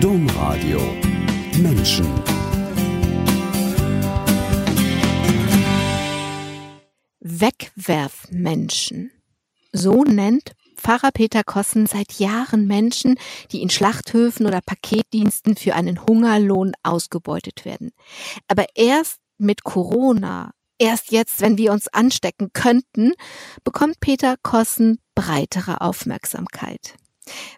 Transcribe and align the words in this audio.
Domradio 0.00 0.78
Menschen 1.56 2.06
Wegwerfmenschen. 7.20 9.10
So 9.72 10.04
nennt 10.04 10.52
Pfarrer 10.76 11.12
Peter 11.12 11.42
Kossen 11.42 11.86
seit 11.86 12.18
Jahren 12.18 12.66
Menschen, 12.66 13.16
die 13.52 13.62
in 13.62 13.70
Schlachthöfen 13.70 14.46
oder 14.46 14.60
Paketdiensten 14.60 15.56
für 15.56 15.74
einen 15.74 16.04
Hungerlohn 16.04 16.72
ausgebeutet 16.82 17.64
werden. 17.64 17.92
Aber 18.48 18.66
erst 18.74 19.16
mit 19.38 19.64
Corona, 19.64 20.52
erst 20.78 21.10
jetzt, 21.10 21.40
wenn 21.40 21.56
wir 21.56 21.72
uns 21.72 21.88
anstecken 21.88 22.50
könnten, 22.52 23.12
bekommt 23.64 24.00
Peter 24.00 24.36
Kossen 24.42 24.98
breitere 25.14 25.80
Aufmerksamkeit. 25.80 26.96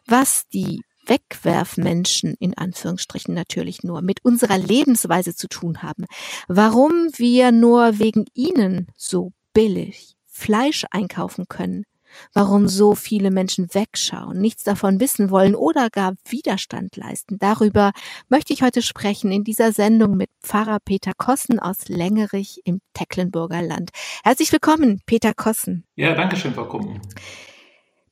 Was 0.07 0.47
die 0.53 0.83
Wegwerfmenschen 1.09 2.35
in 2.39 2.57
Anführungsstrichen 2.57 3.35
natürlich 3.35 3.83
nur 3.83 4.03
mit 4.03 4.25
unserer 4.25 4.59
Lebensweise 4.59 5.35
zu 5.35 5.49
tun 5.49 5.83
haben, 5.83 6.05
warum 6.47 7.11
wir 7.17 7.53
nur 7.53 7.99
wegen 7.99 8.27
ihnen 8.35 8.89
so 8.97 9.33
billig 9.53 10.17
Fleisch 10.27 10.85
einkaufen 10.93 11.47
können, 11.49 11.85
warum 12.33 12.69
so 12.69 12.95
viele 12.95 13.31
Menschen 13.31 13.75
wegschauen, 13.75 14.41
nichts 14.41 14.65
davon 14.65 15.01
wissen 15.01 15.31
wollen 15.31 15.55
oder 15.55 15.91
gar 15.91 16.15
Widerstand 16.29 16.97
leisten. 16.97 17.39
Darüber 17.39 17.93
möchte 18.29 18.53
ich 18.53 18.63
heute 18.63 18.83
sprechen 18.83 19.33
in 19.33 19.45
dieser 19.45 19.73
Sendung 19.73 20.17
mit 20.17 20.31
Pfarrer 20.43 20.79
Peter 20.85 21.13
Kossen 21.17 21.59
aus 21.59 21.89
Längerich 21.89 22.61
im 22.65 22.81
Tecklenburger 22.95 23.63
Land. 23.63 23.91
Herzlich 24.25 24.53
willkommen, 24.53 25.01
Peter 25.07 25.35
Kossen. 25.35 25.85
Ja, 25.97 26.15
danke 26.15 26.37
schön, 26.37 26.55
Frau 26.55 26.67
Kumpen. 26.67 27.01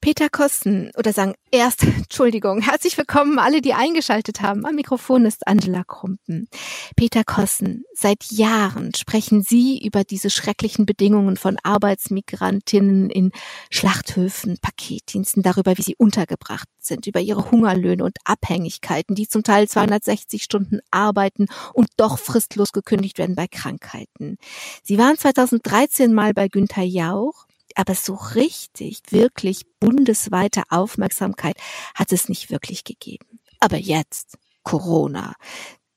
Peter 0.07 0.29
Kosten 0.29 0.93
oder 0.97 1.13
sagen 1.13 1.35
erst, 1.51 1.83
Entschuldigung, 1.97 2.61
herzlich 2.61 2.97
willkommen 2.97 3.41
alle, 3.41 3.61
die 3.61 3.75
eingeschaltet 3.75 4.41
haben. 4.41 4.65
Am 4.65 4.77
Mikrofon 4.77 5.27
ist 5.27 5.49
Angela 5.49 5.83
Krumpen. 5.83 6.49
Peter 6.95 7.25
Kosten, 7.25 7.83
seit 7.93 8.23
Jahren 8.31 8.95
sprechen 8.95 9.43
Sie 9.43 9.85
über 9.85 10.05
diese 10.05 10.31
schrecklichen 10.31 10.87
Bedingungen 10.87 11.37
von 11.37 11.57
Arbeitsmigrantinnen 11.61 13.11
in 13.11 13.33
Schlachthöfen, 13.69 14.59
Paketdiensten, 14.63 15.43
darüber, 15.43 15.77
wie 15.77 15.83
sie 15.83 15.97
untergebracht 15.97 16.69
sind, 16.79 17.09
über 17.09 17.19
ihre 17.19 17.51
Hungerlöhne 17.51 18.05
und 18.05 18.19
Abhängigkeiten, 18.25 19.17
die 19.17 19.27
zum 19.27 19.43
Teil 19.43 19.67
260 19.67 20.45
Stunden 20.45 20.79
arbeiten 20.93 21.47
und 21.73 21.89
doch 21.97 22.21
fristlos 22.21 22.71
gekündigt 22.71 23.19
werden 23.19 23.35
bei 23.35 23.49
Krankheiten. 23.49 24.39
Sie 24.85 24.99
waren 24.99 25.19
2013 25.19 26.15
mal 26.15 26.33
bei 26.33 26.47
Günther 26.47 26.85
Jauch 26.85 27.46
aber 27.77 27.95
so 27.95 28.15
richtig, 28.15 29.03
wirklich 29.11 29.67
bundesweite 29.79 30.63
Aufmerksamkeit 30.71 31.57
hat 31.95 32.11
es 32.11 32.29
nicht 32.29 32.51
wirklich 32.51 32.85
gegeben. 32.85 33.39
Aber 33.61 33.77
jetzt, 33.77 34.39
Corona. 34.63 35.35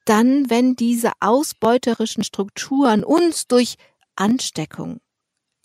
Dann, 0.05 0.49
wenn 0.49 0.75
diese 0.75 1.11
ausbeuterischen 1.21 2.23
Strukturen 2.23 3.03
uns 3.03 3.47
durch 3.47 3.75
Ansteckung 4.15 4.99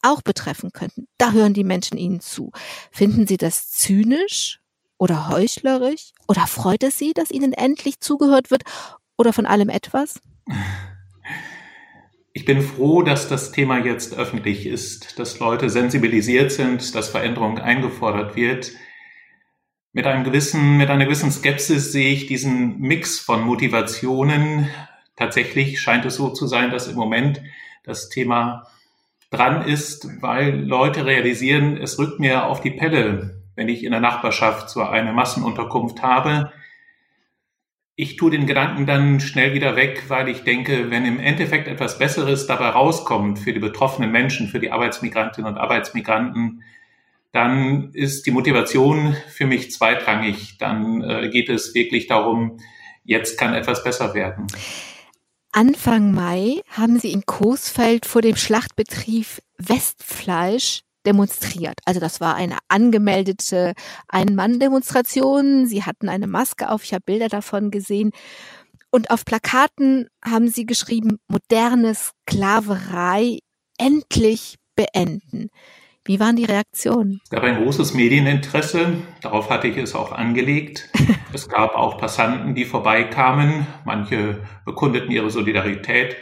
auch 0.03 0.23
betreffen 0.23 0.71
könnten, 0.73 1.09
da 1.19 1.33
hören 1.33 1.55
die 1.55 1.65
Menschen 1.65 1.99
Ihnen 1.99 2.21
zu. 2.21 2.53
Finden 2.91 3.27
Sie 3.27 3.37
das 3.37 3.71
zynisch 3.71 4.61
oder 4.99 5.29
heuchlerisch? 5.29 6.13
Oder 6.29 6.47
freut 6.47 6.83
es 6.85 6.99
Sie, 6.99 7.13
dass 7.13 7.31
Ihnen 7.31 7.53
endlich 7.53 8.01
zugehört 8.01 8.51
wird? 8.51 8.63
Oder 9.17 9.33
von 9.33 9.47
allem 9.47 9.69
etwas? 9.69 10.21
Ich 12.37 12.45
bin 12.45 12.63
froh, 12.63 13.03
dass 13.03 13.29
das 13.29 13.53
Thema 13.53 13.79
jetzt 13.79 14.19
öffentlich 14.19 14.67
ist, 14.67 15.21
dass 15.21 15.39
Leute 15.39 15.71
sensibilisiert 15.71 16.51
sind, 16.51 16.93
dass 16.97 17.09
Veränderung 17.09 17.61
eingefordert 17.61 18.35
wird. 18.35 18.73
Mit 19.93 20.05
einem 20.09 20.25
gewissen, 20.25 20.77
mit 20.77 20.91
einer 20.91 21.05
gewissen 21.05 21.31
Skepsis 21.31 21.93
sehe 21.93 22.13
ich 22.13 22.27
diesen 22.27 22.81
Mix 22.81 23.21
von 23.21 23.43
Motivationen. 23.43 24.69
Tatsächlich 25.15 25.81
scheint 25.81 26.07
es 26.07 26.17
so 26.17 26.29
zu 26.29 26.49
sein, 26.49 26.73
dass 26.73 26.89
im 26.89 26.97
Moment 26.97 27.41
das 27.85 28.09
Thema 28.09 28.67
dran 29.31 29.69
ist, 29.69 30.21
weil 30.21 30.59
Leute 30.59 31.07
realisieren, 31.07 31.77
es 31.77 32.01
rückt 32.01 32.19
mir 32.19 32.47
auf 32.47 32.61
die 32.61 32.73
Pelle, 32.73 33.45
wenn 33.55 33.69
ich 33.69 33.85
in 33.85 33.93
der 33.93 34.01
Nachbarschaft 34.01 34.71
so 34.71 34.83
eine 34.83 35.13
Massenunterkunft 35.13 36.03
habe 36.03 36.53
ich 37.97 38.17
tue 38.17 38.31
den 38.31 38.47
Gedanken 38.47 38.87
dann 38.87 39.21
schnell 39.21 39.55
wieder 39.55 39.77
weg, 39.77 40.05
weil 40.09 40.29
ich 40.29 40.43
denke, 40.43 40.91
wenn 40.91 41.05
im 41.05 41.21
Endeffekt 41.21 41.69
etwas 41.69 41.99
Besseres 41.99 42.47
dabei 42.47 42.71
rauskommt 42.71 43.39
für 43.39 43.53
die 43.53 43.61
betroffenen 43.61 44.11
Menschen, 44.11 44.49
für 44.49 44.59
die 44.59 44.73
Arbeitsmigrantinnen 44.73 45.53
und 45.53 45.59
Arbeitsmigranten, 45.59 46.63
dann 47.31 47.93
ist 47.93 48.27
die 48.27 48.31
Motivation 48.31 49.17
für 49.29 49.47
mich 49.47 49.71
zweitrangig. 49.71 50.59
Dann 50.59 51.03
äh, 51.03 51.29
geht 51.31 51.49
es 51.49 51.75
wirklich 51.75 52.07
darum, 52.07 52.59
jetzt 53.05 53.39
kann 53.39 53.55
etwas 53.55 53.85
besser 53.85 54.15
werden. 54.15 54.47
Anfang 55.53 56.13
Mai 56.13 56.63
haben 56.71 56.99
Sie 56.99 57.13
in 57.13 57.27
Coesfeld 57.27 58.07
vor 58.07 58.23
dem 58.23 58.35
Schlachtbetrieb 58.35 59.27
Westfleisch 59.59 60.84
demonstriert. 61.07 61.79
Also 61.85 62.01
das 62.01 62.21
war 62.21 62.35
eine 62.35 62.59
angemeldete 62.69 63.75
Ein-Mann-Demonstration. 64.09 65.67
Sie 65.67 65.85
hatten 65.85 66.09
eine 66.09 66.27
Maske 66.27 66.71
auf. 66.71 66.85
Ich 66.85 66.93
habe 66.93 67.05
Bilder 67.05 67.29
davon 67.29 67.71
gesehen. 67.71 68.11
Und 68.91 69.11
auf 69.11 69.25
Plakaten 69.25 70.09
haben 70.25 70.49
sie 70.49 70.67
geschrieben, 70.67 71.19
moderne 71.29 71.95
Sklaverei 71.95 73.41
endlich 73.79 74.57
beenden. 74.77 75.49
Wie 76.07 76.21
waren 76.21 76.37
die 76.37 76.45
Reaktionen? 76.45 77.21
Es 77.25 77.31
gab 77.31 77.45
ein 77.45 77.63
großes 77.63 77.95
Medieninteresse, 77.95 78.99
darauf 79.23 79.49
hatte 79.49 79.69
ich 79.69 79.79
es 79.79 79.95
auch 79.95 80.13
angelegt. 80.13 80.91
es 81.33 81.49
gab 81.49 81.75
auch 81.75 81.99
Passanten, 81.99 82.55
die 82.55 82.67
vorbeikamen, 82.67 83.67
manche 83.87 84.43
bekundeten 84.67 85.11
ihre 85.11 85.31
Solidarität, 85.31 86.17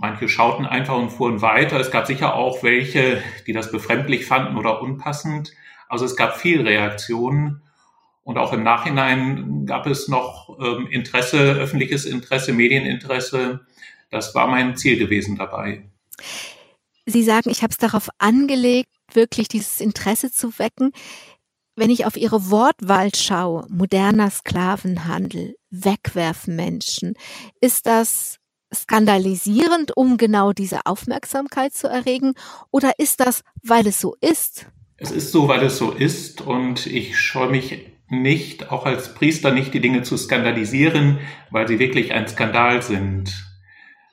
Manche 0.00 0.28
schauten 0.28 0.64
einfach 0.64 0.96
und 0.96 1.10
fuhren 1.10 1.42
weiter. 1.42 1.80
Es 1.80 1.90
gab 1.90 2.06
sicher 2.06 2.34
auch 2.34 2.62
welche, 2.62 3.20
die 3.48 3.52
das 3.52 3.72
befremdlich 3.72 4.26
fanden 4.26 4.56
oder 4.56 4.80
unpassend. 4.80 5.52
Also 5.88 6.04
es 6.04 6.14
gab 6.14 6.36
viel 6.36 6.62
Reaktionen. 6.62 7.62
Und 8.22 8.38
auch 8.38 8.52
im 8.52 8.62
Nachhinein 8.62 9.66
gab 9.66 9.86
es 9.86 10.06
noch 10.06 10.56
ähm, 10.60 10.86
Interesse, 10.86 11.38
öffentliches 11.38 12.04
Interesse, 12.04 12.52
Medieninteresse. 12.52 13.66
Das 14.10 14.36
war 14.36 14.46
mein 14.46 14.76
Ziel 14.76 14.98
gewesen 14.98 15.36
dabei. 15.36 15.82
Sie 17.04 17.24
sagen, 17.24 17.50
ich 17.50 17.62
habe 17.62 17.72
es 17.72 17.78
darauf 17.78 18.08
angelegt, 18.18 18.90
wirklich 19.12 19.48
dieses 19.48 19.80
Interesse 19.80 20.30
zu 20.30 20.58
wecken. 20.60 20.92
Wenn 21.74 21.90
ich 21.90 22.06
auf 22.06 22.16
Ihre 22.16 22.50
Wortwahl 22.50 23.12
schaue, 23.16 23.66
moderner 23.68 24.30
Sklavenhandel, 24.30 25.56
Wegwerfmenschen, 25.70 27.14
ist 27.60 27.86
das 27.86 28.38
skandalisierend, 28.74 29.96
um 29.96 30.16
genau 30.16 30.52
diese 30.52 30.80
Aufmerksamkeit 30.84 31.74
zu 31.74 31.88
erregen? 31.88 32.34
Oder 32.70 32.92
ist 32.98 33.20
das, 33.20 33.42
weil 33.62 33.86
es 33.86 34.00
so 34.00 34.16
ist? 34.20 34.66
Es 34.96 35.10
ist 35.10 35.32
so, 35.32 35.48
weil 35.48 35.62
es 35.62 35.78
so 35.78 35.92
ist 35.92 36.40
und 36.40 36.86
ich 36.86 37.18
scheue 37.18 37.50
mich 37.50 37.86
nicht, 38.08 38.72
auch 38.72 38.86
als 38.86 39.14
Priester 39.14 39.50
nicht 39.52 39.74
die 39.74 39.80
Dinge 39.80 40.02
zu 40.02 40.16
skandalisieren, 40.16 41.18
weil 41.50 41.68
sie 41.68 41.78
wirklich 41.78 42.12
ein 42.12 42.26
Skandal 42.26 42.82
sind. 42.82 43.44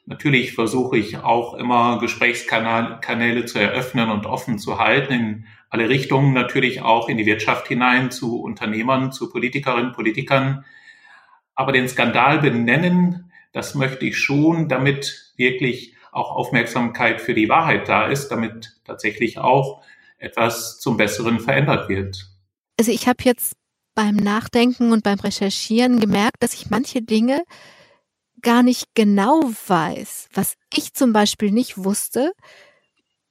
Natürlich 0.06 0.54
versuche 0.54 0.98
ich 0.98 1.18
auch 1.18 1.56
immer 1.56 1.98
Gesprächskanäle 2.00 3.46
zu 3.46 3.58
eröffnen 3.58 4.12
und 4.12 4.28
offen 4.28 4.60
zu 4.60 4.78
halten 4.78 5.14
in 5.14 5.46
alle 5.70 5.90
Richtungen, 5.90 6.34
natürlich 6.34 6.82
auch 6.82 7.10
in 7.10 7.18
die 7.18 7.26
Wirtschaft 7.26 7.68
hinein, 7.68 8.12
zu 8.12 8.40
Unternehmern, 8.40 9.12
zu 9.12 9.32
Politikerinnen, 9.32 9.94
Politikern. 9.94 10.64
Aber 11.56 11.72
den 11.72 11.90
Skandal 11.90 12.40
benennen, 12.40 13.32
das 13.56 13.74
möchte 13.74 14.06
ich 14.06 14.18
schon, 14.18 14.68
damit 14.68 15.32
wirklich 15.38 15.96
auch 16.12 16.32
Aufmerksamkeit 16.36 17.22
für 17.22 17.34
die 17.34 17.48
Wahrheit 17.48 17.88
da 17.88 18.08
ist, 18.08 18.28
damit 18.28 18.78
tatsächlich 18.84 19.38
auch 19.38 19.82
etwas 20.18 20.78
zum 20.80 20.98
Besseren 20.98 21.40
verändert 21.40 21.88
wird. 21.88 22.30
Also 22.78 22.92
ich 22.92 23.08
habe 23.08 23.24
jetzt 23.24 23.54
beim 23.96 24.18
Nachdenken 24.18 24.92
und 24.92 25.04
beim 25.04 25.20
Recherchieren 25.20 26.02
gemerkt, 26.02 26.44
dass 26.44 26.54
ich 26.54 26.70
manche 26.70 27.02
Dinge 27.02 27.44
gar 28.42 28.62
nicht 28.62 28.88
genau 28.94 29.42
weiß, 29.68 30.28
was 30.34 30.56
ich 30.74 30.94
zum 30.94 31.14
Beispiel 31.14 31.52
nicht 31.52 31.78
wusste. 31.78 32.34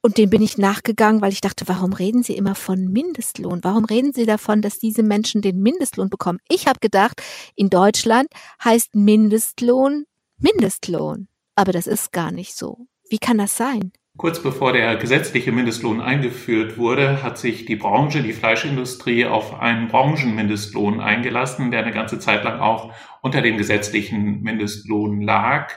Und 0.01 0.17
dem 0.17 0.31
bin 0.31 0.41
ich 0.41 0.57
nachgegangen, 0.57 1.21
weil 1.21 1.33
ich 1.33 1.41
dachte, 1.41 1.67
warum 1.67 1.93
reden 1.93 2.23
Sie 2.23 2.35
immer 2.35 2.55
von 2.55 2.87
Mindestlohn? 2.87 3.63
Warum 3.63 3.85
reden 3.85 4.11
Sie 4.11 4.25
davon, 4.25 4.63
dass 4.63 4.79
diese 4.79 5.03
Menschen 5.03 5.43
den 5.43 5.61
Mindestlohn 5.61 6.09
bekommen? 6.09 6.39
Ich 6.49 6.65
habe 6.65 6.79
gedacht, 6.79 7.21
in 7.55 7.69
Deutschland 7.69 8.27
heißt 8.63 8.95
Mindestlohn 8.95 10.05
Mindestlohn. 10.37 11.27
Aber 11.55 11.71
das 11.71 11.87
ist 11.87 12.11
gar 12.11 12.31
nicht 12.31 12.55
so. 12.55 12.87
Wie 13.09 13.17
kann 13.17 13.37
das 13.37 13.55
sein? 13.55 13.91
Kurz 14.17 14.41
bevor 14.41 14.71
der 14.71 14.95
gesetzliche 14.95 15.51
Mindestlohn 15.51 15.99
eingeführt 15.99 16.77
wurde, 16.77 17.21
hat 17.21 17.37
sich 17.37 17.65
die 17.65 17.75
Branche, 17.75 18.23
die 18.23 18.31
Fleischindustrie, 18.31 19.25
auf 19.25 19.59
einen 19.59 19.89
Branchenmindestlohn 19.89 21.01
eingelassen, 21.01 21.69
der 21.69 21.81
eine 21.81 21.91
ganze 21.91 22.19
Zeit 22.19 22.45
lang 22.45 22.61
auch 22.61 22.93
unter 23.21 23.41
dem 23.41 23.57
gesetzlichen 23.57 24.41
Mindestlohn 24.41 25.21
lag. 25.21 25.73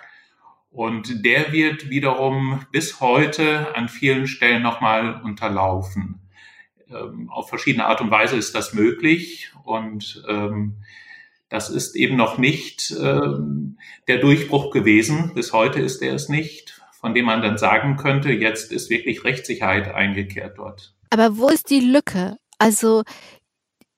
Und 0.71 1.25
der 1.25 1.53
wird 1.53 1.91
wiederum 1.91 2.65
bis 2.71 3.01
heute 3.01 3.75
an 3.75 3.89
vielen 3.89 4.29
Stellen 4.29 4.63
nochmal 4.63 5.21
unterlaufen. 5.23 6.21
Ähm, 6.89 7.29
auf 7.31 7.49
verschiedene 7.49 7.87
Art 7.87 8.01
und 8.01 8.13
Weise 8.13 8.37
ist 8.37 8.55
das 8.55 8.73
möglich 8.73 9.53
und 9.65 10.23
ähm, 10.29 10.77
Das 11.49 11.71
ist 11.71 11.97
eben 11.97 12.17
noch 12.17 12.39
nicht 12.39 12.95
ähm, 13.01 13.79
der 14.07 14.19
Durchbruch 14.19 14.71
gewesen. 14.71 15.33
Bis 15.35 15.53
heute 15.53 15.81
ist 15.81 16.03
er 16.03 16.15
es 16.15 16.29
nicht, 16.29 16.81
von 16.93 17.15
dem 17.15 17.27
man 17.27 17.43
dann 17.43 17.59
sagen 17.59 17.97
könnte, 17.97 18.31
jetzt 18.31 18.71
ist 18.73 18.91
wirklich 18.91 19.25
Rechtssicherheit 19.25 19.89
eingekehrt 19.95 20.59
dort. 20.59 20.95
Aber 21.11 21.39
wo 21.39 21.49
ist 21.49 21.71
die 21.71 21.81
Lücke? 21.81 22.37
Also 22.59 23.03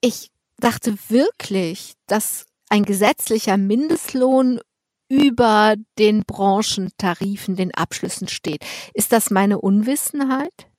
ich 0.00 0.28
dachte 0.58 0.94
wirklich, 1.08 1.94
dass 2.06 2.46
ein 2.68 2.84
gesetzlicher 2.84 3.56
Mindestlohn 3.56 4.60
über 5.08 5.74
den 5.98 6.22
Branchentarifen, 6.24 7.56
den 7.56 7.74
Abschlüssen 7.74 8.28
steht. 8.28 8.64
Ist 8.94 9.12
das 9.12 9.30
meine 9.30 9.60
Unwissenheit? 9.60 10.69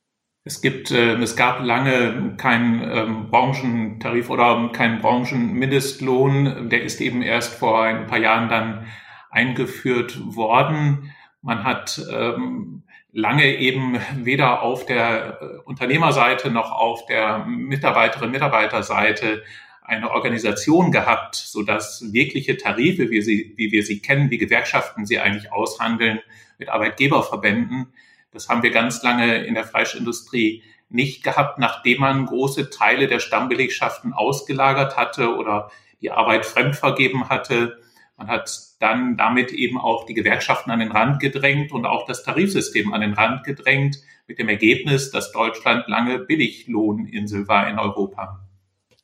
Es 0.43 0.61
gibt, 0.61 0.89
äh, 0.89 1.13
es 1.17 1.35
gab 1.35 1.63
lange 1.63 2.33
keinen 2.37 2.81
ähm, 2.83 3.29
Branchentarif 3.29 4.29
oder 4.31 4.71
keinen 4.73 4.99
Branchenmindestlohn. 4.99 6.69
Der 6.69 6.83
ist 6.83 6.99
eben 6.99 7.21
erst 7.21 7.53
vor 7.53 7.83
ein 7.83 8.07
paar 8.07 8.17
Jahren 8.17 8.49
dann 8.49 8.87
eingeführt 9.29 10.19
worden. 10.35 11.13
Man 11.43 11.63
hat 11.63 12.01
ähm, 12.11 12.83
lange 13.11 13.55
eben 13.55 13.99
weder 14.15 14.63
auf 14.63 14.85
der 14.87 15.41
äh, 15.41 15.45
Unternehmerseite 15.63 16.49
noch 16.49 16.71
auf 16.71 17.05
der 17.05 17.45
Mitarbeiterinnen 17.45 18.31
Mitarbeiterseite 18.31 19.43
eine 19.83 20.09
Organisation 20.09 20.91
gehabt, 20.91 21.35
so 21.35 21.63
dass 21.63 22.13
wirkliche 22.13 22.57
Tarife, 22.57 23.09
wie, 23.11 23.21
sie, 23.21 23.53
wie 23.57 23.71
wir 23.71 23.83
sie 23.83 23.99
kennen, 23.99 24.31
wie 24.31 24.37
Gewerkschaften 24.37 25.05
sie 25.05 25.19
eigentlich 25.19 25.51
aushandeln 25.51 26.19
mit 26.57 26.69
Arbeitgeberverbänden. 26.69 27.87
Das 28.31 28.49
haben 28.49 28.63
wir 28.63 28.71
ganz 28.71 29.03
lange 29.03 29.43
in 29.43 29.53
der 29.53 29.65
Fleischindustrie 29.65 30.63
nicht 30.89 31.23
gehabt, 31.23 31.59
nachdem 31.59 32.01
man 32.01 32.25
große 32.25 32.69
Teile 32.69 33.07
der 33.07 33.19
Stammbelegschaften 33.19 34.13
ausgelagert 34.13 34.97
hatte 34.97 35.35
oder 35.35 35.71
die 36.01 36.11
Arbeit 36.11 36.45
fremdvergeben 36.45 37.29
hatte. 37.29 37.79
Man 38.17 38.27
hat 38.27 38.51
dann 38.79 39.17
damit 39.17 39.51
eben 39.51 39.79
auch 39.79 40.05
die 40.05 40.13
Gewerkschaften 40.13 40.71
an 40.71 40.79
den 40.79 40.91
Rand 40.91 41.19
gedrängt 41.19 41.71
und 41.71 41.85
auch 41.85 42.05
das 42.05 42.23
Tarifsystem 42.23 42.93
an 42.93 43.01
den 43.01 43.13
Rand 43.13 43.43
gedrängt, 43.43 43.97
mit 44.27 44.39
dem 44.39 44.47
Ergebnis, 44.47 45.11
dass 45.11 45.33
Deutschland 45.33 45.87
lange 45.87 46.19
Billiglohninsel 46.19 47.47
war 47.49 47.67
in 47.69 47.79
Europa. 47.79 48.40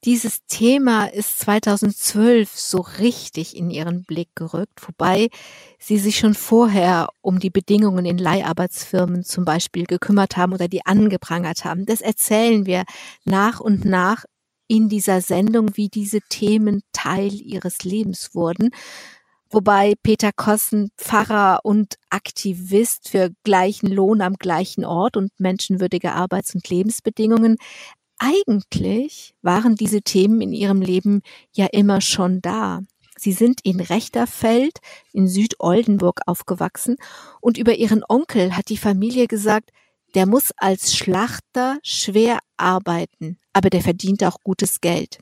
Dieses 0.08 0.46
Thema 0.48 1.08
ist 1.08 1.40
2012 1.40 2.58
so 2.58 2.78
richtig 2.78 3.58
in 3.58 3.70
ihren 3.70 4.06
Blick 4.06 4.30
gerückt, 4.36 4.88
wobei 4.88 5.28
sie 5.80 5.98
sich 5.98 6.18
schon 6.18 6.34
vorher 6.34 7.10
um 7.20 7.40
die 7.40 7.50
Bedingungen 7.50 8.06
in 8.06 8.18
Leiharbeitsfirmen 8.18 9.26
zum 9.26 9.44
Beispiel 9.44 9.84
gekümmert 9.84 10.38
haben 10.38 10.54
oder 10.54 10.70
die 10.70 10.86
angeprangert 10.86 11.66
haben. 11.66 11.86
Das 11.86 12.00
erzählen 12.00 12.66
wir 12.66 12.86
nach 13.26 13.60
und 13.60 13.84
nach 13.84 14.24
in 14.70 14.88
dieser 14.88 15.20
Sendung, 15.20 15.76
wie 15.76 15.90
diese 15.90 16.22
Themen 16.30 16.84
Teil 16.94 17.34
ihres 17.34 17.84
Lebens 17.84 18.30
wurden. 18.34 18.70
Wobei 19.50 19.96
Peter 20.04 20.32
Kossen 20.34 20.90
Pfarrer 20.98 21.60
und 21.64 21.96
Aktivist 22.10 23.10
für 23.10 23.32
gleichen 23.44 23.88
Lohn 23.88 24.22
am 24.22 24.36
gleichen 24.36 24.86
Ort 24.86 25.18
und 25.18 25.38
menschenwürdige 25.38 26.14
Arbeits- 26.14 26.56
und 26.56 26.70
Lebensbedingungen 26.70 27.58
eigentlich 28.20 29.36
waren 29.42 29.76
diese 29.76 30.02
Themen 30.02 30.42
in 30.42 30.54
ihrem 30.54 30.82
Leben 30.82 31.22
ja 31.52 31.68
immer 31.68 32.02
schon 32.02 32.42
da. 32.42 32.82
Sie 33.18 33.34
sind 33.34 33.62
in 33.64 33.80
Rechterfeld 33.80 34.80
in 35.12 35.28
Südoldenburg 35.28 36.22
aufgewachsen 36.28 36.98
und 37.42 37.58
über 37.58 37.76
ihren 37.76 38.04
Onkel 38.08 38.56
hat 38.56 38.70
die 38.70 38.78
Familie 38.78 39.28
gesagt, 39.28 39.72
der 40.16 40.26
muss 40.26 40.52
als 40.58 40.96
Schlachter 40.96 41.80
schwer 41.84 42.40
arbeiten, 42.56 43.40
aber 43.54 43.70
der 43.70 43.82
verdient 43.82 44.24
auch 44.24 44.38
gutes 44.44 44.82
Geld. 44.82 45.20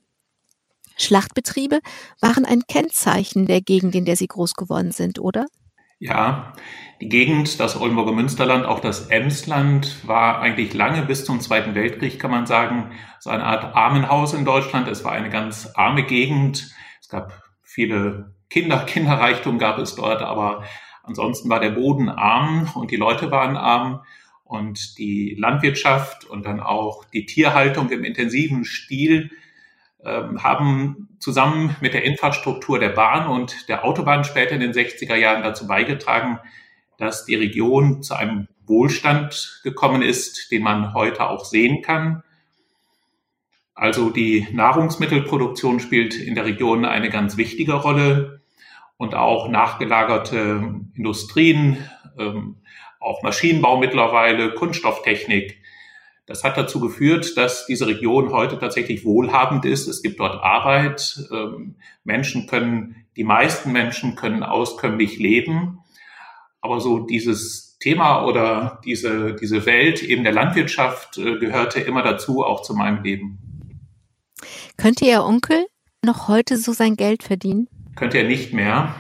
Schlachtbetriebe 0.97 1.80
waren 2.21 2.45
ein 2.45 2.63
Kennzeichen 2.68 3.45
der 3.45 3.62
Gegend, 3.62 3.95
in 3.95 4.06
der 4.06 4.15
sie 4.15 4.27
groß 4.27 4.53
geworden 4.53 4.92
sind, 4.92 5.19
oder? 5.19 5.47
Ja, 6.00 6.53
die 7.01 7.09
Gegend, 7.09 7.59
das 7.59 7.80
Oldenburger 7.80 8.12
Münsterland, 8.12 8.65
auch 8.65 8.80
das 8.80 9.07
Emsland 9.07 10.07
war 10.07 10.39
eigentlich 10.39 10.74
lange 10.74 11.01
bis 11.03 11.25
zum 11.25 11.39
Zweiten 11.39 11.75
Weltkrieg, 11.75 12.19
kann 12.19 12.31
man 12.31 12.45
sagen, 12.45 12.92
so 13.19 13.30
eine 13.30 13.44
Art 13.44 13.75
Armenhaus 13.75 14.33
in 14.33 14.45
Deutschland. 14.45 14.88
Es 14.88 15.03
war 15.03 15.13
eine 15.13 15.30
ganz 15.30 15.71
arme 15.75 16.03
Gegend. 16.03 16.69
Es 17.01 17.09
gab 17.09 17.44
viele 17.63 18.33
Kinder, 18.50 18.80
Kinderreichtum 18.86 19.57
gab 19.57 19.77
es 19.77 19.95
dort, 19.95 20.21
aber 20.21 20.63
ansonsten 21.03 21.50
war 21.50 21.59
der 21.59 21.71
Boden 21.71 22.09
arm 22.09 22.69
und 22.75 22.92
die 22.92 22.97
Leute 22.97 23.31
waren 23.31 23.57
arm 23.57 24.03
und 24.44 24.97
die 24.97 25.36
Landwirtschaft 25.38 26.25
und 26.25 26.45
dann 26.45 26.59
auch 26.59 27.06
die 27.06 27.25
Tierhaltung 27.25 27.89
im 27.89 28.03
intensiven 28.03 28.63
Stil 28.63 29.31
haben 30.06 31.10
zusammen 31.19 31.75
mit 31.81 31.94
der 31.94 32.04
Infrastruktur 32.04 32.80
der 32.80 32.90
Bahn 32.90 33.28
und 33.28 33.68
der 33.69 33.84
Autobahn 33.84 34.24
später 34.24 34.54
in 34.54 34.62
den 34.62 34.74
60er 34.74 35.16
Jahren 35.16 35.44
dazu 35.44 35.68
beigetragen, 35.68 36.40
dass 36.98 37.25
die 37.25 37.36
Region 37.36 38.04
zu 38.04 38.13
einem 38.16 38.48
Wohlstand 38.68 39.62
gekommen 39.63 40.02
ist, 40.02 40.52
den 40.52 40.63
man 40.63 40.94
heute 40.94 41.28
auch 41.28 41.46
sehen 41.46 41.81
kann. 41.81 42.24
Also 43.74 44.10
die 44.10 44.48
Nahrungsmittelproduktion 44.54 45.80
spielt 45.80 46.16
in 46.16 46.36
der 46.36 46.46
Region 46.46 46.86
eine 46.86 47.10
ganz 47.10 47.36
wichtige 47.36 47.74
Rolle 47.74 48.42
und 48.98 49.16
auch 49.16 49.50
nachgelagerte 49.50 50.81
Industrien, 50.94 51.90
ähm, 52.18 52.57
auch 53.00 53.22
Maschinenbau 53.22 53.78
mittlerweile, 53.78 54.54
Kunststofftechnik 54.54 55.62
das 56.25 56.44
hat 56.44 56.57
dazu 56.57 56.80
geführt, 56.80 57.38
dass 57.38 57.68
diese 57.68 57.88
Region 57.88 58.31
heute 58.31 58.57
tatsächlich 58.57 59.06
wohlhabend 59.06 59.66
ist. 59.66 59.88
Es 59.88 60.01
gibt 60.01 60.19
dort 60.19 60.42
Arbeit. 60.44 61.19
Ähm, 61.31 61.75
Menschen 62.04 62.48
können, 62.48 63.06
die 63.16 63.24
meisten 63.24 63.72
Menschen 63.72 64.16
können 64.16 64.42
auskömmlich 64.42 65.19
leben. 65.19 65.80
Aber 66.62 66.80
so 66.80 67.00
dieses 67.00 67.77
Thema 67.80 68.25
oder 68.25 68.81
diese, 68.86 69.36
diese 69.36 69.68
Welt 69.68 70.01
eben 70.01 70.24
der 70.24 70.33
Landwirtschaft 70.33 71.19
äh, 71.19 71.38
gehörte 71.38 71.80
immer 71.80 72.01
dazu, 72.01 72.44
auch 72.44 72.63
zu 72.63 72.74
meinem 72.74 73.04
Leben. 73.04 73.38
Könnte 74.78 75.06
Ihr 75.06 75.24
Onkel 75.24 75.68
noch 76.04 76.28
heute 76.28 76.57
so 76.57 76.74
sein 76.74 76.95
Geld 76.95 77.21
verdienen? 77.21 77.68
Könnte 77.95 78.18
er 78.18 78.28
nicht 78.28 78.51
mehr. 78.51 78.95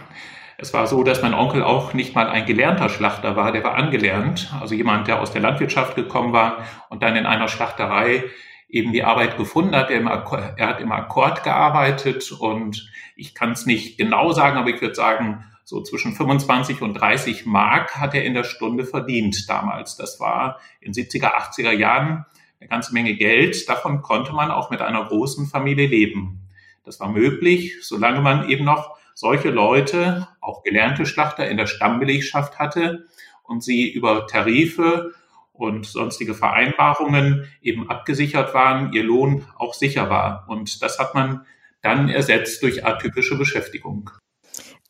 Es 0.57 0.73
war 0.73 0.87
so, 0.87 1.03
dass 1.03 1.21
mein 1.21 1.33
Onkel 1.33 1.63
auch 1.63 1.93
nicht 1.93 2.15
mal 2.15 2.29
ein 2.29 2.45
gelernter 2.45 2.89
Schlachter 2.89 3.35
war, 3.35 3.51
der 3.51 3.63
war 3.63 3.75
angelernt, 3.75 4.53
also 4.59 4.73
jemand, 4.73 5.07
der 5.07 5.19
aus 5.19 5.31
der 5.31 5.41
Landwirtschaft 5.41 5.95
gekommen 5.95 6.31
war 6.31 6.65
und 6.89 7.03
dann 7.03 7.17
in 7.17 7.25
einer 7.25 7.49
Schlachterei 7.49 8.23
eben 8.69 8.93
die 8.93 9.03
Arbeit 9.03 9.37
gefunden 9.37 9.75
hat. 9.75 9.89
Er, 9.89 10.03
hat 10.05 10.79
im 10.79 10.91
Akkord 10.91 11.43
gearbeitet 11.43 12.31
und 12.31 12.89
ich 13.15 13.35
kann 13.35 13.51
es 13.51 13.65
nicht 13.65 13.97
genau 13.97 14.31
sagen, 14.31 14.57
aber 14.57 14.69
ich 14.69 14.81
würde 14.81 14.95
sagen, 14.95 15.43
so 15.65 15.81
zwischen 15.81 16.13
25 16.13 16.81
und 16.81 16.93
30 16.93 17.45
Mark 17.45 17.95
hat 17.97 18.13
er 18.13 18.23
in 18.23 18.33
der 18.33 18.43
Stunde 18.43 18.85
verdient 18.85 19.49
damals. 19.49 19.97
Das 19.97 20.19
war 20.19 20.59
in 20.79 20.93
70er, 20.93 21.33
80er 21.33 21.71
Jahren 21.71 22.25
eine 22.59 22.69
ganze 22.69 22.93
Menge 22.93 23.15
Geld. 23.15 23.67
Davon 23.67 24.01
konnte 24.01 24.31
man 24.31 24.51
auch 24.51 24.69
mit 24.69 24.81
einer 24.81 25.03
großen 25.05 25.47
Familie 25.47 25.87
leben. 25.87 26.47
Das 26.83 26.99
war 26.99 27.09
möglich, 27.09 27.77
solange 27.81 28.21
man 28.21 28.47
eben 28.47 28.63
noch 28.63 28.94
solche 29.15 29.49
Leute, 29.49 30.27
auch 30.41 30.61
gelernte 30.61 31.05
Schlachter 31.05 31.49
in 31.49 31.57
der 31.57 31.67
Stammbelegschaft 31.67 32.59
hatte 32.59 33.05
und 33.43 33.63
sie 33.63 33.89
über 33.89 34.27
Tarife 34.27 35.13
und 35.53 35.85
sonstige 35.85 36.35
Vereinbarungen 36.35 37.49
eben 37.61 37.89
abgesichert 37.89 38.53
waren, 38.53 38.91
ihr 38.93 39.03
Lohn 39.03 39.45
auch 39.55 39.73
sicher 39.73 40.09
war. 40.09 40.45
Und 40.49 40.83
das 40.83 40.99
hat 40.99 41.15
man 41.15 41.45
dann 41.81 42.09
ersetzt 42.09 42.61
durch 42.61 42.85
atypische 42.85 43.37
Beschäftigung. 43.37 44.09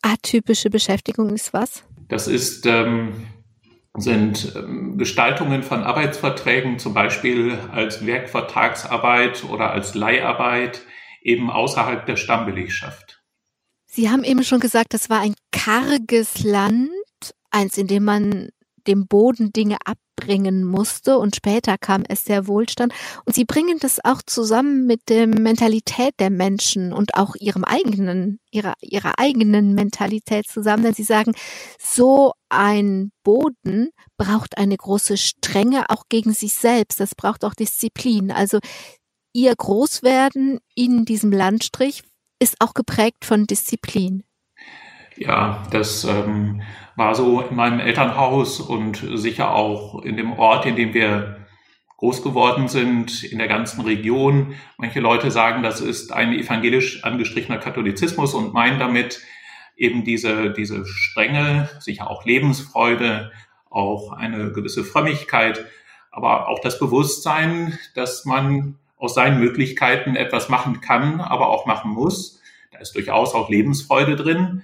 Atypische 0.01 0.69
Beschäftigung 0.69 1.29
ist 1.29 1.53
was? 1.53 1.83
Das 2.07 2.27
ist, 2.27 2.65
ähm, 2.65 3.27
sind 3.95 4.53
ähm, 4.55 4.97
Gestaltungen 4.97 5.61
von 5.61 5.83
Arbeitsverträgen, 5.83 6.79
zum 6.79 6.93
Beispiel 6.93 7.59
als 7.71 8.05
Werkvertragsarbeit 8.05 9.43
oder 9.45 9.71
als 9.71 9.93
Leiharbeit, 9.93 10.81
eben 11.21 11.49
außerhalb 11.49 12.05
der 12.05 12.15
Stammbelegschaft. 12.15 13.14
Sie 13.95 14.09
haben 14.09 14.25
eben 14.25 14.43
schon 14.43 14.59
gesagt, 14.59 14.93
das 14.93 15.09
war 15.09 15.21
ein 15.21 15.35
karges 15.53 16.43
Land, 16.43 16.89
eins, 17.49 17.77
in 17.77 17.87
dem 17.87 18.03
man 18.03 18.49
dem 18.87 19.07
Boden 19.07 19.53
Dinge 19.53 19.77
abbringen 19.85 20.65
musste 20.65 21.17
und 21.17 21.37
später 21.37 21.77
kam 21.77 22.03
es 22.09 22.25
der 22.25 22.45
Wohlstand. 22.45 22.93
Und 23.23 23.35
sie 23.35 23.45
bringen 23.45 23.77
das 23.79 24.03
auch 24.03 24.21
zusammen 24.25 24.85
mit 24.85 25.07
der 25.07 25.27
Mentalität 25.27 26.13
der 26.19 26.29
Menschen 26.29 26.91
und 26.91 27.15
auch 27.15 27.35
ihrem 27.39 27.63
eigenen, 27.63 28.41
ihrer, 28.51 28.73
ihrer 28.81 29.17
eigenen 29.17 29.73
Mentalität 29.75 30.45
zusammen, 30.45 30.83
denn 30.83 30.93
sie 30.93 31.03
sagen, 31.03 31.31
so 31.79 32.33
ein 32.49 33.13
Boden 33.23 33.91
braucht 34.17 34.57
eine 34.57 34.75
große 34.75 35.15
Strenge 35.15 35.89
auch 35.89 36.03
gegen 36.09 36.33
sich 36.33 36.53
selbst. 36.53 36.99
Das 36.99 37.15
braucht 37.15 37.45
auch 37.45 37.53
Disziplin. 37.53 38.33
Also 38.33 38.59
ihr 39.31 39.55
Großwerden 39.55 40.59
in 40.75 41.05
diesem 41.05 41.31
Landstrich 41.31 42.03
ist 42.39 42.57
auch 42.59 42.73
geprägt 42.73 43.25
von 43.25 43.45
Disziplin. 43.45 44.23
Ja, 45.17 45.63
das 45.71 46.03
ähm, 46.03 46.61
war 46.95 47.15
so 47.15 47.41
in 47.41 47.55
meinem 47.55 47.79
Elternhaus 47.79 48.59
und 48.59 49.05
sicher 49.13 49.53
auch 49.53 50.03
in 50.03 50.17
dem 50.17 50.33
Ort, 50.33 50.65
in 50.65 50.75
dem 50.75 50.93
wir 50.93 51.45
groß 51.97 52.21
geworden 52.21 52.67
sind 52.67 53.23
in 53.23 53.37
der 53.37 53.47
ganzen 53.47 53.81
Region. 53.81 54.55
Manche 54.77 54.99
Leute 54.99 55.31
sagen, 55.31 55.63
das 55.63 55.79
ist 55.79 56.11
ein 56.11 56.33
evangelisch 56.33 57.03
angestrichener 57.03 57.57
Katholizismus 57.57 58.33
und 58.33 58.53
meinen 58.53 58.79
damit 58.79 59.21
eben 59.77 60.03
diese, 60.03 60.51
diese 60.51 60.85
strenge, 60.85 61.69
sicher 61.79 62.09
auch 62.09 62.25
Lebensfreude, 62.25 63.31
auch 63.69 64.11
eine 64.11 64.51
gewisse 64.51 64.83
Frömmigkeit, 64.83 65.65
aber 66.11 66.47
auch 66.47 66.59
das 66.59 66.79
Bewusstsein, 66.79 67.77
dass 67.93 68.25
man 68.25 68.77
aus 68.97 69.13
seinen 69.13 69.39
Möglichkeiten 69.39 70.15
etwas 70.15 70.49
machen 70.49 70.81
kann, 70.81 71.21
aber 71.21 71.49
auch 71.49 71.65
machen 71.65 71.91
muss. 71.91 72.41
Da 72.71 72.79
ist 72.79 72.95
durchaus 72.95 73.33
auch 73.33 73.49
Lebensfreude 73.49 74.15
drin. 74.15 74.63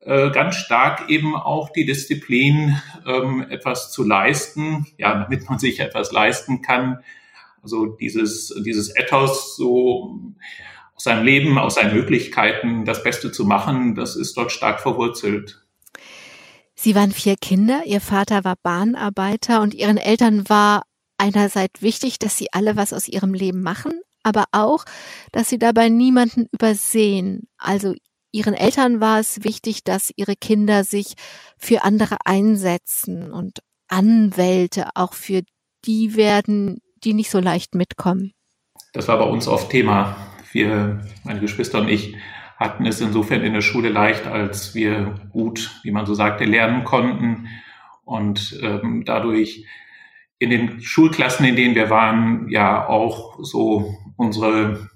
Äh, 0.00 0.30
ganz 0.30 0.56
stark 0.56 1.10
eben 1.10 1.36
auch 1.36 1.70
die 1.70 1.84
Disziplin, 1.84 2.80
ähm, 3.06 3.44
etwas 3.50 3.92
zu 3.92 4.02
leisten, 4.02 4.86
ja, 4.96 5.14
damit 5.14 5.48
man 5.48 5.58
sich 5.58 5.80
etwas 5.80 6.10
leisten 6.10 6.62
kann. 6.62 7.00
Also 7.62 7.86
dieses, 7.86 8.54
dieses 8.64 8.96
Ethos 8.96 9.56
so 9.56 10.18
aus 10.94 11.04
seinem 11.04 11.24
Leben, 11.24 11.58
aus 11.58 11.74
seinen 11.74 11.94
Möglichkeiten 11.94 12.86
das 12.86 13.02
Beste 13.02 13.30
zu 13.30 13.44
machen, 13.44 13.94
das 13.94 14.16
ist 14.16 14.36
dort 14.36 14.52
stark 14.52 14.80
verwurzelt. 14.80 15.62
Sie 16.74 16.94
waren 16.94 17.12
vier 17.12 17.36
Kinder, 17.36 17.82
Ihr 17.84 18.00
Vater 18.00 18.42
war 18.42 18.56
Bahnarbeiter 18.62 19.60
und 19.60 19.74
Ihren 19.74 19.98
Eltern 19.98 20.48
war 20.48 20.84
einerseits 21.20 21.82
wichtig, 21.82 22.18
dass 22.18 22.36
Sie 22.36 22.48
alle 22.52 22.76
was 22.76 22.92
aus 22.92 23.06
Ihrem 23.06 23.34
Leben 23.34 23.62
machen, 23.62 23.92
aber 24.22 24.44
auch, 24.52 24.84
dass 25.32 25.48
Sie 25.48 25.58
dabei 25.58 25.88
niemanden 25.88 26.46
übersehen. 26.52 27.48
Also 27.58 27.94
Ihren 28.32 28.54
Eltern 28.54 29.00
war 29.00 29.18
es 29.18 29.42
wichtig, 29.42 29.82
dass 29.82 30.12
ihre 30.14 30.36
Kinder 30.36 30.84
sich 30.84 31.14
für 31.58 31.82
andere 31.82 32.16
einsetzen 32.24 33.32
und 33.32 33.58
Anwälte 33.88 34.90
auch 34.94 35.14
für 35.14 35.42
die 35.84 36.14
werden, 36.14 36.80
die 37.02 37.12
nicht 37.12 37.30
so 37.30 37.40
leicht 37.40 37.74
mitkommen. 37.74 38.32
Das 38.92 39.08
war 39.08 39.18
bei 39.18 39.24
uns 39.24 39.48
oft 39.48 39.70
Thema. 39.70 40.16
Wir, 40.52 41.00
meine 41.24 41.40
Geschwister 41.40 41.80
und 41.80 41.88
ich, 41.88 42.14
hatten 42.56 42.86
es 42.86 43.00
insofern 43.00 43.42
in 43.42 43.54
der 43.54 43.62
Schule 43.62 43.88
leicht, 43.88 44.26
als 44.26 44.74
wir 44.74 45.14
gut, 45.32 45.70
wie 45.82 45.90
man 45.90 46.06
so 46.06 46.14
sagte, 46.14 46.44
lernen 46.44 46.84
konnten 46.84 47.48
und 48.04 48.60
ähm, 48.62 49.04
dadurch 49.06 49.64
in 50.40 50.50
den 50.50 50.80
Schulklassen, 50.80 51.46
in 51.46 51.54
denen 51.54 51.74
wir 51.76 51.90
waren, 51.90 52.48
ja 52.48 52.88
auch 52.88 53.38
so 53.40 53.94
unsere 54.16 54.90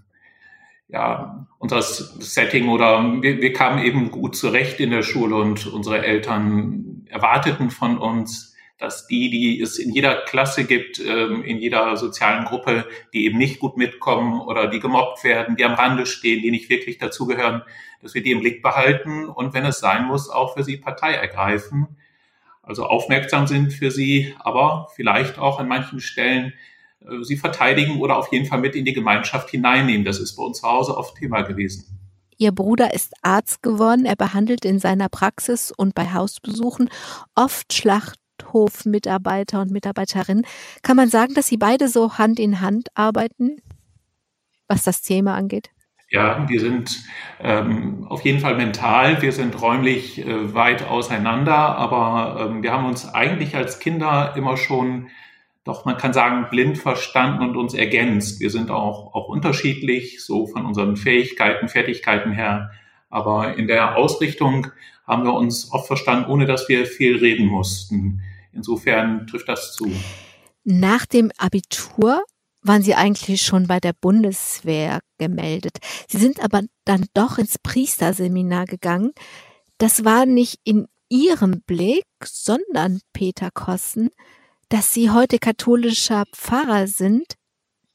ja, 0.88 1.46
unser 1.58 1.82
Setting 1.82 2.68
oder 2.68 3.20
wir, 3.20 3.40
wir 3.40 3.52
kamen 3.52 3.84
eben 3.84 4.10
gut 4.10 4.36
zurecht 4.36 4.80
in 4.80 4.90
der 4.90 5.02
Schule 5.02 5.36
und 5.36 5.66
unsere 5.66 6.04
Eltern 6.04 7.04
erwarteten 7.08 7.70
von 7.70 7.98
uns, 7.98 8.54
dass 8.78 9.06
die, 9.06 9.28
die 9.28 9.60
es 9.60 9.78
in 9.78 9.92
jeder 9.92 10.22
Klasse 10.24 10.64
gibt, 10.64 11.00
ähm, 11.00 11.42
in 11.42 11.58
jeder 11.58 11.96
sozialen 11.96 12.44
Gruppe, 12.44 12.86
die 13.12 13.24
eben 13.24 13.38
nicht 13.38 13.60
gut 13.60 13.76
mitkommen 13.76 14.40
oder 14.40 14.68
die 14.68 14.80
gemobbt 14.80 15.24
werden, 15.24 15.56
die 15.56 15.64
am 15.64 15.74
Rande 15.74 16.06
stehen, 16.06 16.42
die 16.42 16.50
nicht 16.50 16.70
wirklich 16.70 16.98
dazugehören, 16.98 17.62
dass 18.00 18.14
wir 18.14 18.22
die 18.22 18.32
im 18.32 18.40
Blick 18.40 18.62
behalten 18.62 19.26
und 19.26 19.52
wenn 19.52 19.64
es 19.64 19.78
sein 19.80 20.06
muss, 20.06 20.28
auch 20.28 20.54
für 20.54 20.64
sie 20.64 20.76
Partei 20.76 21.12
ergreifen. 21.12 21.96
Also 22.66 22.86
aufmerksam 22.86 23.46
sind 23.46 23.72
für 23.72 23.90
sie, 23.90 24.34
aber 24.38 24.88
vielleicht 24.94 25.38
auch 25.38 25.58
an 25.58 25.68
manchen 25.68 26.00
Stellen 26.00 26.54
äh, 27.00 27.22
sie 27.22 27.36
verteidigen 27.36 28.00
oder 28.00 28.16
auf 28.16 28.32
jeden 28.32 28.46
Fall 28.46 28.60
mit 28.60 28.74
in 28.74 28.84
die 28.84 28.92
Gemeinschaft 28.92 29.50
hineinnehmen. 29.50 30.04
Das 30.04 30.18
ist 30.18 30.36
bei 30.36 30.42
uns 30.42 30.60
zu 30.60 30.68
Hause 30.68 30.96
oft 30.96 31.16
Thema 31.16 31.42
gewesen. 31.42 31.94
Ihr 32.36 32.52
Bruder 32.52 32.92
ist 32.94 33.12
Arzt 33.22 33.62
geworden. 33.62 34.06
Er 34.06 34.16
behandelt 34.16 34.64
in 34.64 34.78
seiner 34.78 35.08
Praxis 35.08 35.72
und 35.76 35.94
bei 35.94 36.12
Hausbesuchen 36.12 36.90
oft 37.34 37.72
Schlachthofmitarbeiter 37.72 39.60
und 39.60 39.70
Mitarbeiterinnen. 39.70 40.46
Kann 40.82 40.96
man 40.96 41.08
sagen, 41.08 41.34
dass 41.34 41.46
Sie 41.46 41.56
beide 41.56 41.88
so 41.88 42.18
Hand 42.18 42.40
in 42.40 42.60
Hand 42.60 42.88
arbeiten, 42.94 43.58
was 44.66 44.82
das 44.82 45.02
Thema 45.02 45.34
angeht? 45.34 45.70
Ja, 46.14 46.48
wir 46.48 46.60
sind 46.60 47.02
ähm, 47.40 48.06
auf 48.08 48.24
jeden 48.24 48.38
Fall 48.38 48.54
mental, 48.54 49.20
wir 49.20 49.32
sind 49.32 49.60
räumlich 49.60 50.24
äh, 50.24 50.54
weit 50.54 50.86
auseinander, 50.86 51.56
aber 51.56 52.50
ähm, 52.52 52.62
wir 52.62 52.70
haben 52.70 52.86
uns 52.86 53.12
eigentlich 53.12 53.56
als 53.56 53.80
Kinder 53.80 54.32
immer 54.36 54.56
schon 54.56 55.08
doch, 55.64 55.84
man 55.86 55.96
kann 55.96 56.12
sagen, 56.12 56.46
blind 56.50 56.78
verstanden 56.78 57.42
und 57.42 57.56
uns 57.56 57.74
ergänzt. 57.74 58.38
Wir 58.38 58.50
sind 58.50 58.70
auch, 58.70 59.12
auch 59.12 59.26
unterschiedlich, 59.26 60.24
so 60.24 60.46
von 60.46 60.66
unseren 60.66 60.96
Fähigkeiten, 60.96 61.68
Fertigkeiten 61.68 62.30
her. 62.30 62.70
Aber 63.10 63.56
in 63.56 63.66
der 63.66 63.96
Ausrichtung 63.96 64.68
haben 65.08 65.24
wir 65.24 65.32
uns 65.32 65.72
oft 65.72 65.88
verstanden, 65.88 66.30
ohne 66.30 66.46
dass 66.46 66.68
wir 66.68 66.86
viel 66.86 67.16
reden 67.16 67.46
mussten. 67.46 68.20
Insofern 68.52 69.26
trifft 69.26 69.48
das 69.48 69.74
zu. 69.74 69.90
Nach 70.62 71.06
dem 71.06 71.32
Abitur 71.38 72.22
waren 72.62 72.82
Sie 72.82 72.94
eigentlich 72.94 73.42
schon 73.42 73.66
bei 73.66 73.80
der 73.80 73.94
Bundeswehr 74.00 75.00
gemeldet. 75.28 75.78
Sie 76.08 76.18
sind 76.18 76.42
aber 76.42 76.62
dann 76.84 77.06
doch 77.14 77.38
ins 77.38 77.58
Priesterseminar 77.58 78.66
gegangen. 78.66 79.12
Das 79.78 80.04
war 80.04 80.26
nicht 80.26 80.60
in 80.64 80.86
Ihrem 81.08 81.62
Blick, 81.66 82.06
sondern 82.24 83.00
Peter 83.12 83.50
Kossen 83.50 84.10
dass 84.68 84.92
Sie 84.92 85.10
heute 85.10 85.38
katholischer 85.38 86.24
Pfarrer 86.32 86.88
sind, 86.88 87.34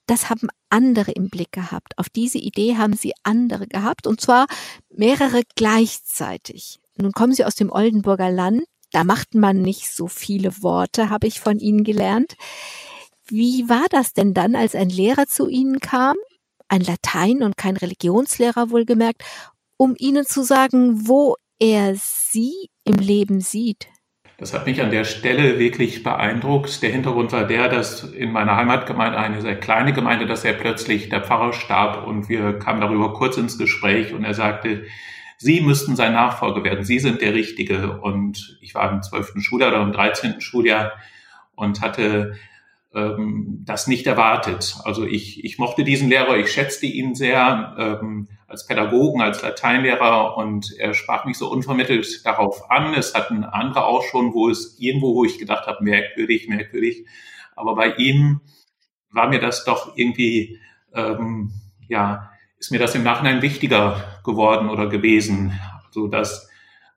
das 0.05 0.29
haben 0.29 0.47
andere 0.69 1.11
im 1.11 1.29
Blick 1.29 1.51
gehabt. 1.51 1.97
Auf 1.97 2.09
diese 2.09 2.37
Idee 2.37 2.77
haben 2.77 2.93
Sie 2.93 3.11
andere 3.23 3.67
gehabt, 3.67 4.07
und 4.07 4.21
zwar 4.21 4.47
mehrere 4.89 5.41
gleichzeitig. 5.55 6.79
Nun 6.95 7.11
kommen 7.11 7.33
Sie 7.33 7.45
aus 7.45 7.55
dem 7.55 7.71
Oldenburger 7.71 8.31
Land, 8.31 8.63
da 8.91 9.03
macht 9.03 9.35
man 9.35 9.61
nicht 9.61 9.93
so 9.93 10.07
viele 10.07 10.63
Worte, 10.63 11.09
habe 11.09 11.27
ich 11.27 11.39
von 11.39 11.59
Ihnen 11.59 11.83
gelernt. 11.83 12.35
Wie 13.25 13.69
war 13.69 13.85
das 13.89 14.13
denn 14.13 14.33
dann, 14.33 14.55
als 14.55 14.73
ein 14.73 14.89
Lehrer 14.89 15.27
zu 15.27 15.47
Ihnen 15.47 15.79
kam, 15.79 16.15
ein 16.69 16.81
Latein 16.81 17.43
und 17.43 17.57
kein 17.57 17.77
Religionslehrer 17.77 18.69
wohlgemerkt, 18.69 19.23
um 19.77 19.95
Ihnen 19.97 20.25
zu 20.25 20.43
sagen, 20.43 21.07
wo 21.07 21.35
er 21.59 21.93
Sie 21.95 22.69
im 22.85 22.95
Leben 22.95 23.41
sieht? 23.41 23.87
Das 24.37 24.53
hat 24.53 24.65
mich 24.65 24.81
an 24.81 24.91
der 24.91 25.03
Stelle 25.03 25.59
wirklich 25.59 26.01
beeindruckt. 26.03 26.81
Der 26.81 26.91
Hintergrund 26.91 27.33
war 27.33 27.45
der, 27.45 27.67
dass 27.67 28.03
in 28.03 28.31
meiner 28.31 28.55
Heimatgemeinde, 28.55 29.17
eine 29.17 29.41
sehr 29.41 29.59
kleine 29.59 29.91
Gemeinde, 29.91 30.27
dass 30.27 30.45
er 30.45 30.53
plötzlich 30.53 31.09
der 31.09 31.21
Pfarrer 31.21 31.51
starb 31.51 32.07
und 32.07 32.29
wir 32.29 32.57
kamen 32.57 32.79
darüber 32.79 33.13
kurz 33.13 33.35
ins 33.35 33.57
Gespräch 33.57 34.13
und 34.13 34.23
er 34.23 34.33
sagte, 34.33 34.85
Sie 35.41 35.61
müssten 35.61 35.95
sein 35.95 36.11
Nachfolger 36.11 36.65
werden. 36.65 36.83
Sie 36.83 36.99
sind 36.99 37.21
der 37.21 37.33
Richtige. 37.33 38.01
Und 38.01 38.57
ich 38.61 38.75
war 38.75 38.91
im 38.91 39.01
zwölften 39.01 39.41
Schuljahr 39.41 39.71
oder 39.71 39.81
im 39.81 39.93
dreizehnten 39.93 40.41
Schuljahr 40.41 40.91
und 41.55 41.79
hatte 41.79 42.35
ähm, 42.93 43.63
das 43.65 43.87
nicht 43.87 44.07
erwartet. 44.07 44.77
Also 44.83 45.05
ich, 45.05 45.43
ich 45.43 45.59
mochte 45.59 45.83
diesen 45.83 46.09
Lehrer, 46.09 46.37
ich 46.37 46.51
schätzte 46.51 46.87
ihn 46.87 47.15
sehr 47.15 47.75
ähm, 47.77 48.27
als 48.47 48.65
Pädagogen, 48.65 49.21
als 49.21 49.41
Lateinlehrer 49.41 50.37
und 50.37 50.73
er 50.77 50.93
sprach 50.93 51.25
mich 51.25 51.37
so 51.37 51.51
unvermittelt 51.51 52.25
darauf 52.25 52.71
an. 52.71 52.93
Es 52.93 53.13
hatten 53.13 53.43
andere 53.43 53.85
auch 53.85 54.03
schon, 54.03 54.33
wo 54.33 54.49
es 54.49 54.77
irgendwo, 54.79 55.15
wo 55.15 55.25
ich 55.25 55.37
gedacht 55.37 55.67
habe, 55.67 55.83
merkwürdig, 55.83 56.47
merkwürdig. 56.47 57.05
Aber 57.55 57.75
bei 57.75 57.93
ihm 57.95 58.41
war 59.11 59.29
mir 59.29 59.39
das 59.39 59.65
doch 59.65 59.95
irgendwie, 59.95 60.59
ähm, 60.93 61.51
ja, 61.87 62.31
ist 62.57 62.71
mir 62.71 62.79
das 62.79 62.95
im 62.95 63.03
Nachhinein 63.03 63.41
wichtiger 63.41 64.19
geworden 64.23 64.69
oder 64.69 64.87
gewesen, 64.87 65.59
so 65.91 66.07
dass 66.07 66.49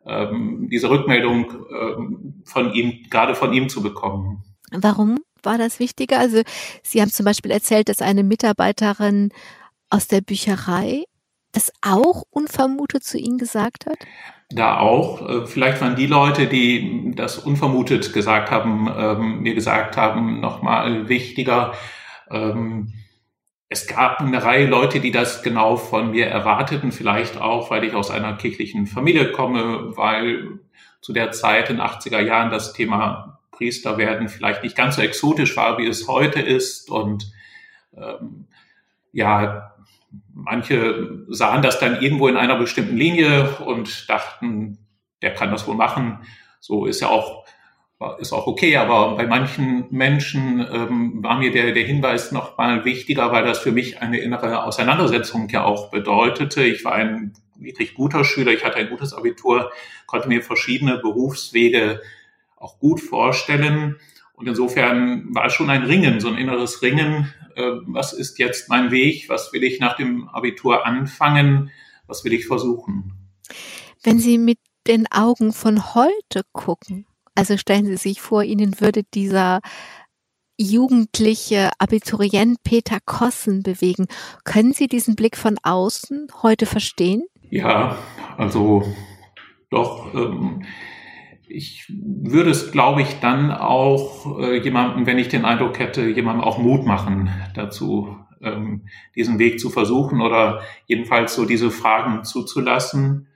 ähm, 0.06 0.68
diese 0.70 0.90
Rückmeldung 0.90 1.52
ähm, 1.70 2.42
von 2.44 2.72
ihm, 2.72 3.04
gerade 3.10 3.34
von 3.34 3.52
ihm 3.52 3.68
zu 3.68 3.82
bekommen. 3.82 4.42
Warum? 4.72 5.18
War 5.44 5.58
das 5.58 5.78
wichtiger? 5.78 6.18
Also 6.18 6.42
Sie 6.82 7.00
haben 7.00 7.10
zum 7.10 7.24
Beispiel 7.24 7.50
erzählt, 7.50 7.88
dass 7.88 8.02
eine 8.02 8.22
Mitarbeiterin 8.22 9.30
aus 9.90 10.08
der 10.08 10.20
Bücherei 10.20 11.04
das 11.52 11.70
auch 11.82 12.24
unvermutet 12.30 13.04
zu 13.04 13.18
Ihnen 13.18 13.38
gesagt 13.38 13.86
hat? 13.86 13.98
Da 14.50 14.78
auch. 14.78 15.28
Äh, 15.28 15.46
vielleicht 15.46 15.80
waren 15.80 15.96
die 15.96 16.06
Leute, 16.06 16.46
die 16.46 17.12
das 17.14 17.38
unvermutet 17.38 18.12
gesagt 18.12 18.50
haben, 18.50 18.90
ähm, 18.96 19.40
mir 19.40 19.54
gesagt 19.54 19.96
haben, 19.96 20.40
nochmal 20.40 21.08
wichtiger. 21.08 21.74
Ähm, 22.30 22.92
es 23.68 23.86
gab 23.86 24.20
eine 24.20 24.42
Reihe 24.42 24.66
Leute, 24.66 25.00
die 25.00 25.12
das 25.12 25.42
genau 25.42 25.76
von 25.76 26.10
mir 26.10 26.26
erwarteten, 26.26 26.92
vielleicht 26.92 27.40
auch, 27.40 27.70
weil 27.70 27.84
ich 27.84 27.94
aus 27.94 28.10
einer 28.10 28.34
kirchlichen 28.34 28.86
Familie 28.86 29.32
komme, 29.32 29.96
weil 29.96 30.60
zu 31.00 31.12
der 31.12 31.32
Zeit 31.32 31.70
in 31.70 31.80
80er 31.80 32.20
Jahren 32.20 32.50
das 32.50 32.74
Thema 32.74 33.40
Priester 33.62 33.96
werden 33.96 34.28
vielleicht 34.28 34.64
nicht 34.64 34.76
ganz 34.76 34.96
so 34.96 35.02
exotisch 35.02 35.56
war, 35.56 35.78
wie 35.78 35.86
es 35.86 36.08
heute 36.08 36.40
ist. 36.40 36.90
Und 36.90 37.30
ähm, 37.96 38.46
ja, 39.12 39.72
manche 40.34 41.24
sahen 41.28 41.62
das 41.62 41.78
dann 41.78 42.02
irgendwo 42.02 42.26
in 42.26 42.36
einer 42.36 42.56
bestimmten 42.56 42.96
Linie 42.96 43.48
und 43.64 44.08
dachten, 44.10 44.78
der 45.22 45.32
kann 45.32 45.52
das 45.52 45.68
wohl 45.68 45.76
machen. 45.76 46.18
So 46.58 46.86
ist 46.86 47.00
ja 47.00 47.08
auch 47.08 47.42
ist 48.18 48.32
auch 48.32 48.48
okay, 48.48 48.76
aber 48.78 49.14
bei 49.14 49.28
manchen 49.28 49.86
Menschen 49.90 50.58
ähm, 50.58 51.22
war 51.22 51.38
mir 51.38 51.52
der, 51.52 51.70
der 51.70 51.84
Hinweis 51.84 52.32
noch 52.32 52.58
mal 52.58 52.84
wichtiger, 52.84 53.30
weil 53.30 53.44
das 53.44 53.60
für 53.60 53.70
mich 53.70 54.02
eine 54.02 54.18
innere 54.18 54.64
Auseinandersetzung 54.64 55.48
ja 55.50 55.62
auch 55.62 55.92
bedeutete. 55.92 56.64
Ich 56.64 56.84
war 56.84 56.94
ein 56.94 57.32
wirklich 57.54 57.94
guter 57.94 58.24
Schüler, 58.24 58.50
ich 58.50 58.64
hatte 58.64 58.78
ein 58.78 58.88
gutes 58.88 59.14
Abitur, 59.14 59.70
konnte 60.06 60.26
mir 60.26 60.42
verschiedene 60.42 60.98
Berufswege 60.98 62.00
auch 62.62 62.78
gut 62.78 63.00
vorstellen. 63.00 63.96
Und 64.34 64.48
insofern 64.48 65.34
war 65.34 65.46
es 65.46 65.52
schon 65.52 65.70
ein 65.70 65.82
Ringen, 65.82 66.20
so 66.20 66.28
ein 66.28 66.38
inneres 66.38 66.82
Ringen. 66.82 67.32
Äh, 67.54 67.72
was 67.86 68.12
ist 68.12 68.38
jetzt 68.38 68.68
mein 68.68 68.90
Weg? 68.90 69.28
Was 69.28 69.52
will 69.52 69.64
ich 69.64 69.80
nach 69.80 69.96
dem 69.96 70.28
Abitur 70.28 70.86
anfangen? 70.86 71.70
Was 72.06 72.24
will 72.24 72.32
ich 72.32 72.46
versuchen? 72.46 73.12
Wenn 74.02 74.18
Sie 74.18 74.38
mit 74.38 74.58
den 74.86 75.06
Augen 75.10 75.52
von 75.52 75.94
heute 75.94 76.42
gucken, 76.52 77.06
also 77.34 77.56
stellen 77.56 77.86
Sie 77.86 77.96
sich 77.96 78.20
vor, 78.20 78.42
Ihnen 78.42 78.80
würde 78.80 79.02
dieser 79.14 79.60
jugendliche 80.58 81.70
Abiturient 81.78 82.62
Peter 82.62 82.98
Kossen 83.04 83.62
bewegen. 83.62 84.06
Können 84.44 84.72
Sie 84.72 84.86
diesen 84.86 85.16
Blick 85.16 85.36
von 85.36 85.56
außen 85.62 86.28
heute 86.42 86.66
verstehen? 86.66 87.24
Ja, 87.50 87.98
also 88.36 88.84
doch. 89.70 90.14
Ähm, 90.14 90.64
ich 91.52 91.86
würde 91.88 92.50
es, 92.50 92.72
glaube 92.72 93.02
ich, 93.02 93.20
dann 93.20 93.50
auch 93.50 94.38
äh, 94.38 94.58
jemandem, 94.58 95.06
wenn 95.06 95.18
ich 95.18 95.28
den 95.28 95.44
Eindruck 95.44 95.78
hätte, 95.78 96.08
jemandem 96.08 96.44
auch 96.44 96.58
Mut 96.58 96.86
machen 96.86 97.30
dazu, 97.54 98.16
ähm, 98.40 98.86
diesen 99.14 99.38
Weg 99.38 99.60
zu 99.60 99.70
versuchen 99.70 100.20
oder 100.20 100.62
jedenfalls 100.86 101.34
so 101.34 101.44
diese 101.44 101.70
Fragen 101.70 102.24
zuzulassen. 102.24 103.28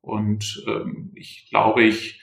Und 0.00 0.64
ähm, 0.66 1.12
ich 1.14 1.46
glaube, 1.50 1.82
ich 1.82 2.22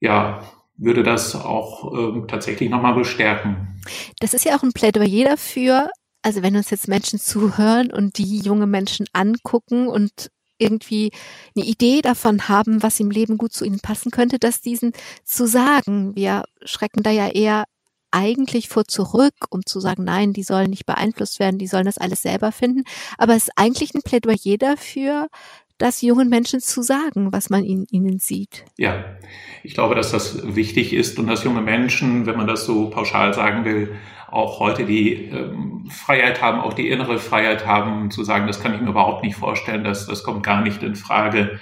ja, 0.00 0.42
würde 0.76 1.02
das 1.02 1.34
auch 1.34 1.92
ähm, 1.92 2.26
tatsächlich 2.28 2.70
nochmal 2.70 2.94
bestärken. 2.94 3.80
Das 4.20 4.34
ist 4.34 4.44
ja 4.44 4.56
auch 4.56 4.62
ein 4.62 4.72
Plädoyer 4.72 5.24
dafür, 5.24 5.90
also 6.22 6.42
wenn 6.42 6.56
uns 6.56 6.70
jetzt 6.70 6.88
Menschen 6.88 7.18
zuhören 7.18 7.92
und 7.92 8.18
die 8.18 8.40
junge 8.40 8.66
Menschen 8.66 9.06
angucken 9.12 9.88
und 9.88 10.30
irgendwie 10.58 11.10
eine 11.56 11.64
Idee 11.64 12.00
davon 12.02 12.48
haben, 12.48 12.82
was 12.82 13.00
im 13.00 13.10
Leben 13.10 13.38
gut 13.38 13.52
zu 13.52 13.64
ihnen 13.64 13.80
passen 13.80 14.10
könnte, 14.10 14.38
das 14.38 14.60
diesen 14.60 14.92
zu 15.24 15.46
sagen. 15.46 16.14
Wir 16.16 16.44
schrecken 16.64 17.02
da 17.02 17.10
ja 17.10 17.28
eher 17.28 17.64
eigentlich 18.10 18.68
vor 18.68 18.86
zurück, 18.86 19.34
um 19.50 19.66
zu 19.66 19.80
sagen, 19.80 20.04
nein, 20.04 20.32
die 20.32 20.42
sollen 20.42 20.70
nicht 20.70 20.86
beeinflusst 20.86 21.38
werden, 21.38 21.58
die 21.58 21.66
sollen 21.66 21.84
das 21.84 21.98
alles 21.98 22.22
selber 22.22 22.52
finden. 22.52 22.84
Aber 23.18 23.34
es 23.34 23.44
ist 23.44 23.52
eigentlich 23.56 23.94
ein 23.94 24.02
Plädoyer 24.02 24.56
dafür, 24.58 25.28
das 25.78 26.00
jungen 26.00 26.28
Menschen 26.30 26.60
zu 26.60 26.82
sagen, 26.82 27.32
was 27.32 27.50
man 27.50 27.62
in 27.62 27.86
ihnen 27.90 28.18
sieht. 28.18 28.64
Ja, 28.78 29.04
ich 29.62 29.74
glaube, 29.74 29.94
dass 29.94 30.10
das 30.10 30.56
wichtig 30.56 30.94
ist 30.94 31.18
und 31.18 31.26
dass 31.26 31.44
junge 31.44 31.60
Menschen, 31.60 32.24
wenn 32.24 32.36
man 32.36 32.46
das 32.46 32.64
so 32.64 32.88
pauschal 32.88 33.34
sagen 33.34 33.64
will, 33.64 33.94
auch 34.28 34.60
heute 34.60 34.84
die 34.84 35.12
ähm, 35.12 35.88
Freiheit 35.90 36.42
haben, 36.42 36.60
auch 36.60 36.74
die 36.74 36.88
innere 36.88 37.18
Freiheit 37.18 37.66
haben, 37.66 38.10
zu 38.10 38.24
sagen, 38.24 38.46
das 38.46 38.60
kann 38.60 38.74
ich 38.74 38.80
mir 38.80 38.90
überhaupt 38.90 39.22
nicht 39.22 39.36
vorstellen, 39.36 39.84
das, 39.84 40.06
das 40.06 40.24
kommt 40.24 40.42
gar 40.42 40.62
nicht 40.62 40.82
in 40.82 40.96
Frage. 40.96 41.60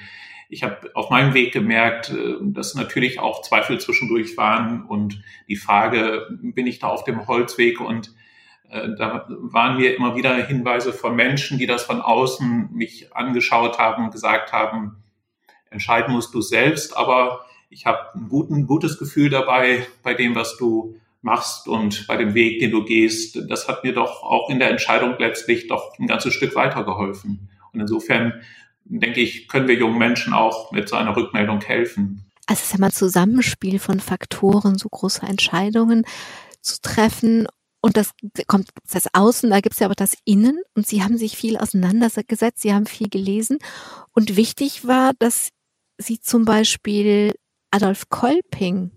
Ich 0.49 0.63
habe 0.63 0.91
auf 0.95 1.11
meinem 1.11 1.35
Weg 1.35 1.53
gemerkt, 1.53 2.11
äh, 2.11 2.37
dass 2.41 2.75
natürlich 2.75 3.21
auch 3.21 3.43
Zweifel 3.43 3.79
zwischendurch 3.79 4.37
waren 4.37 4.85
und 4.85 5.23
die 5.49 5.57
Frage, 5.57 6.27
bin 6.41 6.67
ich 6.67 6.79
da 6.79 6.89
auf 6.89 7.05
dem 7.05 7.27
Holzweg 7.27 7.81
und 7.81 8.15
äh, 8.71 8.89
da 8.99 9.27
waren 9.29 9.77
mir 9.77 9.95
immer 9.95 10.17
wieder 10.17 10.35
Hinweise 10.35 10.93
von 10.93 11.15
Menschen, 11.15 11.59
die 11.59 11.67
das 11.67 11.85
von 11.85 12.01
außen 12.01 12.71
mich 12.73 13.15
angeschaut 13.15 13.79
haben 13.79 14.05
und 14.05 14.11
gesagt 14.11 14.53
haben, 14.53 15.03
entscheiden 15.71 16.15
musst 16.15 16.33
du 16.35 16.41
selbst, 16.41 16.97
aber 16.97 17.45
ich 17.69 17.87
habe 17.87 17.99
ein 18.15 18.29
guten, 18.29 18.67
gutes 18.67 18.99
Gefühl 18.99 19.31
dabei 19.31 19.87
bei 20.03 20.15
dem, 20.15 20.35
was 20.35 20.57
du 20.57 20.97
machst 21.25 21.67
und 21.67 22.07
bei 22.07 22.17
dem 22.17 22.35
Weg, 22.35 22.61
den 22.61 22.71
du 22.71 22.85
gehst. 22.85 23.39
Das 23.49 23.67
hat 23.67 23.83
mir 23.83 23.95
doch 23.95 24.23
auch 24.23 24.51
in 24.51 24.59
der 24.59 24.71
Entscheidung 24.71 25.17
letztlich 25.19 25.67
doch 25.67 25.99
ein 25.99 26.07
ganzes 26.07 26.35
Stück 26.35 26.55
weitergeholfen. 26.55 27.49
Und 27.73 27.81
insofern 27.81 28.43
denke 28.85 29.21
ich, 29.21 29.49
können 29.49 29.67
wir 29.67 29.75
jungen 29.75 29.99
Menschen 29.99 30.33
auch 30.33 30.71
mit 30.71 30.89
so 30.89 30.97
einer 30.97 31.17
Rückmeldung 31.17 31.61
helfen. 31.63 32.31
Also 32.47 32.61
es 32.61 32.67
ist 32.67 32.73
ja 32.73 32.79
mal 32.79 32.87
ein 32.87 32.93
Zusammenspiel 32.93 33.79
von 33.79 34.01
Faktoren, 34.01 34.77
so 34.77 34.89
große 34.89 35.23
Entscheidungen 35.27 36.05
zu 36.61 36.81
treffen 36.83 37.47
und 37.85 37.99
das 37.99 38.13
kommt 38.47 38.71
das 38.91 39.09
Außen, 39.13 39.51
da 39.51 39.61
gibt 39.61 39.75
es 39.75 39.81
ja 39.81 39.87
aber 39.87 39.95
das 39.95 40.17
Innen 40.25 40.59
und 40.75 40.87
sie 40.87 41.03
haben 41.03 41.19
sich 41.19 41.37
viel 41.37 41.59
auseinandergesetzt, 41.59 42.63
sie 42.63 42.73
haben 42.73 42.87
viel 42.87 43.11
gelesen. 43.11 43.59
Und 44.13 44.37
wichtig 44.37 44.87
war, 44.87 45.13
dass 45.19 45.51
sie 45.99 46.19
zum 46.19 46.47
Beispiel 46.47 47.35
Adolf 47.71 48.09
Kolping 48.09 48.93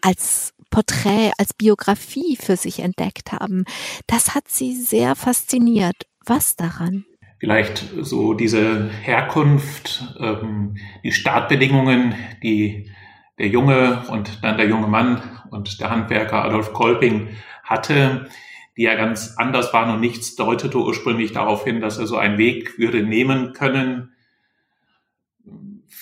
als 0.00 0.52
Porträt, 0.70 1.32
als 1.38 1.52
Biografie 1.52 2.36
für 2.40 2.56
sich 2.56 2.80
entdeckt 2.80 3.32
haben. 3.32 3.64
Das 4.06 4.34
hat 4.34 4.48
sie 4.48 4.74
sehr 4.74 5.16
fasziniert. 5.16 6.06
Was 6.24 6.56
daran? 6.56 7.04
Vielleicht 7.38 7.84
so 8.00 8.34
diese 8.34 8.90
Herkunft, 8.90 10.14
ähm, 10.20 10.76
die 11.02 11.12
Startbedingungen, 11.12 12.14
die 12.42 12.90
der 13.38 13.48
Junge 13.48 14.02
und 14.08 14.44
dann 14.44 14.58
der 14.58 14.68
junge 14.68 14.86
Mann 14.86 15.22
und 15.50 15.80
der 15.80 15.90
Handwerker 15.90 16.44
Adolf 16.44 16.74
Kolping 16.74 17.28
hatte, 17.64 18.28
die 18.76 18.82
ja 18.82 18.94
ganz 18.94 19.34
anders 19.38 19.72
waren 19.72 19.94
und 19.94 20.00
nichts 20.00 20.36
deutete 20.36 20.78
ursprünglich 20.78 21.32
darauf 21.32 21.64
hin, 21.64 21.80
dass 21.80 21.98
er 21.98 22.06
so 22.06 22.16
einen 22.16 22.38
Weg 22.38 22.78
würde 22.78 23.02
nehmen 23.02 23.52
können. 23.54 24.12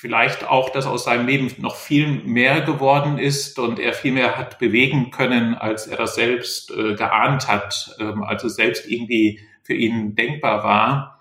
Vielleicht 0.00 0.46
auch, 0.46 0.70
dass 0.70 0.86
aus 0.86 1.02
seinem 1.02 1.26
Leben 1.26 1.52
noch 1.58 1.74
viel 1.74 2.06
mehr 2.06 2.60
geworden 2.60 3.18
ist 3.18 3.58
und 3.58 3.80
er 3.80 3.92
viel 3.92 4.12
mehr 4.12 4.38
hat 4.38 4.60
bewegen 4.60 5.10
können, 5.10 5.56
als 5.56 5.88
er 5.88 5.96
das 5.96 6.14
selbst 6.14 6.70
äh, 6.70 6.94
geahnt 6.94 7.48
hat, 7.48 7.96
ähm, 7.98 8.22
also 8.22 8.48
selbst 8.48 8.88
irgendwie 8.88 9.40
für 9.64 9.74
ihn 9.74 10.14
denkbar 10.14 10.62
war. 10.62 11.20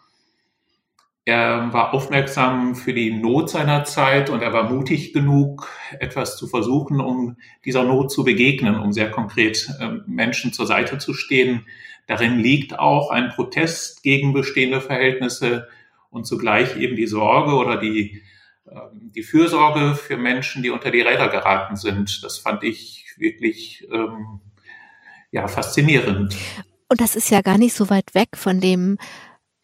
Er 1.26 1.74
war 1.74 1.96
aufmerksam 1.96 2.76
für 2.76 2.94
die 2.94 3.10
Not 3.10 3.50
seiner 3.50 3.84
Zeit 3.84 4.30
und 4.30 4.44
er 4.44 4.54
war 4.54 4.70
mutig 4.70 5.12
genug, 5.12 5.68
etwas 6.00 6.38
zu 6.38 6.46
versuchen, 6.46 7.02
um 7.02 7.38
dieser 7.66 7.84
Not 7.84 8.12
zu 8.12 8.24
begegnen, 8.24 8.78
um 8.78 8.94
sehr 8.94 9.10
konkret 9.10 9.72
ähm, 9.82 10.04
Menschen 10.06 10.54
zur 10.54 10.68
Seite 10.68 11.00
zu 11.00 11.16
stehen. 11.16 11.66
Darin 12.06 12.38
liegt 12.38 12.78
auch 12.78 13.10
ein 13.10 13.30
Protest 13.30 14.04
gegen 14.04 14.34
bestehende 14.34 14.82
Verhältnisse 14.82 15.68
und 16.12 16.28
zugleich 16.28 16.78
eben 16.78 16.96
die 16.96 17.08
Sorge 17.08 17.56
oder 17.56 17.78
die, 17.78 18.22
die 18.92 19.24
Fürsorge 19.24 19.96
für 19.96 20.18
Menschen, 20.18 20.64
die 20.64 20.70
unter 20.70 20.92
die 20.92 21.02
Räder 21.02 21.30
geraten 21.30 21.76
sind. 21.76 22.24
Das 22.24 22.38
fand 22.38 22.64
ich 22.64 23.06
wirklich 23.18 23.88
ähm, 23.92 24.42
ja, 25.32 25.48
faszinierend. 25.48 26.36
Und 26.90 27.02
das 27.02 27.16
ist 27.16 27.30
ja 27.30 27.42
gar 27.42 27.58
nicht 27.58 27.74
so 27.74 27.90
weit 27.90 28.14
weg 28.14 28.30
von 28.36 28.62
dem, 28.62 28.98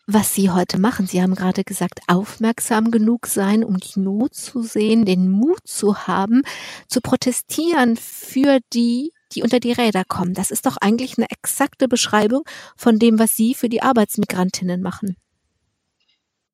was 0.06 0.34
Sie 0.34 0.50
heute 0.50 0.80
machen. 0.80 1.08
Sie 1.08 1.22
haben 1.22 1.36
gerade 1.36 1.64
gesagt, 1.64 2.02
aufmerksam 2.08 2.92
genug 2.92 3.28
sein, 3.28 3.64
um 3.64 3.78
die 3.78 4.00
Not 4.00 4.36
zu 4.36 4.62
sehen, 4.62 5.06
den 5.06 5.30
Mut 5.30 5.66
zu 5.66 6.08
haben, 6.08 6.44
zu 6.88 7.00
protestieren 7.00 7.96
für 7.96 8.60
die, 8.74 9.14
die 9.32 9.44
unter 9.44 9.60
die 9.62 9.72
Räder 9.72 10.04
kommen. 10.06 10.34
Das 10.34 10.52
ist 10.52 10.66
doch 10.66 10.76
eigentlich 10.82 11.18
eine 11.18 11.28
exakte 11.30 11.88
Beschreibung 11.88 12.44
von 12.76 13.00
dem, 13.00 13.18
was 13.18 13.36
Sie 13.38 13.54
für 13.54 13.70
die 13.70 13.82
Arbeitsmigrantinnen 13.82 14.82
machen. 14.82 15.16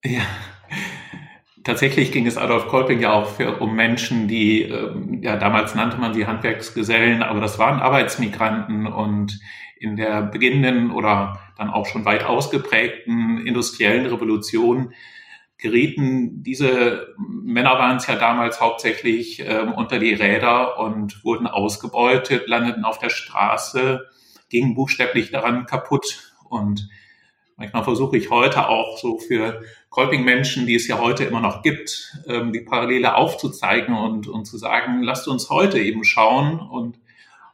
Ja. 0.04 0.22
Tatsächlich 1.70 2.12
ging 2.12 2.26
es 2.26 2.36
Adolf 2.36 2.68
Kolping 2.68 3.00
ja 3.00 3.14
auch 3.14 3.30
für, 3.30 3.58
um 3.62 3.76
Menschen, 3.76 4.28
die, 4.28 4.64
ähm, 4.64 5.22
ja, 5.22 5.36
damals 5.36 5.76
nannte 5.76 5.98
man 5.98 6.16
sie 6.16 6.26
Handwerksgesellen, 6.26 7.22
aber 7.22 7.42
das 7.42 7.60
waren 7.60 7.80
Arbeitsmigranten 7.80 8.88
und 8.88 9.40
in 9.78 9.96
der 9.96 10.24
beginnenden 10.24 10.90
oder 10.90 11.40
dann 11.60 11.70
auch 11.70 11.86
schon 11.86 12.06
weit 12.06 12.24
ausgeprägten 12.24 13.46
industriellen 13.46 14.08
Revolution 14.08 14.96
gerieten 15.60 16.42
diese 16.42 17.14
Männer 17.20 17.74
waren 17.78 17.98
es 17.98 18.08
ja 18.08 18.16
damals 18.16 18.60
hauptsächlich 18.60 19.40
ähm, 19.46 19.74
unter 19.74 20.00
die 20.00 20.16
Räder 20.16 20.80
und 20.80 21.24
wurden 21.24 21.46
ausgebeutet, 21.46 22.48
landeten 22.48 22.84
auf 22.84 22.98
der 22.98 23.12
Straße, 23.12 24.08
gingen 24.50 24.74
buchstäblich 24.74 25.30
daran 25.30 25.68
kaputt. 25.68 26.34
Und 26.50 26.90
manchmal 27.60 27.84
versuche 27.84 28.18
ich 28.18 28.30
heute 28.32 28.70
auch 28.70 28.98
so 28.98 29.20
für 29.20 29.62
Kolping-Menschen, 29.90 30.66
die 30.66 30.76
es 30.76 30.88
ja 30.88 30.98
heute 30.98 31.26
immer 31.26 31.42
noch 31.42 31.62
gibt, 31.62 32.18
ähm, 32.28 32.54
die 32.54 32.62
Parallele 32.62 33.16
aufzuzeigen 33.16 33.96
und, 33.96 34.28
und 34.28 34.46
zu 34.46 34.58
sagen, 34.58 35.04
lasst 35.04 35.28
uns 35.28 35.50
heute 35.50 35.78
eben 35.80 36.04
schauen 36.04 36.60
und 36.60 37.00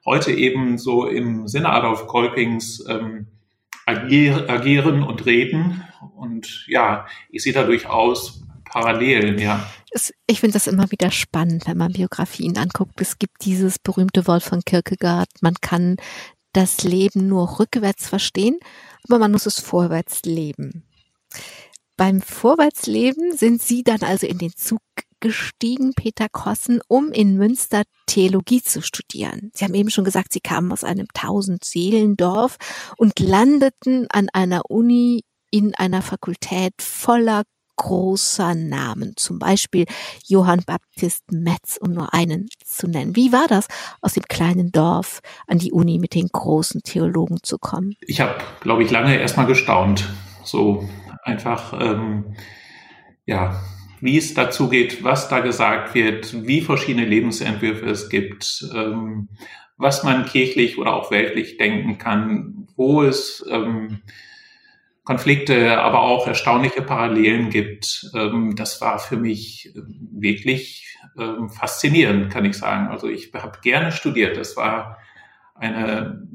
heute 0.06 0.32
eben 0.32 0.78
so 0.78 1.08
im 1.08 1.48
Sinne 1.48 1.70
Adolf 1.70 2.06
Kolpings 2.08 2.86
ähm, 2.88 3.28
agier, 3.86 4.50
agieren 4.50 5.04
und 5.04 5.26
reden. 5.26 5.84
Und 6.16 6.66
ja, 6.68 7.08
ich 7.30 7.44
sehe 7.44 7.54
da 7.54 7.64
durchaus 7.64 8.44
Parallelen, 8.66 9.40
ja. 9.40 9.66
Ich 10.28 10.42
finde 10.42 10.54
das 10.54 10.68
immer 10.68 10.92
wieder 10.92 11.10
spannend, 11.10 11.66
wenn 11.68 11.78
man 11.78 11.94
Biografien 11.94 12.58
anguckt. 12.58 13.00
Es 13.00 13.18
gibt 13.18 13.46
dieses 13.46 13.80
berühmte 13.80 14.28
Wort 14.28 14.44
von 14.44 14.62
Kierkegaard, 14.66 15.30
man 15.42 15.56
kann 15.62 15.96
das 16.52 16.84
Leben 16.84 17.28
nur 17.28 17.60
rückwärts 17.60 18.08
verstehen, 18.08 18.58
aber 19.08 19.20
man 19.20 19.32
muss 19.32 19.46
es 19.46 19.60
vorwärts 19.60 20.24
leben. 20.24 20.84
Beim 21.98 22.22
Vorwärtsleben 22.22 23.38
sind 23.38 23.62
Sie 23.62 23.84
dann 23.84 24.02
also 24.02 24.28
in 24.28 24.38
den 24.38 24.52
Zug 24.56 24.82
gestiegen, 25.22 25.94
Peter 25.94 26.28
Kossen, 26.30 26.82
um 26.88 27.12
in 27.12 27.38
Münster 27.38 27.84
Theologie 28.06 28.62
zu 28.62 28.82
studieren. 28.82 29.52
Sie 29.54 29.64
haben 29.64 29.74
eben 29.74 29.90
schon 29.90 30.04
gesagt, 30.04 30.34
Sie 30.34 30.42
kamen 30.42 30.72
aus 30.72 30.84
einem 30.84 31.08
Tausend-Seelendorf 31.14 32.58
und 32.98 33.20
landeten 33.20 34.08
an 34.10 34.28
einer 34.34 34.70
Uni 34.70 35.24
in 35.52 35.74
einer 35.74 36.02
Fakultät 36.02 36.74
voller 36.80 37.44
großer 37.76 38.56
Namen, 38.56 39.14
zum 39.16 39.40
Beispiel 39.40 39.86
Johann 40.28 40.64
Baptist 40.66 41.24
Metz, 41.32 41.78
um 41.80 41.94
nur 41.94 42.14
einen 42.14 42.50
zu 42.64 42.88
nennen. 42.88 43.16
Wie 43.16 43.32
war 43.32 43.48
das, 43.48 43.68
aus 44.02 44.14
dem 44.14 44.24
kleinen 44.24 44.72
Dorf 44.72 45.22
an 45.48 45.58
die 45.58 45.72
Uni 45.72 46.00
mit 46.00 46.14
den 46.14 46.28
großen 46.28 46.82
Theologen 46.84 47.40
zu 47.44 47.58
kommen? 47.58 47.96
Ich 48.02 48.22
habe, 48.22 48.36
glaube 48.62 48.84
ich, 48.84 48.92
lange 48.92 49.18
erstmal 49.18 49.46
gestaunt. 49.46 50.10
So 50.44 50.88
einfach, 51.24 51.74
ähm, 51.80 52.36
ja, 53.26 53.62
wie 54.02 54.18
es 54.18 54.34
dazu 54.34 54.70
geht, 54.70 55.04
was 55.04 55.30
da 55.30 55.40
gesagt 55.40 55.96
wird, 55.96 56.46
wie 56.46 56.62
verschiedene 56.62 57.06
Lebensentwürfe 57.06 57.86
es 57.86 58.10
gibt, 58.10 58.66
ähm, 58.74 59.30
was 59.78 60.04
man 60.04 60.26
kirchlich 60.26 60.78
oder 60.78 60.94
auch 60.94 61.12
weltlich 61.12 61.58
denken 61.58 61.98
kann, 61.98 62.68
wo 62.76 63.04
es 63.04 63.46
ähm, 63.50 64.02
Konflikte, 65.06 65.80
aber 65.80 66.02
auch 66.02 66.28
erstaunliche 66.28 66.82
Parallelen 66.82 67.52
gibt. 67.52 68.10
Ähm, 68.16 68.56
das 68.56 68.82
war 68.82 69.00
für 69.00 69.18
mich 69.18 69.72
wirklich 69.76 70.98
ähm, 71.18 71.50
faszinierend, 71.50 72.34
kann 72.34 72.44
ich 72.44 72.58
sagen. 72.58 72.88
Also 72.88 73.08
ich 73.08 73.32
habe 73.34 73.60
gerne 73.62 73.92
studiert. 73.92 74.36
Das 74.36 74.58
war 74.58 74.98
eine, 75.54 76.28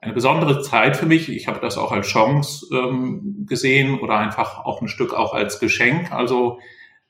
eine 0.00 0.12
besondere 0.14 0.62
Zeit 0.62 0.96
für 0.96 1.04
mich. 1.04 1.28
Ich 1.28 1.46
habe 1.46 1.60
das 1.60 1.76
auch 1.76 1.92
als 1.92 2.08
Chance 2.08 2.66
ähm, 2.72 3.44
gesehen 3.46 4.00
oder 4.00 4.16
einfach 4.16 4.64
auch 4.64 4.80
ein 4.80 4.88
Stück 4.88 5.12
auch 5.12 5.34
als 5.34 5.60
Geschenk. 5.60 6.10
Also 6.10 6.58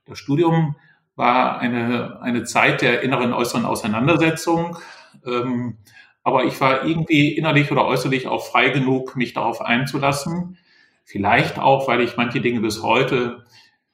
das 0.06 0.18
Studium 0.18 0.74
war 1.14 1.60
eine, 1.60 2.20
eine 2.20 2.42
Zeit 2.42 2.82
der 2.82 3.02
inneren, 3.02 3.32
äußeren 3.32 3.64
Auseinandersetzung. 3.64 4.76
Ähm, 5.24 5.78
aber 6.24 6.44
ich 6.44 6.60
war 6.60 6.84
irgendwie 6.84 7.28
innerlich 7.36 7.70
oder 7.70 7.86
äußerlich 7.86 8.26
auch 8.26 8.44
frei 8.44 8.70
genug, 8.70 9.14
mich 9.14 9.34
darauf 9.34 9.60
einzulassen. 9.60 10.58
Vielleicht 11.06 11.60
auch, 11.60 11.86
weil 11.86 12.00
ich 12.00 12.16
manche 12.16 12.40
Dinge 12.40 12.60
bis 12.60 12.82
heute 12.82 13.44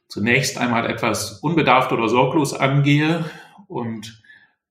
zunächst 0.08 0.56
einmal 0.56 0.88
etwas 0.88 1.40
unbedarft 1.40 1.92
oder 1.92 2.08
sorglos 2.08 2.54
angehe 2.54 3.30
und 3.68 4.22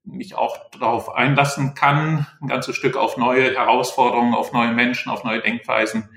mich 0.04 0.34
auch 0.34 0.58
darauf 0.72 1.14
einlassen 1.14 1.76
kann, 1.76 2.26
ein 2.42 2.48
ganzes 2.48 2.76
Stück 2.76 2.98
auf 2.98 3.16
neue 3.16 3.54
Herausforderungen, 3.54 4.34
auf 4.34 4.54
neue 4.54 4.72
Menschen, 4.72 5.12
auf 5.12 5.24
neue 5.24 5.40
Denkweisen. 5.40 6.10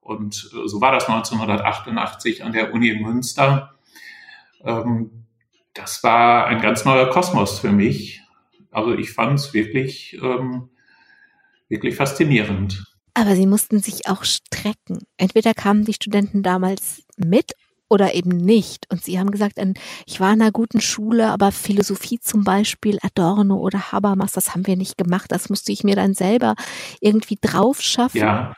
Und 0.00 0.50
äh, 0.54 0.66
so 0.66 0.80
war 0.80 0.92
das 0.92 1.06
1988 1.06 2.44
an 2.44 2.52
der 2.52 2.72
Uni 2.72 2.88
in 2.88 3.02
Münster. 3.02 3.74
Ähm, 4.64 5.26
das 5.74 6.02
war 6.02 6.46
ein 6.46 6.62
ganz 6.62 6.86
neuer 6.86 7.10
Kosmos 7.10 7.58
für 7.58 7.72
mich. 7.72 8.22
Also 8.70 8.94
ich 8.94 9.12
fand 9.12 9.38
es 9.38 9.52
wirklich, 9.52 10.18
ähm, 10.22 10.70
wirklich 11.68 11.94
faszinierend. 11.94 12.86
Aber 13.18 13.34
sie 13.34 13.46
mussten 13.46 13.80
sich 13.80 14.06
auch 14.06 14.22
strecken. 14.22 15.00
Entweder 15.16 15.52
kamen 15.52 15.84
die 15.84 15.92
Studenten 15.92 16.44
damals 16.44 17.02
mit 17.16 17.52
oder 17.88 18.14
eben 18.14 18.28
nicht. 18.28 18.86
Und 18.92 19.02
sie 19.02 19.18
haben 19.18 19.32
gesagt, 19.32 19.58
ich 20.06 20.20
war 20.20 20.32
in 20.32 20.40
einer 20.40 20.52
guten 20.52 20.80
Schule, 20.80 21.26
aber 21.26 21.50
Philosophie 21.50 22.20
zum 22.20 22.44
Beispiel, 22.44 22.96
Adorno 23.02 23.56
oder 23.56 23.90
Habermas, 23.90 24.30
das 24.30 24.54
haben 24.54 24.68
wir 24.68 24.76
nicht 24.76 24.96
gemacht. 24.96 25.32
Das 25.32 25.48
musste 25.48 25.72
ich 25.72 25.82
mir 25.82 25.96
dann 25.96 26.14
selber 26.14 26.54
irgendwie 27.00 27.38
drauf 27.40 27.82
schaffen. 27.82 28.18
Ja. 28.18 28.54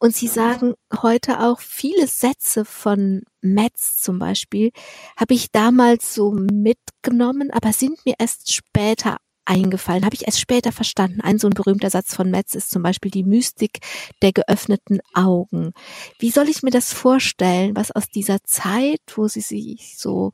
Und 0.00 0.16
sie 0.16 0.26
sagen 0.26 0.74
heute 1.00 1.38
auch 1.38 1.60
viele 1.60 2.08
Sätze 2.08 2.64
von 2.64 3.22
Metz 3.40 3.98
zum 3.98 4.18
Beispiel, 4.18 4.72
habe 5.16 5.34
ich 5.34 5.52
damals 5.52 6.12
so 6.12 6.32
mitgenommen, 6.32 7.52
aber 7.52 7.72
sind 7.72 8.04
mir 8.04 8.16
erst 8.18 8.52
später 8.52 9.18
eingefallen, 9.50 10.04
habe 10.04 10.14
ich 10.14 10.26
erst 10.26 10.40
später 10.40 10.70
verstanden. 10.70 11.20
Ein 11.20 11.38
so 11.38 11.48
ein 11.48 11.54
berühmter 11.54 11.90
Satz 11.90 12.14
von 12.14 12.30
Metz 12.30 12.54
ist 12.54 12.70
zum 12.70 12.82
Beispiel 12.82 13.10
die 13.10 13.24
Mystik 13.24 13.80
der 14.22 14.32
geöffneten 14.32 15.00
Augen. 15.12 15.72
Wie 16.18 16.30
soll 16.30 16.48
ich 16.48 16.62
mir 16.62 16.70
das 16.70 16.92
vorstellen, 16.92 17.74
was 17.74 17.90
aus 17.90 18.08
dieser 18.08 18.42
Zeit, 18.44 19.00
wo 19.16 19.26
sie 19.26 19.40
sich 19.40 19.98
so 19.98 20.32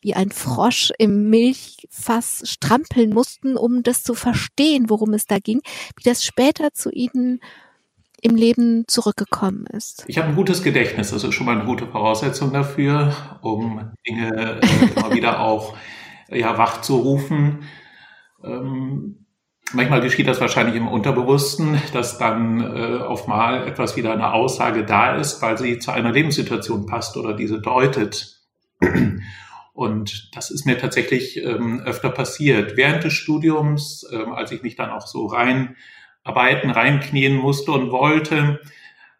wie 0.00 0.14
ein 0.14 0.30
Frosch 0.30 0.92
im 0.98 1.28
Milchfass 1.28 2.42
strampeln 2.44 3.10
mussten, 3.10 3.56
um 3.56 3.82
das 3.82 4.04
zu 4.04 4.14
verstehen, 4.14 4.90
worum 4.90 5.12
es 5.14 5.26
da 5.26 5.38
ging, 5.38 5.60
wie 5.96 6.04
das 6.04 6.24
später 6.24 6.72
zu 6.72 6.90
ihnen 6.90 7.40
im 8.20 8.36
Leben 8.36 8.84
zurückgekommen 8.86 9.66
ist. 9.66 10.04
Ich 10.08 10.18
habe 10.18 10.28
ein 10.28 10.36
gutes 10.36 10.62
Gedächtnis, 10.62 11.10
das 11.10 11.24
ist 11.24 11.34
schon 11.34 11.46
mal 11.46 11.56
eine 11.56 11.64
gute 11.64 11.86
Voraussetzung 11.86 12.52
dafür, 12.52 13.12
um 13.42 13.92
Dinge 14.06 14.60
äh, 14.60 14.96
immer 14.96 15.10
wieder 15.14 15.40
auch 15.40 15.76
ja, 16.28 16.58
wach 16.58 16.82
zu 16.82 16.96
rufen. 16.96 17.64
Ähm, 18.42 19.26
manchmal 19.72 20.00
geschieht 20.00 20.28
das 20.28 20.40
wahrscheinlich 20.40 20.76
im 20.76 20.88
Unterbewussten, 20.88 21.80
dass 21.92 22.18
dann 22.18 22.60
äh, 22.60 22.98
auf 22.98 23.26
mal 23.26 23.66
etwas 23.66 23.96
wieder 23.96 24.12
eine 24.12 24.32
Aussage 24.32 24.84
da 24.84 25.16
ist, 25.16 25.42
weil 25.42 25.58
sie 25.58 25.78
zu 25.78 25.90
einer 25.90 26.12
Lebenssituation 26.12 26.86
passt 26.86 27.16
oder 27.16 27.34
diese 27.34 27.60
deutet. 27.60 28.38
Und 29.78 30.34
das 30.34 30.50
ist 30.50 30.66
mir 30.66 30.76
tatsächlich 30.76 31.36
ähm, 31.36 31.80
öfter 31.80 32.10
passiert. 32.10 32.76
Während 32.76 33.04
des 33.04 33.12
Studiums, 33.12 34.04
ähm, 34.12 34.32
als 34.32 34.50
ich 34.50 34.62
mich 34.62 34.74
dann 34.74 34.90
auch 34.90 35.06
so 35.06 35.26
reinarbeiten, 35.26 36.70
reinknien 36.70 37.36
musste 37.36 37.70
und 37.70 37.92
wollte, 37.92 38.60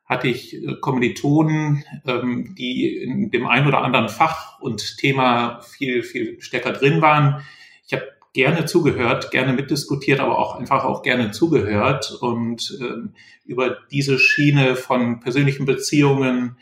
hatte 0.05 0.27
ich 0.27 0.55
äh, 0.57 0.75
Kommilitonen, 0.81 1.85
ähm, 2.07 2.57
die 2.57 2.97
in 2.97 3.31
dem 3.31 3.47
einen 3.47 3.69
oder 3.69 3.85
anderen 3.85 4.09
Fach 4.09 4.59
und 4.59 4.97
Thema 4.97 5.61
viel, 5.61 6.03
viel 6.03 6.41
stärker 6.41 6.73
drin 6.73 7.03
waren. 7.03 7.45
Gerne 8.39 8.67
zugehört, 8.67 9.33
gerne 9.33 9.53
mitdiskutiert, 9.53 10.21
aber 10.21 10.39
auch 10.39 10.55
einfach 10.55 10.85
auch 10.85 11.03
gerne 11.03 11.33
zugehört. 11.33 12.17
Und 12.21 12.79
ähm, 12.81 13.15
über 13.45 13.79
diese 13.91 14.17
Schiene 14.21 14.77
von 14.77 15.19
persönlichen 15.19 15.67
Beziehungen 15.67 16.57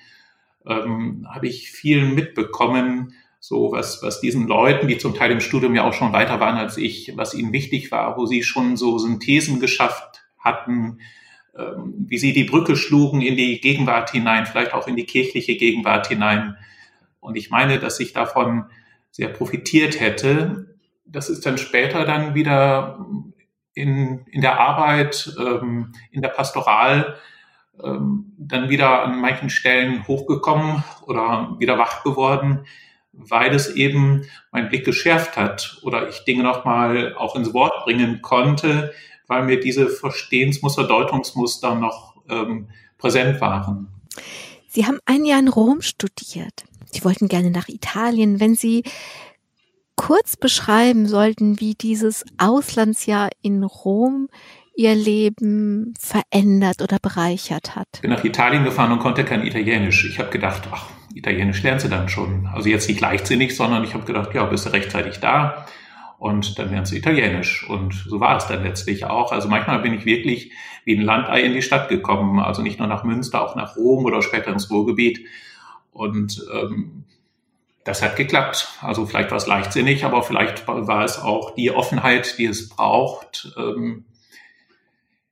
ähm, 0.67 1.27
habe 1.31 1.49
ich 1.49 1.71
viel 1.71 2.07
mitbekommen, 2.07 3.13
so 3.41 3.73
was, 3.73 4.03
was 4.03 4.23
diesen 4.23 4.49
Leuten, 4.49 4.89
die 4.89 4.97
zum 4.97 5.15
Teil 5.15 5.31
im 5.31 5.43
Studium 5.43 5.75
ja 5.75 5.85
auch 5.85 5.93
schon 5.93 6.15
weiter 6.15 6.41
waren 6.41 6.57
als 6.57 6.79
ich, 6.79 7.13
was 7.15 7.35
ihnen 7.35 7.53
wichtig 7.53 7.93
war, 7.93 8.17
wo 8.17 8.25
sie 8.25 8.43
schon 8.43 8.79
so 8.79 8.97
Synthesen 8.97 9.61
geschafft 9.61 10.25
hatten, 10.39 11.01
ähm, 11.59 12.07
wie 12.09 12.17
sie 12.17 12.33
die 12.33 12.45
Brücke 12.45 12.77
schlugen 12.77 13.21
in 13.21 13.37
die 13.37 13.61
Gegenwart 13.61 14.13
hinein, 14.13 14.47
vielleicht 14.47 14.73
auch 14.73 14.89
in 14.89 14.97
die 14.97 15.05
kirchliche 15.05 15.57
Gegenwart 15.57 16.07
hinein. 16.07 16.57
Und 17.21 17.37
ich 17.37 17.51
meine, 17.51 17.79
dass 17.79 18.01
ich 18.01 18.15
davon 18.15 18.65
sehr 19.11 19.29
profitiert 19.29 20.01
hätte, 20.01 20.76
das 21.07 21.29
ist 21.29 21.47
dann 21.47 21.59
später 21.59 22.05
dann 22.05 22.35
wieder 22.35 23.07
in, 23.75 24.25
in 24.31 24.41
der 24.41 24.59
Arbeit, 24.59 25.35
ähm, 25.39 25.93
in 26.11 26.23
der 26.23 26.29
Pastoral 26.29 27.17
ähm, 27.83 28.33
dann 28.39 28.69
wieder 28.69 29.03
an 29.03 29.21
manchen 29.21 29.51
Stellen 29.51 30.07
hochgekommen 30.09 30.83
oder 31.07 31.57
wieder 31.59 31.79
wach 31.79 32.03
geworden, 32.03 32.67
weil 33.13 33.55
es 33.55 33.75
eben 33.75 34.25
meinen 34.51 34.69
Blick 34.69 34.85
geschärft 34.85 35.37
hat 35.37 35.79
oder 35.83 36.09
ich 36.09 36.25
Dinge 36.25 36.43
nochmal 36.43 37.15
auch 37.17 37.37
ins 37.37 37.53
Wort 37.53 37.85
bringen 37.85 38.23
konnte, 38.23 38.93
weil 39.27 39.45
mir 39.45 39.61
diese 39.61 39.89
Verstehensmuster, 39.89 40.85
Deutungsmuster 40.85 41.75
noch 41.75 42.17
ähm, 42.29 42.69
präsent 42.99 43.41
waren. 43.41 43.89
Sie 44.69 44.87
haben 44.87 44.99
ein 45.05 45.25
Jahr 45.25 45.39
in 45.39 45.49
Rom 45.49 45.83
studiert. 45.83 46.65
Sie 46.91 47.05
wollten 47.05 47.29
gerne 47.29 47.51
nach 47.51 47.69
Italien. 47.69 48.41
Wenn 48.41 48.55
Sie 48.55 48.85
kurz 49.97 50.37
beschreiben 50.37 51.07
sollten, 51.07 51.61
wie 51.61 51.75
dieses 51.75 52.25
Auslandsjahr 52.39 53.31
in 53.43 53.65
Rom 53.65 54.29
ihr 54.77 54.95
Leben 54.95 55.95
verändert 55.99 56.83
oder 56.83 56.99
bereichert 57.01 57.75
hat? 57.75 57.89
Ich 57.95 58.01
bin 58.03 58.11
nach 58.11 58.25
Italien 58.25 58.65
gefahren 58.65 58.93
und 58.93 58.99
konnte 58.99 59.25
kein 59.25 59.45
Italienisch. 59.45 60.09
Ich 60.09 60.19
habe 60.19 60.31
gedacht, 60.31 60.69
ach, 60.71 60.91
Italienisch 61.15 61.63
lernen 61.63 61.81
sie 61.81 61.89
dann 61.89 62.09
schon. 62.11 62.47
Also 62.53 62.69
jetzt 62.69 62.89
nicht 62.89 63.01
leichtsinnig, 63.01 63.57
sondern 63.57 63.85
ich 63.85 63.95
habe 63.95 64.05
gedacht, 64.05 64.35
ja, 64.35 64.45
bist 64.45 64.67
du 64.67 64.71
rechtzeitig 64.71 65.19
da 65.19 65.67
und 66.19 66.59
dann 66.59 66.71
lernst 66.71 66.93
du 66.93 66.97
Italienisch. 66.97 67.69
Und 67.69 67.95
so 67.95 68.21
war 68.21 68.37
es 68.37 68.47
dann 68.47 68.63
letztlich 68.63 69.07
auch. 69.07 69.33
Also 69.33 69.49
manchmal 69.49 69.81
bin 69.81 69.95
ich 69.95 70.05
wirklich 70.05 70.53
wie 70.85 70.97
ein 70.97 71.03
Landei 71.03 71.41
in 71.43 71.55
die 71.55 71.63
Stadt 71.63 71.89
gekommen. 71.89 72.39
Also 72.39 72.63
nicht 72.63 72.79
nur 72.79 72.89
nach 72.89 73.03
Münster, 73.03 73.43
auch 73.43 73.57
nach 73.57 73.77
Rom 73.77 74.05
oder 74.05 74.21
später 74.21 74.53
ins 74.53 74.71
Ruhrgebiet. 74.71 75.27
Und 75.93 76.45
ähm, 76.53 77.05
das 77.87 78.03
hat 78.03 78.17
geklappt. 78.17 78.69
Also 78.81 79.07
vielleicht 79.07 79.31
war 79.31 79.39
es 79.39 79.47
leichtsinnig, 79.47 80.05
aber 80.05 80.23
vielleicht 80.23 80.67
war 80.67 81.05
es 81.05 81.19
auch 81.19 81.55
die 81.55 81.71
Offenheit, 81.71 82.37
die 82.37 82.47
es 82.47 82.69
braucht. 82.69 83.55
Ähm, 83.57 84.05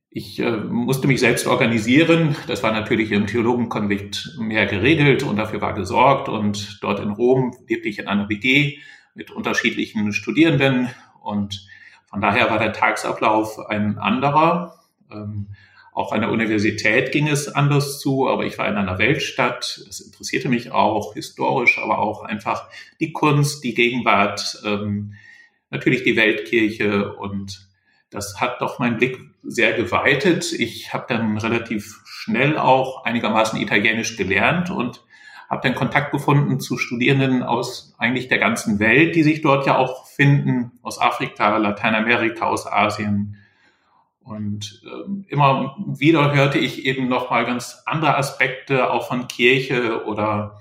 ich 0.09 0.39
äh, 0.39 0.59
musste 0.59 1.09
mich 1.09 1.19
selbst 1.19 1.49
organisieren. 1.49 2.37
Das 2.47 2.63
war 2.63 2.71
natürlich 2.73 3.11
im 3.11 3.27
Theologenkonvikt 3.27 4.37
mehr 4.39 4.67
geregelt 4.67 5.25
und 5.25 5.35
dafür 5.35 5.61
war 5.61 5.75
gesorgt. 5.75 6.29
Und 6.29 6.79
dort 6.81 7.01
in 7.01 7.11
Rom 7.11 7.57
lebte 7.67 7.89
ich 7.89 7.99
in 7.99 8.07
einer 8.07 8.29
WG 8.29 8.79
mit 9.17 9.33
unterschiedlichen 9.33 10.13
Studierenden. 10.13 10.89
Und 11.21 11.67
von 12.07 12.21
daher 12.21 12.51
war 12.51 12.61
der 12.61 12.73
Tagesablauf 12.73 13.59
ein 13.69 13.99
anderer. 13.99 14.79
Auch 15.95 16.11
an 16.11 16.23
der 16.23 16.31
Universität 16.31 17.13
ging 17.13 17.29
es 17.29 17.49
anders 17.49 18.01
zu, 18.01 18.29
aber 18.29 18.45
ich 18.45 18.59
war 18.59 18.69
in 18.69 18.77
einer 18.77 18.99
Weltstadt. 18.99 19.85
Das 19.87 20.01
interessierte 20.01 20.49
mich 20.49 20.73
auch 20.73 21.15
historisch, 21.15 21.79
aber 21.81 22.01
auch 22.01 22.25
einfach 22.25 22.69
die 22.99 23.13
Kunst, 23.13 23.63
die 23.63 23.75
Gegenwart, 23.75 24.61
ähm, 24.65 25.15
natürlich 25.71 26.03
die 26.03 26.17
Weltkirche 26.17 27.15
und 27.15 27.69
das 28.11 28.41
hat 28.41 28.61
doch 28.61 28.79
meinen 28.81 28.97
Blick 28.97 29.19
sehr 29.43 29.73
geweitet. 29.73 30.53
Ich 30.53 30.93
habe 30.93 31.07
dann 31.09 31.39
relativ 31.39 32.01
schnell 32.05 32.59
auch 32.59 33.05
einigermaßen 33.05 33.61
Italienisch 33.61 34.17
gelernt 34.17 34.71
und 34.71 35.03
habe 35.49 35.63
dann 35.63 35.77
Kontakt 35.77 36.11
gefunden 36.11 36.59
zu 36.59 36.79
Studierenden 36.79 37.43
aus 37.43 37.95
eigentlich 37.99 38.29
der 38.29 38.39
ganzen 38.39 38.79
Welt, 38.79 39.15
die 39.15 39.23
sich 39.23 39.43
dort 39.43 39.67
ja 39.67 39.77
auch 39.77 40.07
finden, 40.07 40.73
aus 40.83 41.01
Afrika, 41.01 41.57
Lateinamerika, 41.57 42.47
aus 42.47 42.67
Asien. 42.67 43.37
Und 44.25 44.83
ähm, 44.85 45.27
immer 45.29 45.77
wieder 45.87 46.35
hörte 46.35 46.59
ich 46.59 46.87
eben 46.87 47.09
noch 47.09 47.31
mal 47.31 47.45
ganz 47.45 47.83
andere 47.85 48.17
Aspekte 48.17 48.91
auch 48.91 49.07
von 49.07 49.29
Kirche 49.29 50.05
oder 50.07 50.61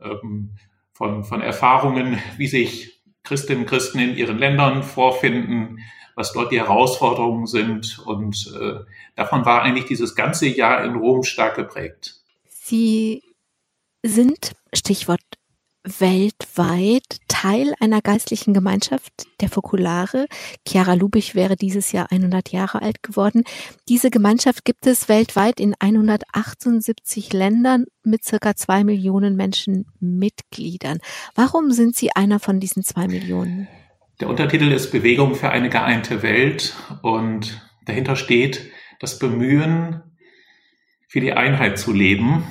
ähm, 0.00 0.50
von, 0.92 1.24
von 1.24 1.40
Erfahrungen, 1.40 2.18
wie 2.36 2.46
sich 2.46 3.02
Christinnen 3.24 3.62
und 3.62 3.68
Christen 3.68 3.98
in 3.98 4.16
ihren 4.16 4.38
Ländern 4.38 4.84
vorfinden, 4.84 5.80
was 6.14 6.32
dort 6.32 6.52
die 6.52 6.60
Herausforderungen 6.60 7.46
sind. 7.46 7.98
Und 8.06 8.54
äh, 8.60 8.80
davon 9.16 9.44
war 9.44 9.62
eigentlich 9.62 9.86
dieses 9.86 10.14
ganze 10.14 10.46
Jahr 10.46 10.84
in 10.84 10.94
Rom 10.94 11.24
stark 11.24 11.56
geprägt. 11.56 12.20
Sie 12.48 13.22
sind, 14.04 14.52
Stichwort 14.72 15.20
weltweit 15.84 17.18
Teil 17.28 17.74
einer 17.78 18.00
geistlichen 18.00 18.54
Gemeinschaft 18.54 19.12
der 19.40 19.50
Fokulare. 19.50 20.26
Chiara 20.66 20.94
Lubich 20.94 21.34
wäre 21.34 21.56
dieses 21.56 21.92
Jahr 21.92 22.10
100 22.10 22.52
Jahre 22.52 22.80
alt 22.80 23.02
geworden. 23.02 23.44
Diese 23.88 24.10
Gemeinschaft 24.10 24.64
gibt 24.64 24.86
es 24.86 25.08
weltweit 25.08 25.60
in 25.60 25.74
178 25.78 27.32
Ländern 27.32 27.84
mit 28.02 28.24
circa 28.24 28.56
zwei 28.56 28.82
Millionen 28.82 29.36
Menschen 29.36 29.86
Mitgliedern. 30.00 30.98
Warum 31.34 31.70
sind 31.70 31.96
Sie 31.96 32.10
einer 32.12 32.40
von 32.40 32.60
diesen 32.60 32.82
zwei 32.82 33.06
Millionen? 33.06 33.68
Der 34.20 34.28
Untertitel 34.28 34.72
ist 34.72 34.90
Bewegung 34.90 35.34
für 35.34 35.50
eine 35.50 35.68
geeinte 35.68 36.22
Welt 36.22 36.74
und 37.02 37.68
dahinter 37.84 38.16
steht 38.16 38.70
das 39.00 39.18
Bemühen, 39.18 40.02
für 41.08 41.20
die 41.20 41.32
Einheit 41.32 41.78
zu 41.78 41.92
leben. 41.92 42.44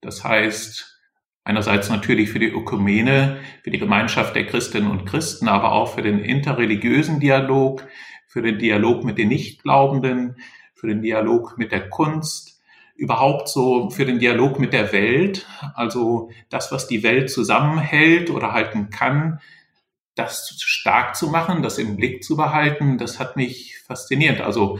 Das 0.00 0.24
heißt, 0.24 0.89
einerseits 1.50 1.90
natürlich 1.90 2.30
für 2.30 2.38
die 2.38 2.48
Ökumene, 2.48 3.38
für 3.64 3.72
die 3.72 3.80
Gemeinschaft 3.80 4.36
der 4.36 4.46
Christinnen 4.46 4.88
und 4.88 5.04
Christen, 5.04 5.48
aber 5.48 5.72
auch 5.72 5.94
für 5.94 6.02
den 6.02 6.20
interreligiösen 6.20 7.18
Dialog, 7.18 7.84
für 8.28 8.40
den 8.40 8.60
Dialog 8.60 9.02
mit 9.02 9.18
den 9.18 9.28
Nichtglaubenden, 9.28 10.36
für 10.74 10.86
den 10.86 11.02
Dialog 11.02 11.58
mit 11.58 11.72
der 11.72 11.88
Kunst, 11.88 12.62
überhaupt 12.94 13.48
so 13.48 13.90
für 13.90 14.06
den 14.06 14.20
Dialog 14.20 14.60
mit 14.60 14.72
der 14.72 14.92
Welt, 14.92 15.48
also 15.74 16.30
das, 16.50 16.70
was 16.70 16.86
die 16.86 17.02
Welt 17.02 17.30
zusammenhält 17.30 18.30
oder 18.30 18.52
halten 18.52 18.90
kann, 18.90 19.40
das 20.14 20.54
stark 20.60 21.16
zu 21.16 21.30
machen, 21.30 21.62
das 21.62 21.78
im 21.78 21.96
Blick 21.96 22.22
zu 22.22 22.36
behalten, 22.36 22.96
das 22.96 23.18
hat 23.18 23.36
mich 23.36 23.80
fasziniert. 23.84 24.40
Also 24.40 24.78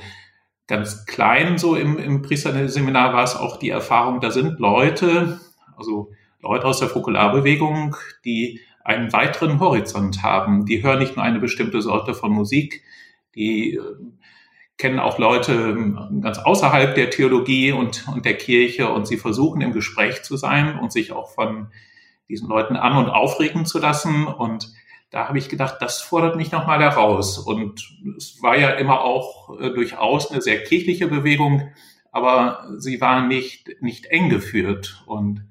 ganz 0.68 1.04
klein 1.06 1.58
so 1.58 1.74
im, 1.74 1.98
im 1.98 2.22
Priesterseminar 2.22 3.12
war 3.12 3.24
es 3.24 3.34
auch 3.34 3.56
die 3.56 3.70
Erfahrung, 3.70 4.20
da 4.20 4.30
sind 4.30 4.60
Leute, 4.60 5.40
also 5.76 6.12
Leute 6.42 6.66
aus 6.66 6.78
der 6.78 6.88
Fokularbewegung, 6.88 7.96
die 8.24 8.60
einen 8.84 9.12
weiteren 9.12 9.60
Horizont 9.60 10.22
haben. 10.22 10.66
Die 10.66 10.82
hören 10.82 10.98
nicht 10.98 11.16
nur 11.16 11.24
eine 11.24 11.38
bestimmte 11.38 11.82
Sorte 11.82 12.14
von 12.14 12.32
Musik, 12.32 12.82
die 13.34 13.74
äh, 13.74 13.80
kennen 14.78 14.98
auch 14.98 15.18
Leute 15.18 15.52
ähm, 15.52 16.20
ganz 16.22 16.38
außerhalb 16.38 16.94
der 16.94 17.10
Theologie 17.10 17.72
und, 17.72 18.08
und 18.08 18.24
der 18.24 18.36
Kirche 18.36 18.88
und 18.88 19.06
sie 19.06 19.18
versuchen 19.18 19.60
im 19.60 19.72
Gespräch 19.72 20.22
zu 20.22 20.36
sein 20.36 20.78
und 20.78 20.90
sich 20.90 21.12
auch 21.12 21.30
von 21.30 21.68
diesen 22.28 22.48
Leuten 22.48 22.76
an 22.76 22.96
und 22.96 23.10
aufregen 23.10 23.66
zu 23.66 23.78
lassen 23.78 24.26
und 24.26 24.72
da 25.10 25.26
habe 25.26 25.38
ich 25.38 25.48
gedacht, 25.48 25.76
das 25.80 26.00
fordert 26.00 26.36
mich 26.36 26.52
nochmal 26.52 26.80
heraus. 26.80 27.38
Und 27.38 27.98
es 28.16 28.40
war 28.42 28.56
ja 28.56 28.70
immer 28.70 29.00
auch 29.00 29.58
äh, 29.60 29.70
durchaus 29.70 30.30
eine 30.30 30.40
sehr 30.40 30.62
kirchliche 30.62 31.08
Bewegung, 31.08 31.68
aber 32.12 32.64
sie 32.78 33.00
war 33.00 33.26
nicht, 33.26 33.68
nicht 33.80 34.06
eng 34.06 34.28
geführt. 34.28 35.02
Und 35.06 35.44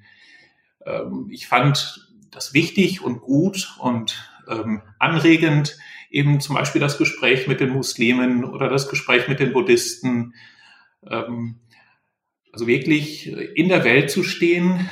ähm, 0.89 1.27
ich 1.31 1.47
fand 1.47 2.07
das 2.31 2.53
wichtig 2.53 3.01
und 3.01 3.21
gut 3.21 3.75
und 3.79 4.29
ähm, 4.47 4.81
anregend, 4.97 5.77
eben 6.09 6.39
zum 6.39 6.55
Beispiel 6.55 6.81
das 6.81 6.97
Gespräch 6.97 7.47
mit 7.47 7.59
den 7.59 7.69
Muslimen 7.69 8.43
oder 8.43 8.69
das 8.69 8.89
Gespräch 8.89 9.27
mit 9.27 9.39
den 9.39 9.53
Buddhisten. 9.53 10.33
Ähm, 11.07 11.59
also 12.51 12.67
wirklich 12.67 13.31
in 13.31 13.69
der 13.69 13.83
Welt 13.83 14.09
zu 14.09 14.23
stehen, 14.23 14.89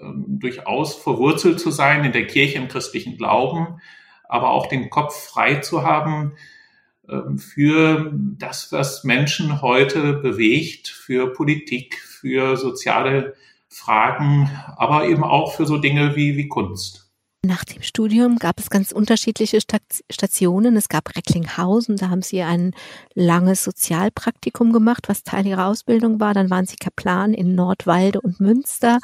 ähm, 0.00 0.38
durchaus 0.40 0.94
verwurzelt 0.94 1.60
zu 1.60 1.70
sein 1.70 2.04
in 2.04 2.12
der 2.12 2.26
Kirche 2.26 2.58
im 2.58 2.68
christlichen 2.68 3.16
Glauben, 3.16 3.80
aber 4.28 4.50
auch 4.50 4.66
den 4.66 4.90
Kopf 4.90 5.28
frei 5.28 5.56
zu 5.56 5.82
haben 5.82 6.32
ähm, 7.08 7.38
für 7.38 8.12
das, 8.12 8.72
was 8.72 9.04
Menschen 9.04 9.62
heute 9.62 10.14
bewegt, 10.14 10.88
für 10.88 11.32
Politik, 11.32 11.98
für 11.98 12.56
soziale 12.56 13.34
Fragen, 13.70 14.50
aber 14.76 15.06
eben 15.06 15.24
auch 15.24 15.54
für 15.54 15.66
so 15.66 15.78
Dinge 15.78 16.16
wie, 16.16 16.36
wie 16.36 16.48
Kunst. 16.48 17.10
Nach 17.42 17.64
dem 17.64 17.80
Studium 17.80 18.36
gab 18.36 18.60
es 18.60 18.68
ganz 18.68 18.92
unterschiedliche 18.92 19.60
Stationen. 20.10 20.76
Es 20.76 20.90
gab 20.90 21.16
Recklinghausen, 21.16 21.96
da 21.96 22.10
haben 22.10 22.20
Sie 22.20 22.42
ein 22.42 22.74
langes 23.14 23.64
Sozialpraktikum 23.64 24.74
gemacht, 24.74 25.08
was 25.08 25.22
Teil 25.22 25.46
Ihrer 25.46 25.66
Ausbildung 25.66 26.20
war. 26.20 26.34
Dann 26.34 26.50
waren 26.50 26.66
Sie 26.66 26.76
Kaplan 26.76 27.32
in 27.32 27.54
Nordwalde 27.54 28.20
und 28.20 28.40
Münster. 28.40 28.98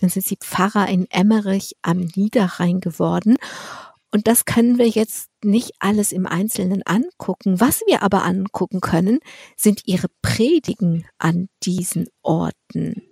Dann 0.00 0.08
sind 0.08 0.24
Sie 0.24 0.36
Pfarrer 0.36 0.88
in 0.88 1.10
Emmerich 1.10 1.74
am 1.82 2.08
Niederrhein 2.14 2.80
geworden. 2.80 3.38
Und 4.12 4.28
das 4.28 4.44
können 4.44 4.78
wir 4.78 4.88
jetzt 4.88 5.28
nicht 5.42 5.72
alles 5.80 6.12
im 6.12 6.26
Einzelnen 6.26 6.82
angucken. 6.84 7.58
Was 7.58 7.82
wir 7.88 8.04
aber 8.04 8.24
angucken 8.24 8.80
können, 8.80 9.18
sind 9.56 9.82
Ihre 9.86 10.08
Predigen 10.22 11.06
an 11.18 11.48
diesen 11.64 12.06
Orten. 12.22 13.09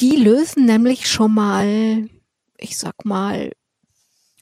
Die 0.00 0.16
lösen 0.16 0.66
nämlich 0.66 1.08
schon 1.08 1.34
mal 1.34 2.08
ich 2.62 2.78
sag 2.78 3.04
mal, 3.04 3.52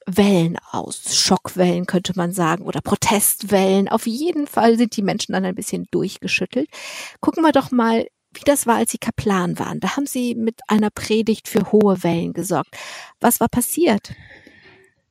Wellen 0.07 0.59
aus, 0.73 1.17
Schockwellen 1.17 1.87
könnte 1.87 2.15
man 2.17 2.33
sagen, 2.33 2.65
oder 2.65 2.81
Protestwellen. 2.81 3.89
Auf 3.89 4.07
jeden 4.07 4.47
Fall 4.47 4.77
sind 4.77 4.97
die 4.97 5.03
Menschen 5.03 5.33
dann 5.33 5.45
ein 5.45 5.55
bisschen 5.55 5.87
durchgeschüttelt. 5.91 6.69
Gucken 7.21 7.43
wir 7.43 7.53
doch 7.53 7.71
mal, 7.71 8.07
wie 8.33 8.45
das 8.45 8.67
war, 8.67 8.77
als 8.77 8.93
Sie 8.93 8.99
Kaplan 8.99 9.59
waren. 9.59 9.81
Da 9.81 9.97
haben 9.97 10.07
Sie 10.07 10.35
mit 10.35 10.61
einer 10.69 10.91
Predigt 10.91 11.49
für 11.49 11.71
hohe 11.71 12.03
Wellen 12.03 12.33
gesorgt. 12.33 12.77
Was 13.21 13.41
war 13.41 13.49
passiert? 13.49 14.15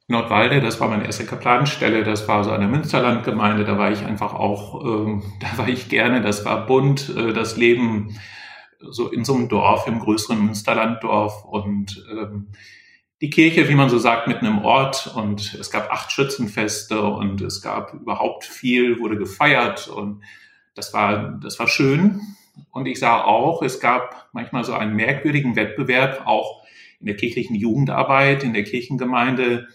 Nordwalde, 0.08 0.60
das 0.60 0.80
war 0.80 0.88
meine 0.88 1.06
erste 1.06 1.26
Kaplanenstelle, 1.26 2.04
das 2.04 2.28
war 2.28 2.44
so 2.44 2.50
eine 2.50 2.68
Münsterlandgemeinde, 2.68 3.64
da 3.64 3.78
war 3.78 3.92
ich 3.92 4.04
einfach 4.04 4.34
auch, 4.34 4.84
äh, 4.84 5.22
da 5.40 5.58
war 5.58 5.70
ich 5.70 5.88
gerne, 5.88 6.22
das 6.22 6.46
war 6.46 6.66
bunt, 6.66 7.14
äh, 7.16 7.32
das 7.32 7.58
Leben 7.58 8.20
so 8.80 9.10
in 9.10 9.26
so 9.26 9.36
einem 9.36 9.50
Dorf, 9.50 9.88
im 9.88 10.00
größeren 10.00 10.44
Münsterlanddorf 10.44 11.46
und 11.46 12.06
ähm, 12.12 12.48
die 13.22 13.30
Kirche, 13.30 13.68
wie 13.68 13.76
man 13.76 13.90
so 13.90 14.00
sagt, 14.00 14.28
mitten 14.28 14.46
im 14.46 14.60
Ort 14.60 15.14
und 15.14 15.54
es 15.56 15.70
gab 15.72 15.92
acht 15.92 16.12
Schützenfeste 16.12 17.02
und 17.02 17.42
es 17.42 17.62
gab 17.62 17.94
überhaupt 17.94 18.46
viel, 18.46 19.00
wurde 19.00 19.18
gefeiert 19.18 19.90
und 19.90 20.22
das 20.74 20.94
war, 20.94 21.38
das 21.44 21.60
war 21.60 21.68
schön. 21.68 22.22
Und 22.72 22.86
ich 22.86 23.00
sah 23.00 23.24
auch, 23.24 23.62
es 23.62 23.80
gab 23.80 24.30
manchmal 24.32 24.64
so 24.64 24.74
einen 24.74 24.96
merkwürdigen 24.96 25.56
Wettbewerb, 25.56 26.26
auch 26.26 26.64
in 27.00 27.08
der 27.08 27.16
kirchlichen 27.16 27.56
Jugendarbeit, 27.56 28.44
in 28.44 28.54
der 28.54 28.64
Kirchengemeinde. 28.64 29.68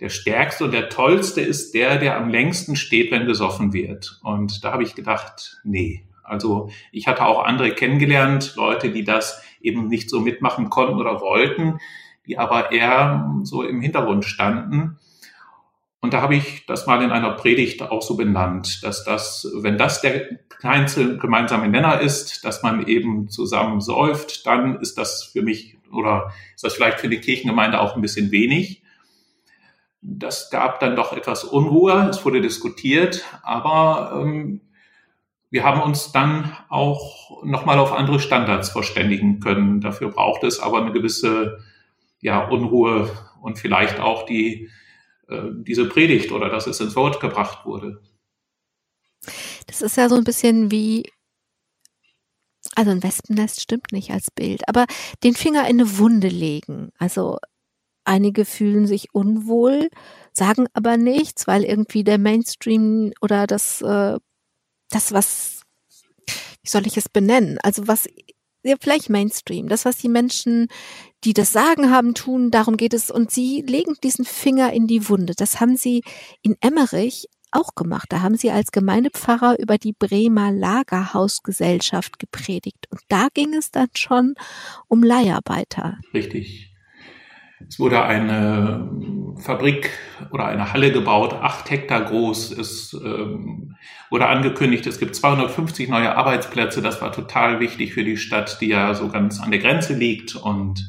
Der 0.00 0.10
stärkste 0.10 0.64
und 0.64 0.72
der 0.72 0.90
tollste 0.90 1.40
ist 1.40 1.74
der, 1.74 1.98
der 1.98 2.16
am 2.16 2.28
längsten 2.28 2.76
steht, 2.76 3.10
wenn 3.10 3.26
gesoffen 3.26 3.72
wird. 3.72 4.20
Und 4.22 4.64
da 4.64 4.72
habe 4.72 4.82
ich 4.82 4.94
gedacht, 4.94 5.60
nee. 5.64 6.04
Also 6.28 6.70
ich 6.92 7.06
hatte 7.06 7.24
auch 7.24 7.44
andere 7.44 7.72
kennengelernt, 7.72 8.54
Leute, 8.56 8.90
die 8.90 9.04
das 9.04 9.42
eben 9.60 9.88
nicht 9.88 10.08
so 10.10 10.20
mitmachen 10.20 10.70
konnten 10.70 10.98
oder 10.98 11.20
wollten 11.20 11.80
die 12.28 12.38
aber 12.38 12.70
eher 12.70 13.34
so 13.42 13.62
im 13.62 13.80
Hintergrund 13.80 14.24
standen. 14.24 14.98
Und 16.00 16.12
da 16.12 16.20
habe 16.20 16.36
ich 16.36 16.66
das 16.66 16.86
mal 16.86 17.02
in 17.02 17.10
einer 17.10 17.32
Predigt 17.32 17.82
auch 17.82 18.02
so 18.02 18.16
benannt, 18.16 18.84
dass 18.84 19.02
das, 19.02 19.50
wenn 19.56 19.78
das 19.78 20.00
der 20.00 20.38
kleinste 20.48 21.16
gemeinsame 21.16 21.68
Nenner 21.68 22.00
ist, 22.00 22.44
dass 22.44 22.62
man 22.62 22.86
eben 22.86 23.28
zusammen 23.30 23.80
säuft, 23.80 24.46
dann 24.46 24.80
ist 24.80 24.96
das 24.98 25.24
für 25.24 25.42
mich 25.42 25.76
oder 25.90 26.32
ist 26.54 26.62
das 26.62 26.74
vielleicht 26.74 27.00
für 27.00 27.08
die 27.08 27.20
Kirchengemeinde 27.20 27.80
auch 27.80 27.96
ein 27.96 28.02
bisschen 28.02 28.30
wenig. 28.30 28.82
Das 30.00 30.50
gab 30.50 30.78
dann 30.78 30.94
doch 30.94 31.16
etwas 31.16 31.42
Unruhe, 31.42 32.08
es 32.10 32.24
wurde 32.24 32.40
diskutiert, 32.40 33.24
aber 33.42 34.20
ähm, 34.22 34.60
wir 35.50 35.64
haben 35.64 35.80
uns 35.82 36.12
dann 36.12 36.52
auch 36.68 37.44
nochmal 37.44 37.78
auf 37.78 37.92
andere 37.92 38.20
Standards 38.20 38.68
verständigen 38.68 39.40
können. 39.40 39.80
Dafür 39.80 40.10
braucht 40.10 40.44
es 40.44 40.60
aber 40.60 40.80
eine 40.80 40.92
gewisse 40.92 41.58
ja, 42.20 42.46
Unruhe 42.46 43.10
und 43.40 43.58
vielleicht 43.58 44.00
auch 44.00 44.26
die, 44.26 44.70
äh, 45.28 45.42
diese 45.52 45.88
Predigt 45.88 46.32
oder 46.32 46.50
dass 46.50 46.66
es 46.66 46.80
ins 46.80 46.96
Wort 46.96 47.20
gebracht 47.20 47.64
wurde. 47.64 48.02
Das 49.66 49.82
ist 49.82 49.96
ja 49.96 50.08
so 50.08 50.16
ein 50.16 50.24
bisschen 50.24 50.70
wie, 50.70 51.10
also 52.74 52.90
ein 52.90 53.02
Wespennest 53.02 53.60
stimmt 53.60 53.92
nicht 53.92 54.10
als 54.10 54.30
Bild, 54.30 54.68
aber 54.68 54.86
den 55.22 55.34
Finger 55.34 55.62
in 55.68 55.80
eine 55.80 55.98
Wunde 55.98 56.28
legen. 56.28 56.90
Also 56.98 57.38
einige 58.04 58.44
fühlen 58.44 58.86
sich 58.86 59.14
unwohl, 59.14 59.88
sagen 60.32 60.66
aber 60.72 60.96
nichts, 60.96 61.46
weil 61.46 61.64
irgendwie 61.64 62.04
der 62.04 62.18
Mainstream 62.18 63.12
oder 63.20 63.46
das, 63.46 63.82
äh, 63.82 64.18
das 64.90 65.12
was, 65.12 65.62
wie 66.26 66.68
soll 66.68 66.86
ich 66.86 66.96
es 66.96 67.08
benennen? 67.08 67.58
Also 67.62 67.86
was 67.88 68.08
ja, 68.64 68.74
vielleicht 68.80 69.08
Mainstream. 69.08 69.68
Das, 69.68 69.84
was 69.84 69.96
die 69.96 70.08
Menschen, 70.08 70.68
die 71.24 71.32
das 71.32 71.52
Sagen 71.52 71.90
haben, 71.90 72.14
tun, 72.14 72.50
darum 72.50 72.76
geht 72.76 72.92
es. 72.92 73.10
Und 73.10 73.30
sie 73.30 73.62
legen 73.62 73.94
diesen 74.02 74.24
Finger 74.24 74.72
in 74.72 74.86
die 74.86 75.08
Wunde. 75.08 75.34
Das 75.36 75.60
haben 75.60 75.76
sie 75.76 76.02
in 76.42 76.56
Emmerich 76.60 77.28
auch 77.50 77.74
gemacht. 77.74 78.06
Da 78.10 78.20
haben 78.20 78.36
sie 78.36 78.50
als 78.50 78.72
Gemeindepfarrer 78.72 79.58
über 79.58 79.78
die 79.78 79.94
Bremer 79.94 80.52
Lagerhausgesellschaft 80.52 82.18
gepredigt. 82.18 82.86
Und 82.90 83.00
da 83.08 83.28
ging 83.32 83.54
es 83.54 83.70
dann 83.70 83.88
schon 83.94 84.34
um 84.86 85.02
Leiharbeiter. 85.02 85.98
Richtig. 86.12 86.67
Es 87.66 87.80
wurde 87.80 88.02
eine 88.02 88.88
Fabrik 89.38 89.90
oder 90.30 90.46
eine 90.46 90.72
Halle 90.72 90.92
gebaut, 90.92 91.32
acht 91.32 91.70
Hektar 91.70 92.02
groß. 92.02 92.52
Es 92.52 92.92
ähm, 92.94 93.76
wurde 94.10 94.26
angekündigt, 94.26 94.86
es 94.86 94.98
gibt 94.98 95.16
250 95.16 95.88
neue 95.88 96.14
Arbeitsplätze. 96.14 96.82
Das 96.82 97.00
war 97.02 97.12
total 97.12 97.58
wichtig 97.60 97.94
für 97.94 98.04
die 98.04 98.16
Stadt, 98.16 98.60
die 98.60 98.68
ja 98.68 98.94
so 98.94 99.08
ganz 99.08 99.40
an 99.40 99.50
der 99.50 99.60
Grenze 99.60 99.94
liegt 99.94 100.36
und 100.36 100.88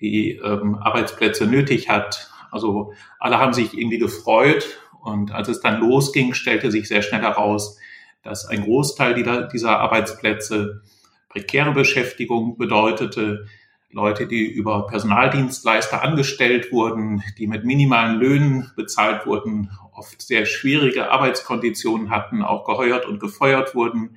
die 0.00 0.32
ähm, 0.32 0.74
Arbeitsplätze 0.74 1.46
nötig 1.46 1.88
hat. 1.88 2.30
Also 2.50 2.92
alle 3.20 3.38
haben 3.38 3.52
sich 3.52 3.76
irgendwie 3.76 3.98
gefreut. 3.98 4.80
Und 5.00 5.32
als 5.32 5.48
es 5.48 5.60
dann 5.60 5.80
losging, 5.80 6.34
stellte 6.34 6.70
sich 6.70 6.88
sehr 6.88 7.02
schnell 7.02 7.22
heraus, 7.22 7.78
dass 8.22 8.46
ein 8.46 8.62
Großteil 8.62 9.14
dieser, 9.14 9.48
dieser 9.48 9.78
Arbeitsplätze 9.80 10.82
prekäre 11.28 11.72
Beschäftigung 11.72 12.58
bedeutete, 12.58 13.46
Leute, 13.92 14.26
die 14.26 14.46
über 14.46 14.86
Personaldienstleister 14.86 16.02
angestellt 16.02 16.72
wurden, 16.72 17.22
die 17.38 17.46
mit 17.46 17.64
minimalen 17.64 18.18
Löhnen 18.18 18.70
bezahlt 18.74 19.26
wurden, 19.26 19.70
oft 19.92 20.22
sehr 20.22 20.46
schwierige 20.46 21.10
Arbeitskonditionen 21.10 22.10
hatten, 22.10 22.42
auch 22.42 22.64
geheuert 22.64 23.06
und 23.06 23.20
gefeuert 23.20 23.74
wurden. 23.74 24.16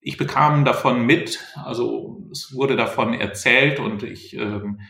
Ich 0.00 0.16
bekam 0.16 0.64
davon 0.64 1.06
mit, 1.06 1.40
also 1.54 2.20
es 2.32 2.54
wurde 2.54 2.76
davon 2.76 3.14
erzählt 3.14 3.78
und 3.78 4.02
ich 4.02 4.36
ähm, 4.36 4.80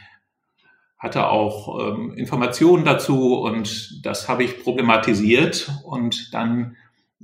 hatte 0.99 1.29
auch 1.29 1.79
ähm, 1.79 2.15
Informationen 2.15 2.85
dazu 2.85 3.39
und 3.39 4.05
das 4.05 4.29
habe 4.29 4.45
ich 4.45 4.63
problematisiert 4.63 5.71
und 5.85 6.33
dann 6.33 6.77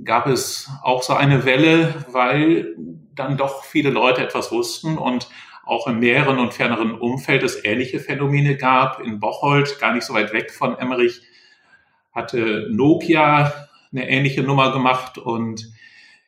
gab 0.04 0.26
es 0.26 0.70
auch 0.82 1.02
so 1.02 1.14
eine 1.14 1.46
Welle, 1.46 1.94
weil 2.10 2.76
dann 3.14 3.36
doch 3.36 3.64
viele 3.64 3.90
Leute 3.90 4.22
etwas 4.22 4.52
wussten 4.52 4.98
und 4.98 5.28
auch 5.70 5.86
im 5.86 6.00
näheren 6.00 6.38
und 6.38 6.52
ferneren 6.52 6.92
Umfeld 6.92 7.42
es 7.42 7.64
ähnliche 7.64 8.00
Phänomene 8.00 8.56
gab. 8.56 9.00
In 9.00 9.20
Bocholt, 9.20 9.78
gar 9.78 9.94
nicht 9.94 10.04
so 10.04 10.14
weit 10.14 10.32
weg 10.32 10.50
von 10.52 10.76
Emmerich, 10.78 11.22
hatte 12.12 12.68
Nokia 12.70 13.52
eine 13.92 14.08
ähnliche 14.08 14.42
Nummer 14.42 14.72
gemacht 14.72 15.18
und 15.18 15.72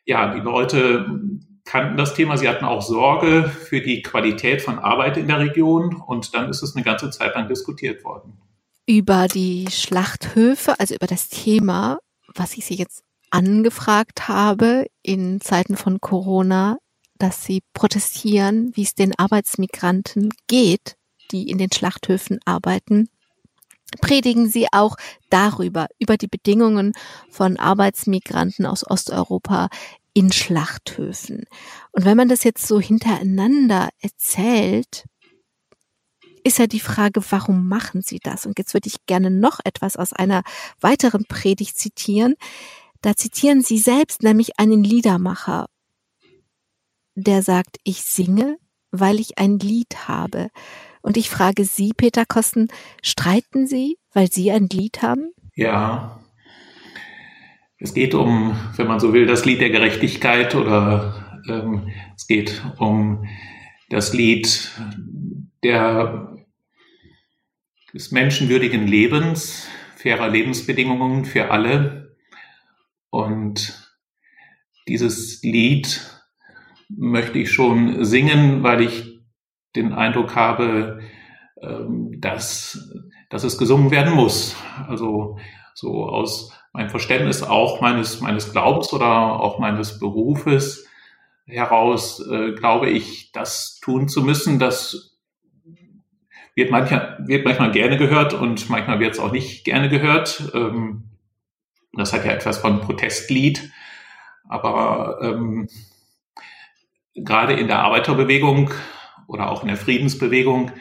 ja, 0.04 0.34
die 0.34 0.40
Leute 0.40 1.20
kannten 1.64 1.96
das 1.96 2.14
Thema. 2.14 2.36
Sie 2.36 2.48
hatten 2.48 2.64
auch 2.64 2.82
Sorge 2.82 3.44
für 3.48 3.80
die 3.80 4.02
Qualität 4.02 4.62
von 4.62 4.78
Arbeit 4.78 5.16
in 5.16 5.28
der 5.28 5.38
Region 5.38 5.94
und 5.94 6.34
dann 6.34 6.48
ist 6.48 6.62
es 6.62 6.74
eine 6.74 6.84
ganze 6.84 7.10
Zeit 7.10 7.34
lang 7.34 7.48
diskutiert 7.48 8.04
worden. 8.04 8.40
Über 8.86 9.28
die 9.28 9.68
Schlachthöfe, 9.70 10.78
also 10.78 10.94
über 10.94 11.06
das 11.06 11.28
Thema, 11.28 11.98
was 12.34 12.56
ich 12.56 12.64
Sie 12.64 12.74
jetzt 12.74 13.04
angefragt 13.30 14.28
habe 14.28 14.86
in 15.02 15.40
Zeiten 15.40 15.76
von 15.76 16.00
Corona, 16.00 16.78
dass 17.22 17.44
sie 17.44 17.62
protestieren, 17.72 18.72
wie 18.74 18.82
es 18.82 18.94
den 18.96 19.16
Arbeitsmigranten 19.16 20.30
geht, 20.48 20.96
die 21.30 21.48
in 21.48 21.56
den 21.56 21.70
Schlachthöfen 21.72 22.40
arbeiten, 22.44 23.08
predigen 24.00 24.48
sie 24.48 24.66
auch 24.72 24.96
darüber, 25.30 25.86
über 26.00 26.16
die 26.16 26.26
Bedingungen 26.26 26.92
von 27.30 27.58
Arbeitsmigranten 27.58 28.66
aus 28.66 28.84
Osteuropa 28.84 29.68
in 30.14 30.32
Schlachthöfen. 30.32 31.44
Und 31.92 32.04
wenn 32.04 32.16
man 32.16 32.28
das 32.28 32.42
jetzt 32.42 32.66
so 32.66 32.80
hintereinander 32.80 33.90
erzählt, 34.00 35.04
ist 36.42 36.58
ja 36.58 36.66
die 36.66 36.80
Frage, 36.80 37.22
warum 37.30 37.68
machen 37.68 38.02
sie 38.02 38.18
das? 38.20 38.46
Und 38.46 38.58
jetzt 38.58 38.74
würde 38.74 38.88
ich 38.88 39.06
gerne 39.06 39.30
noch 39.30 39.60
etwas 39.64 39.96
aus 39.96 40.12
einer 40.12 40.42
weiteren 40.80 41.24
Predigt 41.26 41.78
zitieren. 41.78 42.34
Da 43.00 43.14
zitieren 43.14 43.62
sie 43.62 43.78
selbst 43.78 44.24
nämlich 44.24 44.58
einen 44.58 44.82
Liedermacher 44.82 45.66
der 47.14 47.42
sagt, 47.42 47.78
ich 47.84 48.02
singe, 48.02 48.58
weil 48.90 49.20
ich 49.20 49.38
ein 49.38 49.58
Lied 49.58 50.08
habe. 50.08 50.48
Und 51.02 51.16
ich 51.16 51.30
frage 51.30 51.64
Sie, 51.64 51.92
Peter 51.96 52.24
Kosten, 52.24 52.68
streiten 53.02 53.66
Sie, 53.66 53.98
weil 54.12 54.30
Sie 54.30 54.50
ein 54.50 54.68
Lied 54.68 55.02
haben? 55.02 55.32
Ja. 55.54 56.20
Es 57.78 57.94
geht 57.94 58.14
um, 58.14 58.56
wenn 58.76 58.86
man 58.86 59.00
so 59.00 59.12
will, 59.12 59.26
das 59.26 59.44
Lied 59.44 59.60
der 59.60 59.70
Gerechtigkeit 59.70 60.54
oder 60.54 61.42
ähm, 61.48 61.90
es 62.16 62.28
geht 62.28 62.62
um 62.78 63.26
das 63.90 64.12
Lied 64.12 64.70
der, 65.64 66.36
des 67.92 68.12
menschenwürdigen 68.12 68.86
Lebens, 68.86 69.66
fairer 69.96 70.28
Lebensbedingungen 70.28 71.24
für 71.24 71.50
alle. 71.50 72.16
Und 73.10 73.92
dieses 74.86 75.42
Lied 75.42 76.00
möchte 76.96 77.38
ich 77.38 77.52
schon 77.52 78.04
singen, 78.04 78.62
weil 78.62 78.82
ich 78.82 79.20
den 79.74 79.92
Eindruck 79.92 80.36
habe, 80.36 81.00
ähm, 81.60 82.20
dass, 82.20 82.92
dass 83.30 83.44
es 83.44 83.58
gesungen 83.58 83.90
werden 83.90 84.14
muss. 84.14 84.56
Also 84.88 85.38
so 85.74 86.06
aus 86.06 86.52
meinem 86.72 86.90
Verständnis 86.90 87.42
auch 87.42 87.80
meines, 87.80 88.20
meines 88.20 88.52
Glaubens 88.52 88.92
oder 88.92 89.40
auch 89.40 89.58
meines 89.58 89.98
Berufes 89.98 90.86
heraus 91.46 92.24
äh, 92.26 92.52
glaube 92.52 92.90
ich, 92.90 93.32
das 93.32 93.80
tun 93.80 94.08
zu 94.08 94.22
müssen. 94.22 94.58
Das 94.58 95.18
wird 96.54 96.70
manchmal, 96.70 97.18
wird 97.26 97.44
manchmal 97.44 97.72
gerne 97.72 97.96
gehört 97.96 98.34
und 98.34 98.68
manchmal 98.70 99.00
wird 99.00 99.14
es 99.14 99.20
auch 99.20 99.32
nicht 99.32 99.64
gerne 99.64 99.88
gehört. 99.88 100.50
Ähm, 100.54 101.04
das 101.94 102.12
hat 102.12 102.24
ja 102.24 102.32
etwas 102.32 102.58
von 102.58 102.80
Protestlied. 102.80 103.70
Aber 104.48 105.18
ähm, 105.22 105.68
gerade 107.14 107.54
in 107.54 107.66
der 107.66 107.80
Arbeiterbewegung 107.80 108.70
oder 109.26 109.50
auch 109.50 109.62
in 109.62 109.68
der 109.68 109.76
Friedensbewegung 109.76 110.72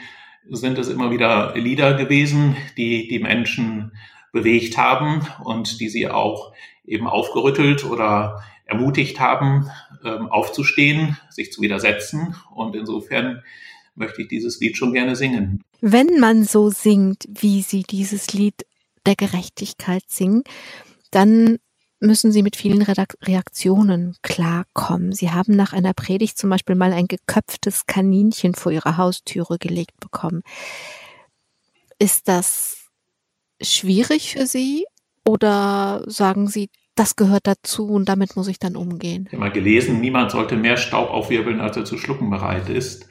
sind 0.50 0.78
es 0.78 0.88
immer 0.88 1.10
wieder 1.10 1.54
Lieder 1.56 1.94
gewesen, 1.94 2.56
die 2.76 3.08
die 3.08 3.18
Menschen 3.18 3.92
bewegt 4.32 4.76
haben 4.76 5.26
und 5.44 5.80
die 5.80 5.88
sie 5.88 6.08
auch 6.08 6.52
eben 6.84 7.06
aufgerüttelt 7.06 7.84
oder 7.84 8.42
ermutigt 8.64 9.20
haben, 9.20 9.70
ähm, 10.04 10.26
aufzustehen, 10.28 11.18
sich 11.30 11.52
zu 11.52 11.60
widersetzen. 11.60 12.34
Und 12.54 12.74
insofern 12.74 13.42
möchte 13.94 14.22
ich 14.22 14.28
dieses 14.28 14.58
Lied 14.60 14.76
schon 14.76 14.92
gerne 14.92 15.14
singen. 15.16 15.62
Wenn 15.80 16.18
man 16.18 16.44
so 16.44 16.70
singt, 16.70 17.26
wie 17.28 17.62
Sie 17.62 17.82
dieses 17.82 18.32
Lied 18.32 18.66
der 19.04 19.16
Gerechtigkeit 19.16 20.04
singen, 20.06 20.44
dann 21.10 21.58
müssen 22.02 22.32
Sie 22.32 22.42
mit 22.42 22.56
vielen 22.56 22.82
Reaktionen 22.82 24.16
klarkommen. 24.22 25.12
Sie 25.12 25.30
haben 25.30 25.54
nach 25.54 25.72
einer 25.72 25.94
Predigt 25.94 26.36
zum 26.36 26.50
Beispiel 26.50 26.74
mal 26.74 26.92
ein 26.92 27.06
geköpftes 27.06 27.86
Kaninchen 27.86 28.54
vor 28.54 28.72
Ihre 28.72 28.96
Haustüre 28.96 29.58
gelegt 29.58 29.98
bekommen. 30.00 30.42
Ist 31.98 32.28
das 32.28 32.88
schwierig 33.62 34.32
für 34.32 34.46
Sie 34.46 34.84
oder 35.24 36.02
sagen 36.06 36.48
Sie, 36.48 36.68
das 36.94 37.16
gehört 37.16 37.46
dazu 37.46 37.88
und 37.88 38.08
damit 38.08 38.36
muss 38.36 38.48
ich 38.48 38.58
dann 38.58 38.76
umgehen? 38.76 39.24
Ich 39.26 39.32
habe 39.32 39.40
mal 39.40 39.52
gelesen, 39.52 40.00
niemand 40.00 40.30
sollte 40.32 40.56
mehr 40.56 40.76
Staub 40.76 41.08
aufwirbeln, 41.08 41.60
als 41.60 41.76
er 41.76 41.84
zu 41.84 41.96
schlucken 41.96 42.28
bereit 42.28 42.68
ist. 42.68 43.06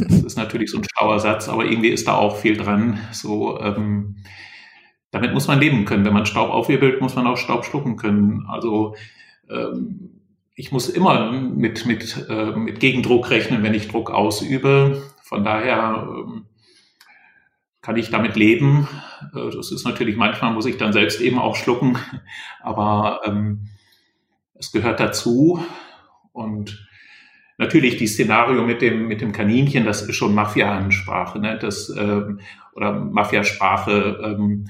Das 0.00 0.22
ist 0.22 0.36
natürlich 0.36 0.70
so 0.70 0.78
ein 0.78 0.84
schlauer 0.84 1.20
Satz, 1.20 1.48
aber 1.48 1.64
irgendwie 1.64 1.90
ist 1.90 2.08
da 2.08 2.14
auch 2.14 2.36
viel 2.36 2.56
dran. 2.56 2.98
So, 3.12 3.60
ähm, 3.60 4.16
damit 5.12 5.34
muss 5.34 5.46
man 5.46 5.60
leben 5.60 5.84
können. 5.84 6.04
Wenn 6.04 6.14
man 6.14 6.26
Staub 6.26 6.50
aufwirbelt, 6.50 7.00
muss 7.00 7.14
man 7.14 7.26
auch 7.26 7.36
Staub 7.36 7.64
schlucken 7.64 7.96
können. 7.96 8.46
Also 8.48 8.96
ähm, 9.48 10.10
ich 10.56 10.72
muss 10.72 10.88
immer 10.88 11.30
mit, 11.30 11.86
mit, 11.86 12.26
äh, 12.28 12.52
mit 12.56 12.80
Gegendruck 12.80 13.30
rechnen, 13.30 13.62
wenn 13.62 13.74
ich 13.74 13.88
Druck 13.88 14.10
ausübe. 14.10 15.02
Von 15.22 15.44
daher 15.44 16.08
ähm, 16.08 16.46
kann 17.82 17.96
ich 17.96 18.10
damit 18.10 18.36
leben. 18.36 18.88
Äh, 19.34 19.50
das 19.54 19.70
ist 19.70 19.84
natürlich, 19.84 20.16
manchmal 20.16 20.54
muss 20.54 20.66
ich 20.66 20.78
dann 20.78 20.94
selbst 20.94 21.20
eben 21.20 21.38
auch 21.38 21.56
schlucken, 21.56 21.98
aber 22.62 23.20
ähm, 23.26 23.68
es 24.54 24.72
gehört 24.72 24.98
dazu. 24.98 25.62
Und 26.32 26.88
natürlich 27.58 27.98
die 27.98 28.06
Szenario 28.06 28.64
mit 28.64 28.80
dem, 28.80 29.08
mit 29.08 29.20
dem 29.20 29.32
Kaninchen, 29.32 29.84
das 29.84 30.00
ist 30.00 30.16
schon 30.16 30.34
Mafia-Ansprache, 30.34 31.38
ne? 31.38 31.58
das, 31.58 31.90
ähm, 31.90 32.40
oder 32.74 32.92
Mafiasprache. 32.92 34.20
Ähm, 34.24 34.68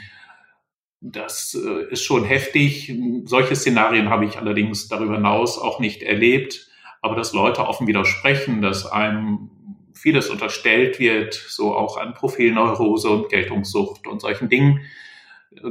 das 1.03 1.55
äh, 1.55 1.93
ist 1.93 2.05
schon 2.05 2.25
heftig. 2.25 2.95
Solche 3.25 3.57
Szenarien 3.57 4.09
habe 4.09 4.25
ich 4.25 4.39
allerdings 4.39 4.89
darüber 4.89 5.15
hinaus 5.15 5.59
auch 5.59 5.81
nicht 5.81 6.03
erlebt. 6.03 6.69
Aber 7.01 7.17
dass 7.17 7.33
Leute 7.33 7.67
offen 7.67 7.89
widersprechen, 7.89 8.63
dass 8.63 8.87
einem 8.87 9.51
vieles 9.93 10.31
unterstellt 10.31 11.01
wird, 11.01 11.35
so 11.35 11.77
auch 11.77 11.97
an 11.97 12.15
Profilneurose 12.15 13.11
und 13.11 13.29
Geltungssucht 13.29 14.07
und 14.07 14.21
solchen 14.21 14.49
Dingen, 14.49 14.81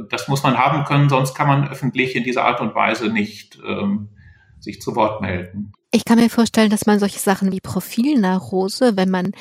das 0.08 0.28
muss 0.28 0.42
man 0.42 0.58
haben 0.58 0.84
können, 0.84 1.08
sonst 1.08 1.34
kann 1.34 1.48
man 1.48 1.68
öffentlich 1.68 2.14
in 2.14 2.22
dieser 2.22 2.44
Art 2.44 2.60
und 2.60 2.74
Weise 2.74 3.08
nicht 3.08 3.58
ähm, 3.66 4.08
sich 4.60 4.80
zu 4.80 4.94
Wort 4.94 5.20
melden. 5.20 5.72
Ich 5.90 6.04
kann 6.04 6.18
mir 6.18 6.30
vorstellen, 6.30 6.70
dass 6.70 6.86
man 6.86 6.98
solche 6.98 7.18
Sachen 7.18 7.52
wie 7.52 7.60
Profilnarkose, 7.60 8.96
wenn 8.96 9.10
man 9.10 9.32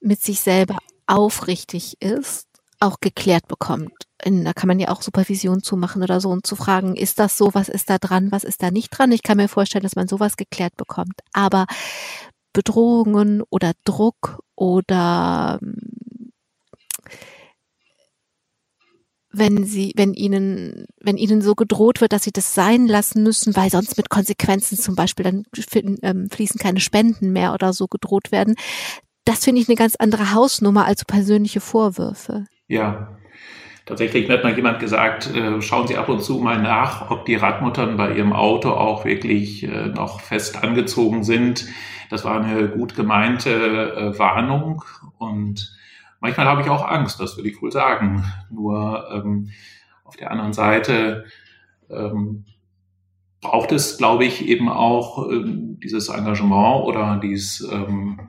mit 0.00 0.20
sich 0.20 0.40
selber 0.40 0.78
aufrichtig 1.06 1.96
ist, 2.00 2.48
auch 2.80 3.00
geklärt 3.00 3.48
bekommt. 3.48 3.92
In, 4.24 4.44
da 4.44 4.52
kann 4.52 4.68
man 4.68 4.78
ja 4.78 4.88
auch 4.88 5.02
Supervision 5.02 5.62
zu 5.62 5.76
machen 5.76 6.02
oder 6.02 6.20
so 6.20 6.30
und 6.30 6.46
zu 6.46 6.56
fragen, 6.56 6.96
ist 6.96 7.18
das 7.18 7.36
so, 7.36 7.52
was 7.52 7.68
ist 7.68 7.90
da 7.90 7.98
dran, 7.98 8.32
was 8.32 8.44
ist 8.44 8.62
da 8.62 8.70
nicht 8.70 8.90
dran? 8.90 9.12
Ich 9.12 9.22
kann 9.22 9.36
mir 9.36 9.48
vorstellen, 9.48 9.82
dass 9.82 9.96
man 9.96 10.08
sowas 10.08 10.36
geklärt 10.36 10.76
bekommt. 10.76 11.20
Aber 11.32 11.66
Bedrohungen 12.52 13.42
oder 13.50 13.72
Druck 13.84 14.40
oder 14.54 15.60
wenn 19.36 19.64
sie, 19.64 19.92
wenn 19.96 20.14
ihnen, 20.14 20.86
wenn 21.00 21.16
ihnen 21.16 21.42
so 21.42 21.54
gedroht 21.54 22.00
wird, 22.00 22.12
dass 22.12 22.22
sie 22.22 22.32
das 22.32 22.54
sein 22.54 22.86
lassen 22.86 23.22
müssen, 23.22 23.56
weil 23.56 23.70
sonst 23.70 23.96
mit 23.96 24.08
Konsequenzen 24.08 24.78
zum 24.78 24.94
Beispiel 24.94 25.24
dann 25.24 25.44
ähm, 26.02 26.30
fließen 26.30 26.58
keine 26.58 26.80
Spenden 26.80 27.32
mehr 27.32 27.52
oder 27.52 27.72
so 27.72 27.88
gedroht 27.88 28.32
werden. 28.32 28.54
Das 29.24 29.44
finde 29.44 29.60
ich 29.60 29.68
eine 29.68 29.76
ganz 29.76 29.96
andere 29.96 30.32
Hausnummer 30.32 30.84
als 30.84 31.04
persönliche 31.04 31.60
Vorwürfe. 31.60 32.46
Ja. 32.68 33.18
Tatsächlich 33.86 34.30
hat 34.30 34.44
mal 34.44 34.56
jemand 34.56 34.80
gesagt, 34.80 35.34
äh, 35.34 35.60
schauen 35.60 35.86
Sie 35.86 35.96
ab 35.96 36.08
und 36.08 36.22
zu 36.22 36.38
mal 36.38 36.60
nach, 36.60 37.10
ob 37.10 37.26
die 37.26 37.34
Radmuttern 37.34 37.96
bei 37.96 38.14
Ihrem 38.14 38.32
Auto 38.32 38.70
auch 38.70 39.04
wirklich 39.04 39.62
äh, 39.64 39.88
noch 39.88 40.20
fest 40.20 40.62
angezogen 40.62 41.22
sind. 41.22 41.66
Das 42.10 42.24
war 42.24 42.42
eine 42.42 42.68
gut 42.68 42.94
gemeinte 42.94 43.50
äh, 43.50 44.18
Warnung 44.18 44.82
und 45.18 45.74
Manchmal 46.24 46.46
habe 46.46 46.62
ich 46.62 46.70
auch 46.70 46.88
Angst, 46.88 47.20
das 47.20 47.36
würde 47.36 47.50
ich 47.50 47.60
wohl 47.60 47.70
sagen. 47.70 48.24
Nur 48.48 49.10
ähm, 49.12 49.50
auf 50.04 50.16
der 50.16 50.30
anderen 50.30 50.54
Seite 50.54 51.26
ähm, 51.90 52.46
braucht 53.42 53.72
es, 53.72 53.98
glaube 53.98 54.24
ich, 54.24 54.48
eben 54.48 54.70
auch 54.70 55.30
ähm, 55.30 55.78
dieses 55.82 56.08
Engagement 56.08 56.86
oder 56.86 57.20
dies, 57.22 57.60
ähm, 57.70 58.28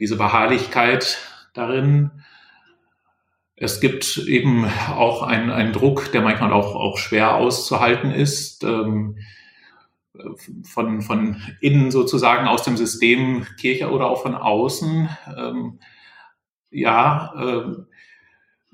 diese 0.00 0.16
Beharrlichkeit 0.16 1.18
darin. 1.52 2.10
Es 3.56 3.80
gibt 3.80 4.18
eben 4.18 4.66
auch 4.90 5.22
einen, 5.22 5.50
einen 5.50 5.72
Druck, 5.72 6.10
der 6.12 6.22
manchmal 6.22 6.52
auch, 6.52 6.74
auch 6.74 6.98
schwer 6.98 7.36
auszuhalten 7.36 8.10
ist. 8.10 8.64
Ähm, 8.64 9.16
von, 10.62 11.02
von 11.02 11.42
innen 11.60 11.90
sozusagen 11.90 12.46
aus 12.46 12.62
dem 12.62 12.76
System 12.76 13.46
Kirche 13.58 13.90
oder 13.90 14.06
auch 14.06 14.22
von 14.22 14.34
außen. 14.34 15.08
Ähm, 15.36 15.80
ja, 16.70 17.32
äh, 17.36 17.84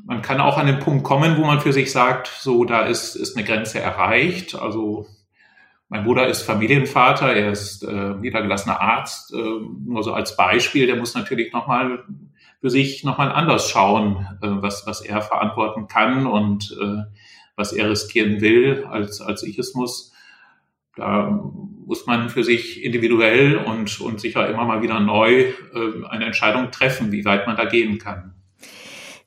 man 0.04 0.22
kann 0.22 0.40
auch 0.40 0.58
an 0.58 0.66
den 0.66 0.78
Punkt 0.80 1.04
kommen, 1.04 1.36
wo 1.36 1.44
man 1.44 1.60
für 1.60 1.72
sich 1.72 1.92
sagt, 1.92 2.28
so, 2.28 2.64
da 2.64 2.82
ist, 2.82 3.14
ist 3.16 3.36
eine 3.36 3.46
Grenze 3.46 3.80
erreicht. 3.80 4.54
Also 4.54 5.06
mein 5.88 6.04
Bruder 6.04 6.28
ist 6.28 6.42
Familienvater, 6.42 7.34
er 7.34 7.50
ist 7.50 7.82
äh, 7.82 8.14
niedergelassener 8.14 8.80
Arzt, 8.80 9.32
äh, 9.32 9.36
nur 9.36 10.02
so 10.02 10.12
als 10.12 10.36
Beispiel, 10.36 10.86
der 10.86 10.96
muss 10.96 11.14
natürlich 11.14 11.52
nochmal 11.52 12.04
für 12.60 12.70
sich 12.70 13.04
nochmal 13.04 13.32
anders 13.32 13.70
schauen, 13.70 14.26
äh, 14.42 14.48
was, 14.48 14.86
was 14.86 15.00
er 15.00 15.22
verantworten 15.22 15.86
kann 15.88 16.26
und 16.26 16.76
äh, 16.80 17.02
was 17.56 17.72
er 17.72 17.90
riskieren 17.90 18.40
will, 18.40 18.84
als, 18.84 19.20
als 19.20 19.42
ich 19.42 19.58
es 19.58 19.74
muss. 19.74 20.12
Da 20.96 21.30
muss 21.86 22.06
man 22.06 22.28
für 22.28 22.44
sich 22.44 22.84
individuell 22.84 23.56
und, 23.56 24.00
und 24.00 24.20
sicher 24.20 24.48
immer 24.48 24.64
mal 24.64 24.82
wieder 24.82 25.00
neu 25.00 25.40
äh, 25.40 25.54
eine 26.08 26.26
Entscheidung 26.26 26.70
treffen, 26.70 27.12
wie 27.12 27.24
weit 27.24 27.46
man 27.46 27.56
da 27.56 27.64
gehen 27.64 27.98
kann. 27.98 28.34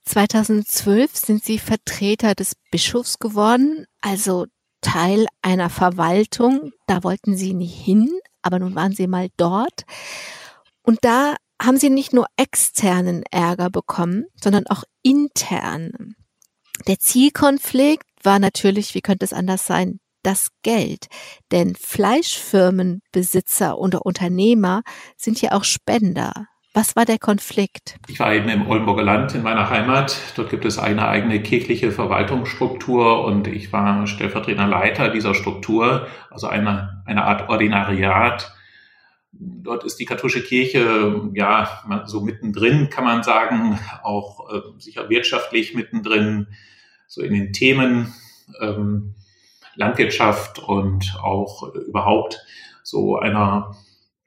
2012 0.05 1.15
sind 1.15 1.43
Sie 1.43 1.57
Vertreter 1.57 2.35
des 2.35 2.55
Bischofs 2.69 3.19
geworden, 3.19 3.85
also 4.01 4.45
Teil 4.81 5.25
einer 5.41 5.69
Verwaltung. 5.69 6.73
Da 6.87 7.03
wollten 7.03 7.37
Sie 7.37 7.53
nie 7.53 7.65
hin, 7.65 8.09
aber 8.41 8.59
nun 8.59 8.75
waren 8.75 8.91
Sie 8.91 9.07
mal 9.07 9.29
dort. 9.37 9.85
Und 10.83 10.99
da 11.01 11.35
haben 11.61 11.77
Sie 11.77 11.89
nicht 11.89 12.13
nur 12.13 12.27
externen 12.37 13.23
Ärger 13.31 13.69
bekommen, 13.69 14.25
sondern 14.35 14.67
auch 14.67 14.83
internen. 15.01 16.15
Der 16.87 16.99
Zielkonflikt 16.99 18.05
war 18.23 18.39
natürlich, 18.39 18.95
wie 18.95 19.01
könnte 19.01 19.25
es 19.25 19.33
anders 19.33 19.65
sein, 19.65 19.99
das 20.23 20.49
Geld. 20.63 21.07
Denn 21.51 21.75
Fleischfirmenbesitzer 21.75 23.77
oder 23.77 24.03
Unternehmer 24.05 24.81
sind 25.17 25.41
ja 25.41 25.51
auch 25.51 25.63
Spender. 25.63 26.47
Was 26.75 26.95
war 26.95 27.05
der 27.05 27.19
Konflikt? 27.19 27.99
Ich 28.07 28.19
war 28.19 28.33
eben 28.33 28.49
im 28.49 28.67
Oldenburger 28.67 29.03
Land 29.03 29.35
in 29.35 29.43
meiner 29.43 29.69
Heimat. 29.69 30.17
Dort 30.35 30.49
gibt 30.49 30.65
es 30.65 30.79
eine 30.79 31.07
eigene 31.07 31.39
kirchliche 31.43 31.91
Verwaltungsstruktur 31.91 33.23
und 33.25 33.45
ich 33.45 33.71
war 33.71 34.07
stellvertretender 34.07 34.65
Leiter 34.65 35.09
dieser 35.09 35.35
Struktur, 35.35 36.07
also 36.31 36.47
eine, 36.47 37.03
eine 37.05 37.25
Art 37.25 37.47
Ordinariat. 37.47 38.55
Dort 39.33 39.83
ist 39.83 39.97
die 39.97 40.05
katholische 40.05 40.43
Kirche 40.43 41.31
ja 41.33 41.83
so 42.05 42.21
mittendrin, 42.21 42.89
kann 42.89 43.03
man 43.03 43.23
sagen, 43.23 43.79
auch 44.03 44.53
äh, 44.53 44.61
sicher 44.77 45.09
wirtschaftlich 45.09 45.73
mittendrin, 45.73 46.47
so 47.07 47.21
in 47.21 47.33
den 47.33 47.53
Themen. 47.53 48.13
Ähm, 48.61 49.15
Landwirtschaft 49.75 50.59
und 50.59 51.17
auch 51.21 51.73
überhaupt 51.73 52.39
so 52.83 53.17
einer 53.17 53.75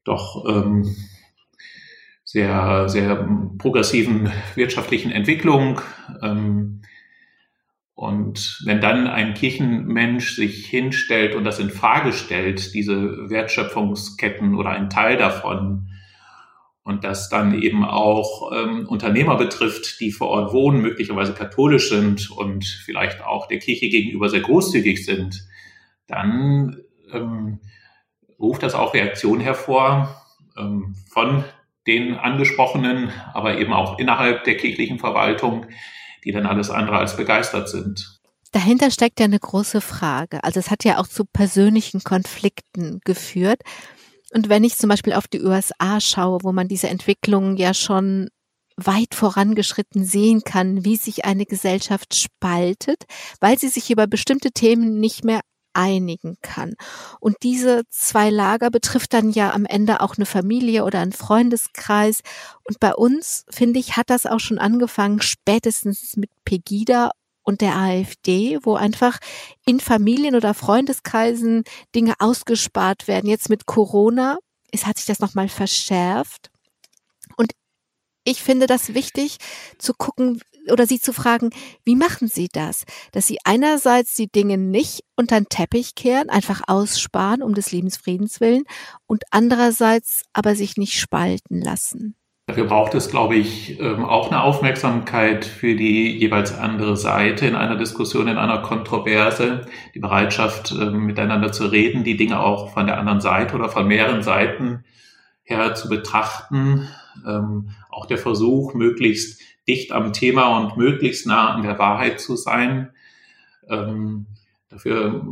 doch 0.05 0.45
ähm, 0.49 0.97
sehr, 2.25 2.89
sehr 2.89 3.29
progressiven 3.59 4.33
wirtschaftlichen 4.55 5.11
Entwicklung. 5.11 5.81
Ähm, 6.23 6.83
und 7.97 8.61
wenn 8.65 8.83
dann 8.83 9.07
ein 9.07 9.33
Kirchenmensch 9.33 10.37
sich 10.37 10.67
hinstellt 10.67 11.35
und 11.35 11.45
das 11.45 11.59
in 11.59 11.71
Frage 11.71 12.13
stellt, 12.13 12.75
diese 12.75 13.31
Wertschöpfungsketten 13.31 14.55
oder 14.55 14.71
ein 14.71 14.91
Teil 14.91 15.17
davon, 15.17 15.89
und 16.87 17.03
das 17.03 17.29
dann 17.29 17.61
eben 17.61 17.85
auch 17.85 18.53
ähm, 18.53 18.87
Unternehmer 18.87 19.37
betrifft, 19.37 19.99
die 19.99 20.13
vor 20.13 20.29
Ort 20.29 20.53
wohnen, 20.53 20.83
möglicherweise 20.83 21.35
katholisch 21.35 21.89
sind 21.89 22.31
und 22.31 22.65
vielleicht 22.65 23.25
auch 23.25 23.49
der 23.49 23.59
Kirche 23.59 23.89
gegenüber 23.89 24.29
sehr 24.29 24.43
großzügig 24.43 25.05
sind, 25.05 25.49
dann 26.07 26.77
ähm, 27.11 27.59
ruft 28.39 28.63
das 28.63 28.77
auch 28.77 28.95
Reaktionen 28.95 29.41
hervor 29.41 30.23
ähm, 30.57 30.95
von 31.11 31.43
den 31.89 32.15
Angesprochenen, 32.15 33.11
aber 33.35 33.59
eben 33.59 33.73
auch 33.73 33.99
innerhalb 33.99 34.45
der 34.45 34.57
kirchlichen 34.57 35.01
Verwaltung, 35.01 35.67
die 36.27 36.33
dann 36.33 36.45
alles 36.45 36.71
andere 36.71 36.99
als 36.99 37.17
begeistert 37.17 37.69
sind. 37.69 38.19
Dahinter 38.51 38.91
steckt 38.91 39.21
ja 39.21 39.27
eine 39.27 39.39
große 39.39 39.81
Frage. 39.81 40.43
Also 40.43 40.59
es 40.59 40.71
hat 40.71 40.85
ja 40.85 40.99
auch 40.99 41.07
zu 41.07 41.25
persönlichen 41.25 42.03
Konflikten 42.03 43.01
geführt. 43.05 43.61
Und 44.33 44.49
wenn 44.49 44.65
ich 44.65 44.77
zum 44.77 44.91
Beispiel 44.91 45.13
auf 45.13 45.29
die 45.29 45.43
USA 45.43 46.01
schaue, 46.01 46.41
wo 46.43 46.53
man 46.53 46.67
diese 46.67 46.89
Entwicklung 46.89 47.57
ja 47.57 47.75
schon 47.75 48.29
weit 48.77 49.15
vorangeschritten 49.15 50.05
sehen 50.05 50.43
kann, 50.43 50.85
wie 50.85 50.97
sich 50.97 51.25
eine 51.25 51.47
Gesellschaft 51.47 52.15
spaltet, 52.15 53.05
weil 53.41 53.59
sie 53.59 53.69
sich 53.69 53.91
über 53.91 54.07
bestimmte 54.07 54.51
Themen 54.51 54.99
nicht 54.99 55.25
mehr 55.25 55.41
einigen 55.77 56.37
kann. 56.43 56.75
Und 57.21 57.37
diese 57.43 57.83
zwei 57.91 58.31
Lager 58.31 58.71
betrifft 58.71 59.13
dann 59.13 59.31
ja 59.31 59.53
am 59.53 59.67
Ende 59.67 60.01
auch 60.01 60.17
eine 60.17 60.27
Familie 60.27 60.85
oder 60.85 61.01
einen 61.01 61.13
Freundeskreis. 61.13 62.21
Und 62.65 62.81
bei 62.81 62.95
uns, 62.95 63.45
finde 63.51 63.79
ich, 63.79 63.97
hat 63.97 64.11
das 64.11 64.27
auch 64.27 64.41
schon 64.41 64.59
angefangen, 64.59 65.21
spätestens 65.21 66.17
mit 66.17 66.31
Pegida 66.45 67.11
und 67.43 67.61
der 67.61 67.77
AfD, 67.77 68.59
wo 68.63 68.75
einfach 68.75 69.19
in 69.65 69.79
Familien 69.79 70.35
oder 70.35 70.53
Freundeskreisen 70.53 71.63
Dinge 71.95 72.15
ausgespart 72.19 73.07
werden. 73.07 73.31
Jetzt 73.31 73.49
mit 73.49 73.67
Corona 73.67 74.39
ist, 74.73 74.87
hat 74.87 74.97
sich 74.97 75.07
das 75.07 75.21
nochmal 75.21 75.49
verschärft. 75.49 76.51
Ich 78.29 78.43
finde 78.43 78.67
das 78.67 78.93
wichtig 78.93 79.37
zu 79.79 79.95
gucken 79.95 80.41
oder 80.69 80.85
sie 80.85 80.99
zu 80.99 81.13
fragen, 81.13 81.51
wie 81.85 81.95
machen 81.95 82.27
sie 82.27 82.49
das? 82.53 82.85
Dass 83.13 83.29
sie 83.29 83.39
einerseits 83.45 84.17
die 84.17 84.27
Dinge 84.27 84.59
nicht 84.59 85.05
unter 85.15 85.39
den 85.39 85.49
Teppich 85.49 85.95
kehren, 85.95 86.29
einfach 86.29 86.63
aussparen 86.67 87.41
um 87.41 87.55
des 87.55 87.71
Lebensfriedens 87.71 88.41
willen 88.41 88.65
und 89.07 89.23
andererseits 89.31 90.25
aber 90.33 90.57
sich 90.57 90.77
nicht 90.77 90.99
spalten 90.99 91.61
lassen. 91.61 92.17
Dafür 92.49 92.65
braucht 92.65 92.95
es, 92.95 93.11
glaube 93.11 93.37
ich, 93.37 93.79
ähm, 93.79 94.05
auch 94.05 94.29
eine 94.33 94.43
Aufmerksamkeit 94.43 95.45
für 95.45 95.77
die 95.77 96.19
jeweils 96.19 96.53
andere 96.53 96.97
Seite 96.97 97.47
in 97.47 97.55
einer 97.55 97.77
Diskussion, 97.77 98.27
in 98.27 98.39
einer 98.39 98.59
Kontroverse, 98.59 99.67
die 99.95 100.01
Bereitschaft, 100.01 100.73
ähm, 100.73 101.07
miteinander 101.07 101.53
zu 101.53 101.67
reden, 101.67 102.03
die 102.03 102.17
Dinge 102.17 102.41
auch 102.41 102.73
von 102.73 102.87
der 102.87 102.99
anderen 102.99 103.21
Seite 103.21 103.55
oder 103.55 103.69
von 103.69 103.87
mehreren 103.87 104.25
Seiten 104.25 104.85
her 105.43 105.75
zu 105.75 105.89
betrachten. 105.89 106.89
Ähm, 107.97 108.03
auch 108.03 108.07
der 108.07 108.19
Versuch, 108.19 108.75
möglichst 108.75 109.41
dicht 109.67 109.91
am 109.93 110.13
Thema 110.13 110.59
und 110.59 110.77
möglichst 110.77 111.27
nah 111.27 111.55
an 111.55 111.63
der 111.63 111.79
Wahrheit 111.79 112.21
zu 112.21 112.37
sein. 112.37 112.93
Dafür 114.69 115.23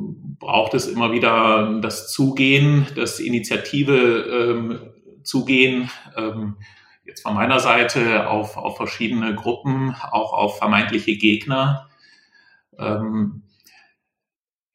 braucht 0.40 0.74
es 0.74 0.88
immer 0.88 1.12
wieder 1.12 1.78
das 1.80 2.10
Zugehen, 2.10 2.86
das 2.96 3.20
Initiative 3.20 4.92
zugehen 5.22 5.88
jetzt 7.04 7.22
von 7.22 7.34
meiner 7.34 7.60
Seite 7.60 8.28
auf, 8.28 8.56
auf 8.56 8.76
verschiedene 8.76 9.34
Gruppen, 9.34 9.94
auch 10.10 10.32
auf 10.32 10.58
vermeintliche 10.58 11.16
Gegner. 11.16 11.88
Ähm, 12.78 13.42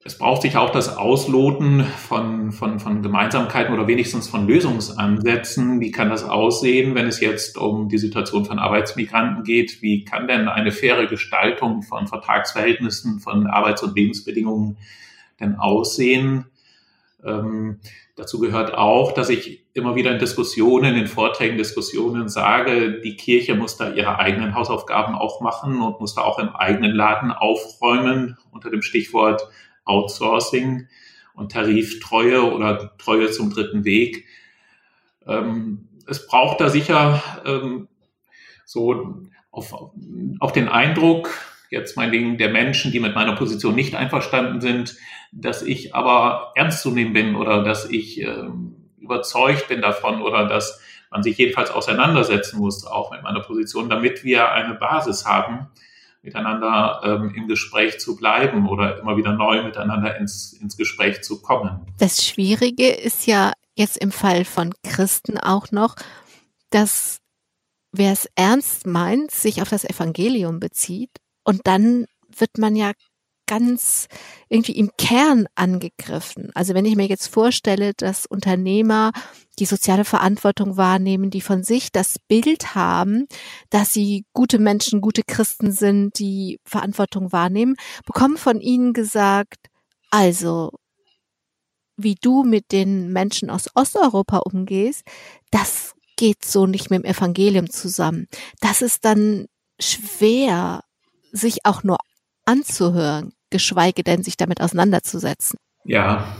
es 0.06 0.18
braucht 0.18 0.43
sich 0.43 0.56
auch 0.56 0.70
das 0.70 0.95
Ausloten 0.95 1.84
von, 1.84 2.54
von, 2.54 2.80
von 2.80 3.02
Gemeinsamkeiten 3.02 3.74
oder 3.74 3.86
wenigstens 3.88 4.30
von 4.30 4.47
Lösungsansätzen. 4.47 5.82
Wie 5.82 5.91
kann 5.91 6.10
das 6.10 6.24
aussehen, 6.24 6.95
wenn 6.95 7.06
es 7.06 7.20
jetzt 7.20 7.58
um 7.58 7.89
die 7.89 7.97
Situation 7.97 8.45
von 8.45 8.60
Arbeitsmigranten 8.60 9.43
geht? 9.43 9.82
Wie 9.82 10.06
kann 10.06 10.30
denn 10.30 10.47
eine 10.47 10.72
faire 10.72 11.08
Gestaltung 11.08 11.82
von 11.82 12.08
Vertragsverhältnissen, 12.08 13.20
von 13.20 13.47
Arbeits- 13.47 13.84
und 13.84 13.93
Lebensbedingungen 13.93 14.78
denn 15.41 15.56
aussehen? 15.56 16.45
Ähm, 17.26 17.82
dazu 18.16 18.39
gehört 18.39 18.74
auch, 18.74 19.12
dass 19.12 19.30
ich 19.30 19.66
immer 19.74 19.95
wieder 19.95 20.14
in 20.14 20.20
Diskussionen, 20.20 20.95
in 20.95 21.08
Vorträgen, 21.08 21.58
Diskussionen 21.58 22.30
sage, 22.30 23.02
die 23.02 23.18
Kirche 23.18 23.54
muss 23.54 23.76
da 23.76 23.91
ihre 23.91 24.18
eigenen 24.18 24.56
Hausaufgaben 24.56 25.16
auch 25.16 25.41
machen 25.41 25.82
und 25.82 26.00
muss 26.00 26.16
da 26.16 26.22
auch 26.22 26.39
im 26.39 26.56
eigenen 26.56 26.95
Laden 26.95 27.34
aufräumen 27.34 28.38
unter 28.52 28.70
dem 28.70 28.82
Stichwort 28.82 29.50
Outsourcing 29.89 30.87
und 31.33 31.51
Tariftreue 31.51 32.43
oder 32.43 32.95
Treue 32.97 33.31
zum 33.31 33.49
dritten 33.49 33.83
Weg. 33.83 34.25
Ähm, 35.27 35.87
es 36.07 36.27
braucht 36.27 36.61
da 36.61 36.69
sicher 36.69 37.21
ähm, 37.45 37.87
so 38.65 39.23
auf, 39.51 39.73
auf 40.39 40.51
den 40.51 40.69
Eindruck, 40.69 41.29
jetzt 41.69 41.97
meinetwegen 41.97 42.37
der 42.37 42.49
Menschen, 42.49 42.91
die 42.91 42.99
mit 42.99 43.15
meiner 43.15 43.35
Position 43.35 43.75
nicht 43.75 43.95
einverstanden 43.95 44.61
sind, 44.61 44.95
dass 45.31 45.61
ich 45.61 45.95
aber 45.95 46.51
ernst 46.55 46.81
zu 46.81 46.91
nehmen 46.91 47.13
bin 47.13 47.35
oder 47.35 47.63
dass 47.63 47.89
ich 47.89 48.21
ähm, 48.21 48.89
überzeugt 48.99 49.67
bin 49.67 49.81
davon 49.81 50.21
oder 50.21 50.47
dass 50.47 50.81
man 51.11 51.23
sich 51.23 51.37
jedenfalls 51.37 51.71
auseinandersetzen 51.71 52.59
muss, 52.59 52.85
auch 52.85 53.11
mit 53.11 53.23
meiner 53.23 53.39
Position, 53.39 53.89
damit 53.89 54.23
wir 54.23 54.51
eine 54.51 54.75
Basis 54.75 55.25
haben, 55.25 55.67
miteinander 56.22 57.01
ähm, 57.03 57.34
im 57.36 57.47
Gespräch 57.47 57.99
zu 57.99 58.15
bleiben 58.15 58.67
oder 58.67 58.99
immer 58.99 59.17
wieder 59.17 59.34
neu 59.34 59.63
miteinander 59.63 60.17
ins, 60.17 60.53
ins 60.53 60.76
Gespräch 60.78 61.22
zu 61.24 61.41
kommen. 61.41 61.86
Das 61.97 62.26
Schwierige 62.26 62.89
ist 62.89 63.26
ja 63.26 63.53
jetzt 63.76 63.97
im 63.97 64.11
Fall 64.11 64.43
von 64.43 64.74
Christen 64.84 65.38
auch 65.38 65.72
noch, 65.72 65.95
dass 66.70 67.20
wer 67.91 68.11
es 68.11 68.28
ernst 68.36 68.86
meint, 68.86 69.32
sich 69.32 69.61
auf 69.61 69.70
das 69.70 69.86
Evangelium 69.86 70.59
bezieht 70.59 71.11
und 71.43 71.61
dann 71.65 72.05
wird 72.38 72.57
man 72.57 72.76
ja 72.76 72.91
ganz 73.50 74.08
irgendwie 74.47 74.78
im 74.78 74.91
Kern 74.95 75.47
angegriffen. 75.56 76.52
Also 76.54 76.76
wenn 76.76 76.86
ich 76.86 76.95
mir 76.95 77.08
jetzt 77.08 77.28
vorstelle, 77.28 77.93
dass 77.97 78.28
Unternehmer 78.28 79.12
die 79.58 79.66
soziale 79.66 80.06
Verantwortung 80.06 80.78
wahrnehmen, 80.78 81.32
die 81.32 81.41
von 81.41 81.64
sich 81.64 81.91
das 81.91 82.20
Bild 82.28 82.76
haben, 82.76 83.26
dass 83.72 83.91
sie 83.91 84.26
gute 84.34 84.60
Menschen, 84.60 85.02
gute 85.02 85.24
Christen 85.24 85.72
sind, 85.72 86.20
die 86.20 86.60
Verantwortung 86.64 87.32
wahrnehmen, 87.32 87.76
bekommen 88.06 88.38
von 88.38 88.62
ihnen 88.62 88.93
gesagt, 88.93 89.58
also 90.12 90.72
wie 91.97 92.16
du 92.22 92.43
mit 92.43 92.72
den 92.72 93.12
Menschen 93.12 93.50
aus 93.50 93.68
Osteuropa 93.74 94.38
umgehst, 94.38 95.02
das 95.50 95.95
geht 96.18 96.45
so 96.45 96.68
nicht 96.68 96.91
mit 96.91 97.04
dem 97.04 97.10
Evangelium 97.10 97.68
zusammen. 97.72 98.28
Das 98.62 98.84
ist 98.84 99.06
dann 99.06 99.47
schwer, 99.80 100.84
sich 101.32 101.66
auch 101.66 101.84
nur 101.84 101.97
anzuhören 102.45 103.34
geschweige 103.50 104.04
denn 104.04 104.24
sich 104.24 104.38
damit 104.38 104.62
auseinanderzusetzen. 104.62 105.58
Ja, 105.84 106.36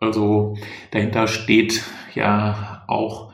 also 0.00 0.56
dahinter 0.90 1.28
steht 1.28 1.82
ja 2.14 2.84
auch, 2.88 3.32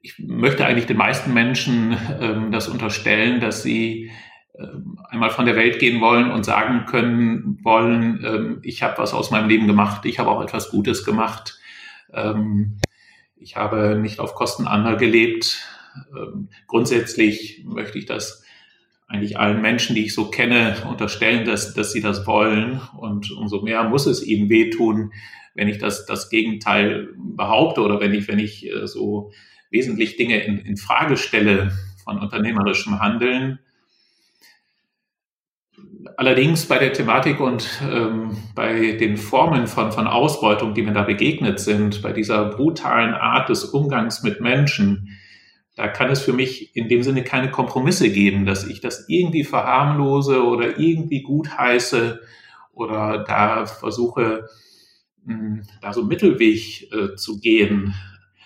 ich 0.00 0.18
möchte 0.18 0.66
eigentlich 0.66 0.86
den 0.86 0.96
meisten 0.96 1.32
Menschen 1.32 1.96
ähm, 2.20 2.50
das 2.50 2.68
unterstellen, 2.68 3.40
dass 3.40 3.62
sie 3.62 4.10
ähm, 4.58 4.98
einmal 5.08 5.30
von 5.30 5.46
der 5.46 5.56
Welt 5.56 5.78
gehen 5.78 6.00
wollen 6.00 6.30
und 6.30 6.44
sagen 6.44 6.86
können 6.86 7.58
wollen, 7.62 8.24
ähm, 8.24 8.58
ich 8.62 8.82
habe 8.82 8.98
was 8.98 9.14
aus 9.14 9.30
meinem 9.30 9.48
Leben 9.48 9.66
gemacht, 9.66 10.04
ich 10.04 10.18
habe 10.18 10.30
auch 10.30 10.42
etwas 10.42 10.70
Gutes 10.70 11.04
gemacht, 11.04 11.58
ähm, 12.12 12.78
ich 13.36 13.56
habe 13.56 13.96
nicht 13.96 14.20
auf 14.20 14.34
Kosten 14.34 14.66
anderer 14.66 14.96
gelebt. 14.96 15.66
Ähm, 16.16 16.48
grundsätzlich 16.66 17.62
möchte 17.64 17.98
ich 17.98 18.06
das 18.06 18.41
eigentlich 19.12 19.38
allen 19.38 19.60
Menschen, 19.60 19.94
die 19.94 20.06
ich 20.06 20.14
so 20.14 20.30
kenne, 20.30 20.74
unterstellen, 20.88 21.44
dass, 21.44 21.74
dass 21.74 21.92
sie 21.92 22.00
das 22.00 22.26
wollen. 22.26 22.80
Und 22.96 23.30
umso 23.32 23.60
mehr 23.60 23.84
muss 23.84 24.06
es 24.06 24.26
ihnen 24.26 24.48
wehtun, 24.48 25.12
wenn 25.54 25.68
ich 25.68 25.76
das, 25.76 26.06
das 26.06 26.30
Gegenteil 26.30 27.10
behaupte 27.16 27.82
oder 27.82 28.00
wenn 28.00 28.14
ich, 28.14 28.26
wenn 28.26 28.38
ich 28.38 28.66
äh, 28.66 28.86
so 28.86 29.30
wesentlich 29.70 30.16
Dinge 30.16 30.42
in, 30.42 30.58
in 30.58 30.78
Frage 30.78 31.18
stelle 31.18 31.72
von 32.02 32.18
unternehmerischem 32.18 33.00
Handeln. 33.00 33.58
Allerdings 36.16 36.66
bei 36.66 36.78
der 36.78 36.94
Thematik 36.94 37.38
und 37.38 37.68
ähm, 37.82 38.36
bei 38.54 38.92
den 38.92 39.18
Formen 39.18 39.66
von, 39.66 39.92
von 39.92 40.06
Ausbeutung, 40.06 40.72
die 40.72 40.82
mir 40.82 40.92
da 40.92 41.02
begegnet 41.02 41.60
sind, 41.60 42.00
bei 42.00 42.12
dieser 42.12 42.46
brutalen 42.46 43.12
Art 43.12 43.50
des 43.50 43.64
Umgangs 43.64 44.22
mit 44.22 44.40
Menschen, 44.40 45.18
da 45.74 45.88
kann 45.88 46.10
es 46.10 46.22
für 46.22 46.32
mich 46.32 46.76
in 46.76 46.88
dem 46.88 47.02
Sinne 47.02 47.24
keine 47.24 47.50
Kompromisse 47.50 48.10
geben, 48.10 48.44
dass 48.44 48.66
ich 48.66 48.80
das 48.80 49.08
irgendwie 49.08 49.44
verharmlose 49.44 50.44
oder 50.44 50.78
irgendwie 50.78 51.22
gutheiße 51.22 52.20
oder 52.72 53.24
da 53.26 53.66
versuche, 53.66 54.48
hm, 55.24 55.62
da 55.80 55.92
so 55.92 56.04
Mittelweg 56.04 56.92
äh, 56.92 57.16
zu 57.16 57.40
gehen. 57.40 57.94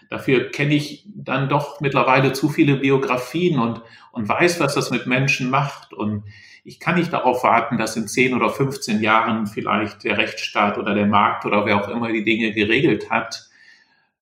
Dafür 0.08 0.50
kenne 0.50 0.74
ich 0.74 1.04
dann 1.14 1.48
doch 1.48 1.80
mittlerweile 1.80 2.32
zu 2.32 2.48
viele 2.48 2.76
Biografien 2.76 3.58
und, 3.58 3.82
und 4.12 4.28
weiß, 4.28 4.60
was 4.60 4.74
das 4.74 4.92
mit 4.92 5.08
Menschen 5.08 5.50
macht. 5.50 5.92
Und 5.92 6.22
ich 6.62 6.78
kann 6.78 6.94
nicht 6.94 7.12
darauf 7.12 7.42
warten, 7.42 7.76
dass 7.76 7.96
in 7.96 8.06
10 8.06 8.34
oder 8.34 8.50
15 8.50 9.00
Jahren 9.00 9.48
vielleicht 9.48 10.04
der 10.04 10.16
Rechtsstaat 10.16 10.78
oder 10.78 10.94
der 10.94 11.06
Markt 11.06 11.44
oder 11.44 11.66
wer 11.66 11.76
auch 11.76 11.88
immer 11.88 12.12
die 12.12 12.24
Dinge 12.24 12.52
geregelt 12.52 13.10
hat, 13.10 13.48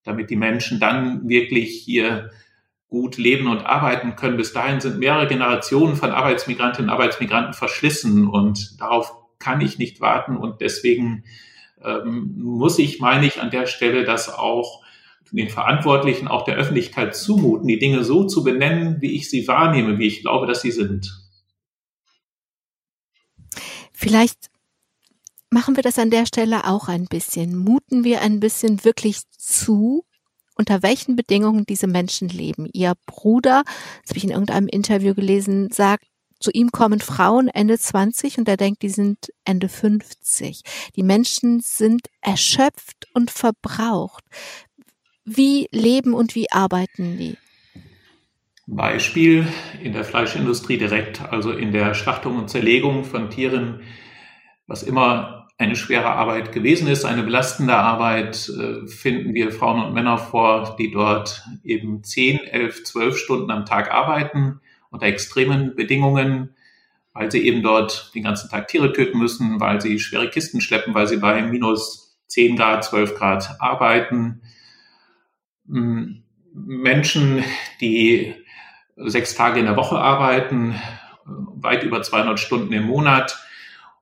damit 0.03 0.31
die 0.31 0.35
Menschen 0.35 0.79
dann 0.79 1.29
wirklich 1.29 1.81
hier 1.83 2.31
gut 2.89 3.17
leben 3.17 3.47
und 3.47 3.65
arbeiten 3.65 4.15
können. 4.15 4.37
Bis 4.37 4.53
dahin 4.53 4.79
sind 4.79 4.99
mehrere 4.99 5.27
Generationen 5.27 5.95
von 5.95 6.11
Arbeitsmigrantinnen 6.11 6.89
und 6.89 6.93
Arbeitsmigranten 6.93 7.53
verschlissen 7.53 8.27
und 8.27 8.79
darauf 8.79 9.13
kann 9.39 9.61
ich 9.61 9.77
nicht 9.77 10.01
warten 10.01 10.37
und 10.37 10.61
deswegen 10.61 11.23
ähm, 11.83 12.35
muss 12.37 12.79
ich, 12.79 12.99
meine 12.99 13.25
ich, 13.25 13.41
an 13.41 13.51
der 13.51 13.67
Stelle 13.67 14.05
das 14.05 14.33
auch 14.33 14.85
den 15.31 15.49
Verantwortlichen, 15.49 16.27
auch 16.27 16.45
der 16.45 16.55
Öffentlichkeit 16.55 17.15
zumuten, 17.15 17.67
die 17.67 17.79
Dinge 17.79 18.03
so 18.03 18.25
zu 18.25 18.43
benennen, 18.43 19.01
wie 19.01 19.15
ich 19.15 19.29
sie 19.29 19.47
wahrnehme, 19.47 19.97
wie 19.99 20.07
ich 20.07 20.21
glaube, 20.21 20.47
dass 20.47 20.61
sie 20.61 20.71
sind. 20.71 21.21
Vielleicht 23.91 24.49
machen 25.49 25.75
wir 25.75 25.83
das 25.83 25.99
an 25.99 26.09
der 26.09 26.25
Stelle 26.25 26.65
auch 26.65 26.87
ein 26.87 27.05
bisschen. 27.05 27.57
Muten 27.57 28.03
wir 28.03 28.21
ein 28.21 28.39
bisschen 28.39 28.83
wirklich 28.83 29.21
zu, 29.31 30.05
unter 30.55 30.81
welchen 30.83 31.15
Bedingungen 31.15 31.65
diese 31.65 31.87
Menschen 31.87 32.29
leben. 32.29 32.67
Ihr 32.73 32.93
Bruder, 33.05 33.63
das 34.01 34.09
habe 34.09 34.17
ich 34.17 34.23
in 34.23 34.31
irgendeinem 34.31 34.67
Interview 34.67 35.13
gelesen, 35.13 35.69
sagt, 35.71 36.05
zu 36.39 36.51
ihm 36.51 36.71
kommen 36.71 36.99
Frauen 36.99 37.47
Ende 37.47 37.77
20 37.77 38.37
und 38.37 38.47
er 38.47 38.57
denkt, 38.57 38.81
die 38.81 38.89
sind 38.89 39.31
Ende 39.45 39.69
50. 39.69 40.61
Die 40.95 41.03
Menschen 41.03 41.61
sind 41.61 42.07
erschöpft 42.21 43.07
und 43.13 43.31
verbraucht. 43.31 44.23
Wie 45.23 45.67
leben 45.71 46.13
und 46.13 46.35
wie 46.35 46.51
arbeiten 46.51 47.17
die? 47.17 47.37
Beispiel 48.67 49.47
in 49.81 49.93
der 49.93 50.03
Fleischindustrie 50.03 50.77
direkt, 50.77 51.21
also 51.21 51.51
in 51.51 51.71
der 51.71 51.93
Schlachtung 51.93 52.37
und 52.37 52.49
Zerlegung 52.49 53.03
von 53.03 53.29
Tieren, 53.29 53.81
was 54.67 54.83
immer 54.83 55.44
eine 55.57 55.75
schwere 55.75 56.09
Arbeit 56.09 56.51
gewesen 56.51 56.87
ist, 56.87 57.05
eine 57.05 57.23
belastende 57.23 57.75
Arbeit, 57.75 58.49
äh, 58.49 58.87
finden 58.87 59.33
wir 59.33 59.51
Frauen 59.51 59.85
und 59.85 59.93
Männer 59.93 60.17
vor, 60.17 60.75
die 60.77 60.91
dort 60.91 61.43
eben 61.63 62.03
10, 62.03 62.39
11, 62.39 62.83
12 62.83 63.17
Stunden 63.17 63.51
am 63.51 63.65
Tag 63.65 63.91
arbeiten 63.91 64.59
unter 64.91 65.07
extremen 65.07 65.75
Bedingungen, 65.75 66.55
weil 67.13 67.31
sie 67.31 67.45
eben 67.45 67.61
dort 67.63 68.11
den 68.15 68.23
ganzen 68.23 68.49
Tag 68.49 68.67
Tiere 68.67 68.91
töten 68.91 69.17
müssen, 69.17 69.59
weil 69.59 69.79
sie 69.81 69.99
schwere 69.99 70.29
Kisten 70.29 70.61
schleppen, 70.61 70.93
weil 70.93 71.07
sie 71.07 71.17
bei 71.17 71.41
minus 71.41 72.17
10 72.27 72.57
Grad, 72.57 72.83
12 72.83 73.15
Grad 73.15 73.55
arbeiten. 73.59 74.41
Hm, 75.67 76.23
Menschen, 76.53 77.43
die 77.81 78.33
sechs 78.97 79.35
Tage 79.35 79.59
in 79.59 79.65
der 79.65 79.75
Woche 79.75 79.97
arbeiten, 79.97 80.75
weit 81.25 81.83
über 81.83 82.01
200 82.01 82.39
Stunden 82.39 82.71
im 82.71 82.85
Monat, 82.85 83.37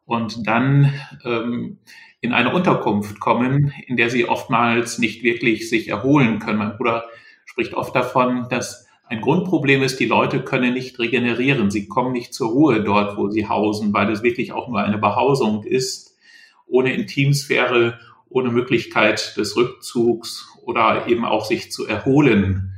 und 0.06 0.48
dann 0.48 0.94
ähm, 1.24 1.78
in 2.22 2.34
eine 2.34 2.54
Unterkunft 2.54 3.20
kommen, 3.20 3.74
in 3.88 3.98
der 3.98 4.10
sie 4.10 4.28
oftmals 4.28 4.98
nicht 4.98 5.24
wirklich 5.24 5.70
sich 5.70 5.90
erholen 5.90 6.40
können. 6.40 6.60
Mein 6.60 6.78
Bruder 6.78 7.06
spricht 7.46 7.74
oft 7.74 7.96
davon, 7.96 8.48
dass 8.50 8.88
ein 9.06 9.22
Grundproblem 9.22 9.84
ist, 9.84 10.00
die 10.00 10.06
Leute 10.06 10.42
können 10.42 10.74
nicht 10.74 10.98
regenerieren. 11.00 11.70
Sie 11.70 11.88
kommen 11.88 12.14
nicht 12.14 12.34
zur 12.34 12.50
Ruhe 12.50 12.82
dort, 12.84 13.18
wo 13.18 13.30
sie 13.30 13.48
hausen, 13.48 13.94
weil 13.94 14.10
es 14.10 14.24
wirklich 14.24 14.54
auch 14.54 14.70
nur 14.70 14.80
eine 14.80 14.98
Behausung 14.98 15.64
ist, 15.64 16.18
ohne 16.66 16.94
Intimsphäre, 16.94 18.00
ohne 18.30 18.50
Möglichkeit 18.50 19.36
des 19.38 19.56
Rückzugs 19.56 20.48
oder 20.64 21.08
eben 21.08 21.26
auch 21.26 21.46
sich 21.46 21.72
zu 21.72 21.86
erholen. 21.86 22.74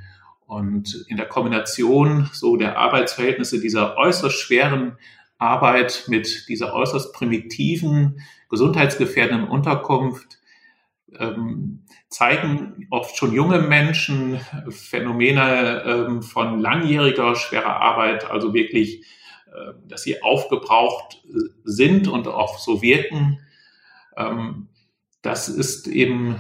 Und 0.48 1.06
in 1.08 1.18
der 1.18 1.28
Kombination 1.28 2.30
so 2.34 2.58
der 2.58 2.78
Arbeitsverhältnisse 2.78 3.60
dieser 3.60 3.98
äußerst 3.98 4.36
schweren 4.36 4.98
Arbeit 5.38 6.06
mit 6.08 6.46
dieser 6.48 6.74
äußerst 6.74 7.14
primitiven, 7.14 8.22
gesundheitsgefährdenden 8.50 9.48
Unterkunft 9.48 10.40
ähm, 11.20 11.84
zeigen 12.10 12.88
oft 12.90 13.18
schon 13.18 13.34
junge 13.34 13.60
Menschen 13.60 14.40
Phänomene 14.70 15.84
ähm, 15.86 16.22
von 16.22 16.60
langjähriger 16.60 17.36
schwerer 17.36 17.82
Arbeit, 17.82 18.30
also 18.30 18.54
wirklich, 18.54 19.06
äh, 19.48 19.74
dass 19.88 20.04
sie 20.04 20.22
aufgebraucht 20.24 21.22
sind 21.64 22.08
und 22.08 22.28
auch 22.28 22.60
so 22.60 22.82
wirken. 22.82 23.40
Ähm, 24.18 24.70
das 25.22 25.50
ist 25.50 25.88
eben 25.88 26.40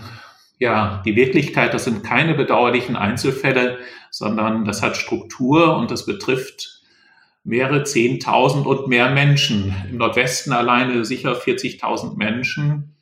ja 0.59 1.01
die 1.05 1.15
Wirklichkeit. 1.15 1.73
Das 1.73 1.85
sind 1.85 2.03
keine 2.03 2.35
bedauerlichen 2.35 2.95
Einzelfälle, 2.95 3.79
sondern 4.11 4.65
das 4.65 4.81
hat 4.81 4.95
Struktur 4.95 5.75
und 5.75 5.91
das 5.91 6.05
betrifft 6.05 6.74
mehrere 7.45 7.83
Zehntausend 7.83 8.65
und 8.65 8.87
mehr 8.87 9.11
Menschen. 9.11 9.73
Im 9.89 9.97
Nordwesten 9.97 10.51
alleine 10.51 11.05
sicher 11.05 11.33
40.000 11.33 12.17
Menschen. 12.17 12.95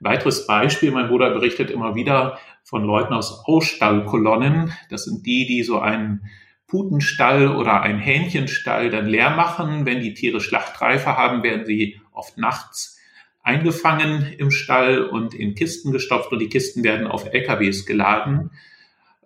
Weiteres 0.00 0.46
Beispiel, 0.46 0.90
mein 0.90 1.08
Bruder 1.08 1.30
berichtet 1.30 1.70
immer 1.70 1.94
wieder 1.94 2.38
von 2.64 2.84
Leuten 2.84 3.14
aus 3.14 3.44
Ausstallkolonnen. 3.46 4.72
Das 4.90 5.04
sind 5.04 5.24
die, 5.24 5.46
die 5.46 5.62
so 5.62 5.78
einen 5.78 6.28
Putenstall 6.66 7.54
oder 7.54 7.80
einen 7.82 8.00
Hähnchenstall 8.00 8.90
dann 8.90 9.06
leer 9.06 9.30
machen. 9.30 9.86
Wenn 9.86 10.00
die 10.00 10.14
Tiere 10.14 10.40
Schlachtreife 10.40 11.16
haben, 11.16 11.44
werden 11.44 11.64
sie 11.64 12.00
oft 12.12 12.36
nachts 12.38 12.98
eingefangen 13.44 14.32
im 14.36 14.50
Stall 14.50 15.04
und 15.04 15.32
in 15.32 15.54
Kisten 15.54 15.92
gestopft 15.92 16.32
und 16.32 16.40
die 16.40 16.48
Kisten 16.48 16.82
werden 16.82 17.06
auf 17.06 17.32
LKWs 17.32 17.86
geladen. 17.86 18.50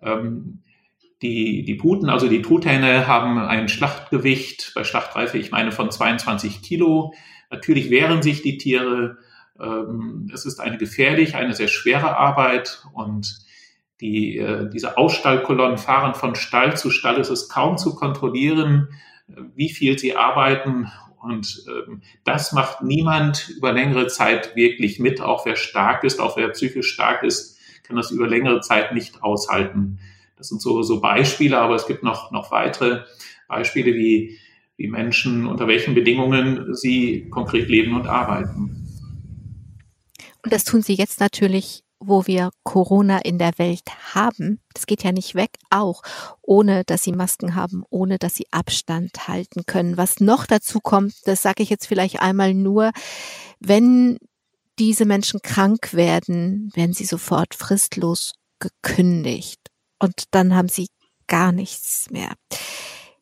Ähm, 0.03 0.59
die, 1.21 1.63
die 1.63 1.75
Puten, 1.75 2.09
also 2.09 2.27
die 2.27 2.41
Truthähne, 2.41 3.07
haben 3.07 3.37
ein 3.37 3.69
Schlachtgewicht 3.69 4.71
bei 4.75 4.83
Schlachtreife, 4.83 5.37
ich 5.37 5.51
meine, 5.51 5.71
von 5.71 5.91
22 5.91 6.61
Kilo. 6.61 7.13
Natürlich 7.49 7.89
wehren 7.89 8.21
sich 8.21 8.41
die 8.41 8.57
Tiere 8.57 9.17
ähm, 9.61 10.29
es 10.33 10.45
ist 10.45 10.59
eine 10.59 10.77
gefährlich, 10.77 11.35
eine 11.35 11.53
sehr 11.53 11.67
schwere 11.67 12.17
Arbeit 12.17 12.83
und 12.93 13.39
die, 13.99 14.37
äh, 14.37 14.69
diese 14.69 14.97
Ausstallkolonnen 14.97 15.77
fahren 15.77 16.15
von 16.15 16.35
Stall 16.35 16.75
zu 16.75 16.89
Stall. 16.89 17.19
Es 17.19 17.29
ist 17.29 17.49
kaum 17.49 17.77
zu 17.77 17.95
kontrollieren, 17.95 18.89
wie 19.55 19.69
viel 19.69 19.99
sie 19.99 20.15
arbeiten. 20.15 20.91
Und 21.21 21.63
ähm, 21.67 22.01
das 22.23 22.51
macht 22.51 22.81
niemand 22.81 23.49
über 23.49 23.71
längere 23.71 24.07
Zeit 24.07 24.55
wirklich 24.55 24.99
mit. 24.99 25.21
Auch 25.21 25.45
wer 25.45 25.55
stark 25.55 26.03
ist, 26.03 26.19
auch 26.19 26.35
wer 26.35 26.49
psychisch 26.49 26.91
stark 26.91 27.23
ist, 27.23 27.59
kann 27.83 27.95
das 27.95 28.09
über 28.09 28.27
längere 28.27 28.61
Zeit 28.61 28.93
nicht 28.93 29.21
aushalten. 29.21 29.99
Das 30.41 30.47
sind 30.47 30.59
so, 30.59 30.81
so 30.81 31.01
Beispiele, 31.01 31.59
aber 31.59 31.75
es 31.75 31.85
gibt 31.85 32.01
noch, 32.01 32.31
noch 32.31 32.49
weitere 32.49 33.03
Beispiele, 33.47 33.93
wie, 33.93 34.39
wie 34.75 34.87
Menschen, 34.87 35.45
unter 35.45 35.67
welchen 35.67 35.93
Bedingungen 35.93 36.73
sie 36.73 37.29
konkret 37.29 37.69
leben 37.69 37.93
und 37.93 38.07
arbeiten. 38.07 38.87
Und 40.43 40.51
das 40.51 40.63
tun 40.63 40.81
sie 40.81 40.95
jetzt 40.95 41.19
natürlich, 41.19 41.83
wo 41.99 42.25
wir 42.25 42.49
Corona 42.63 43.19
in 43.19 43.37
der 43.37 43.51
Welt 43.57 43.83
haben. 44.15 44.59
Das 44.73 44.87
geht 44.87 45.03
ja 45.03 45.11
nicht 45.11 45.35
weg, 45.35 45.51
auch 45.69 46.01
ohne 46.41 46.85
dass 46.85 47.03
sie 47.03 47.11
Masken 47.11 47.53
haben, 47.53 47.83
ohne 47.91 48.17
dass 48.17 48.33
sie 48.33 48.47
Abstand 48.49 49.27
halten 49.27 49.67
können. 49.67 49.95
Was 49.95 50.21
noch 50.21 50.47
dazu 50.47 50.79
kommt, 50.79 51.13
das 51.25 51.43
sage 51.43 51.61
ich 51.61 51.69
jetzt 51.69 51.85
vielleicht 51.85 52.19
einmal 52.19 52.55
nur, 52.55 52.93
wenn 53.59 54.17
diese 54.79 55.05
Menschen 55.05 55.43
krank 55.43 55.93
werden, 55.93 56.71
werden 56.73 56.93
sie 56.93 57.05
sofort 57.05 57.53
fristlos 57.53 58.33
gekündigt. 58.57 59.70
Und 60.01 60.23
dann 60.31 60.55
haben 60.55 60.67
sie 60.67 60.87
gar 61.27 61.51
nichts 61.51 62.09
mehr. 62.09 62.33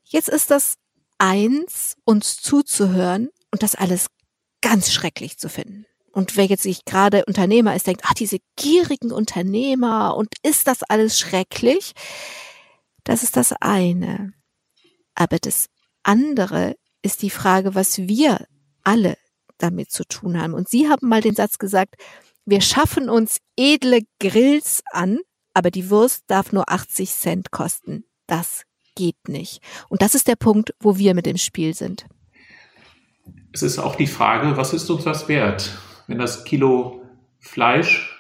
Jetzt 0.04 0.30
ist 0.30 0.50
das 0.50 0.76
eins, 1.18 1.96
uns 2.06 2.38
zuzuhören 2.38 3.30
und 3.52 3.62
das 3.64 3.76
alles 3.76 4.08
ganz 4.62 4.92
schrecklich 4.92 5.38
zu 5.38 5.50
finden. 5.50 5.86
Und 6.12 6.38
wer 6.38 6.46
jetzt 6.46 6.64
sich 6.64 6.86
gerade 6.86 7.26
Unternehmer 7.26 7.76
ist, 7.76 7.86
denkt, 7.86 8.04
ach, 8.06 8.14
diese 8.14 8.40
gierigen 8.56 9.12
Unternehmer 9.12 10.16
und 10.16 10.30
ist 10.42 10.68
das 10.68 10.82
alles 10.84 11.20
schrecklich? 11.20 11.92
Das 13.04 13.24
ist 13.24 13.38
das 13.38 13.54
eine. 13.60 14.34
Aber 15.16 15.38
das 15.38 15.68
andere 16.04 16.76
ist 17.02 17.22
die 17.22 17.30
Frage, 17.30 17.76
was 17.76 17.98
wir 18.00 18.46
alle 18.84 19.18
damit 19.58 19.92
zu 19.92 20.06
tun 20.06 20.42
haben. 20.42 20.54
Und 20.54 20.70
Sie 20.70 20.90
haben 20.90 21.08
mal 21.08 21.22
den 21.22 21.36
Satz 21.36 21.58
gesagt, 21.58 21.96
wir 22.46 22.62
schaffen 22.62 23.10
uns 23.10 23.38
edle 23.58 24.02
Grills 24.20 24.82
an, 24.92 25.20
aber 25.54 25.72
die 25.72 25.90
Wurst 25.90 26.24
darf 26.28 26.52
nur 26.52 26.70
80 26.70 27.10
Cent 27.10 27.52
kosten. 27.52 28.06
Das 28.28 28.64
geht 28.96 29.28
nicht. 29.28 29.62
Und 29.90 30.02
das 30.02 30.16
ist 30.16 30.28
der 30.28 30.36
Punkt, 30.36 30.74
wo 30.80 30.98
wir 30.98 31.14
mit 31.14 31.28
im 31.28 31.38
Spiel 31.38 31.74
sind. 31.74 32.06
Es 33.52 33.64
ist 33.64 33.80
auch 33.80 33.96
die 33.96 34.08
Frage, 34.08 34.58
was 34.58 34.74
ist 34.74 34.90
uns 34.90 35.04
das 35.04 35.28
wert? 35.28 35.72
wenn 36.10 36.18
das 36.18 36.44
Kilo 36.44 37.04
Fleisch 37.40 38.18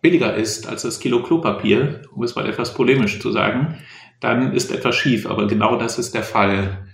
billiger 0.00 0.34
ist 0.34 0.66
als 0.66 0.82
das 0.82 1.00
Kilo 1.00 1.22
Klopapier, 1.22 2.02
um 2.14 2.22
es 2.22 2.36
mal 2.36 2.48
etwas 2.48 2.72
polemisch 2.72 3.20
zu 3.20 3.32
sagen, 3.32 3.78
dann 4.20 4.52
ist 4.52 4.70
etwas 4.70 4.94
schief. 4.94 5.26
Aber 5.26 5.46
genau 5.46 5.76
das 5.76 5.98
ist 5.98 6.14
der 6.14 6.22
Fall. 6.22 6.86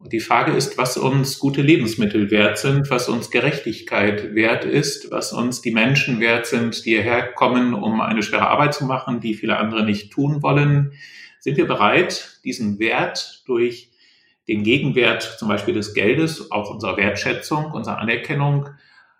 Und 0.00 0.14
die 0.14 0.20
Frage 0.20 0.52
ist, 0.52 0.78
was 0.78 0.96
uns 0.96 1.38
gute 1.38 1.60
Lebensmittel 1.60 2.30
wert 2.30 2.56
sind, 2.56 2.88
was 2.90 3.10
uns 3.10 3.30
Gerechtigkeit 3.30 4.34
wert 4.34 4.64
ist, 4.64 5.10
was 5.10 5.34
uns 5.34 5.60
die 5.60 5.72
Menschen 5.72 6.20
wert 6.20 6.46
sind, 6.46 6.86
die 6.86 6.92
hierher 6.92 7.22
kommen, 7.32 7.74
um 7.74 8.00
eine 8.00 8.22
schwere 8.22 8.48
Arbeit 8.48 8.72
zu 8.72 8.86
machen, 8.86 9.20
die 9.20 9.34
viele 9.34 9.58
andere 9.58 9.84
nicht 9.84 10.10
tun 10.10 10.42
wollen. 10.42 10.92
Sind 11.38 11.58
wir 11.58 11.66
bereit, 11.66 12.40
diesen 12.44 12.78
Wert 12.78 13.42
durch 13.44 13.90
den 14.48 14.62
Gegenwert 14.62 15.22
zum 15.38 15.48
Beispiel 15.48 15.74
des 15.74 15.92
Geldes, 15.92 16.50
auch 16.50 16.70
unserer 16.70 16.96
Wertschätzung, 16.96 17.70
unserer 17.70 17.98
Anerkennung 17.98 18.70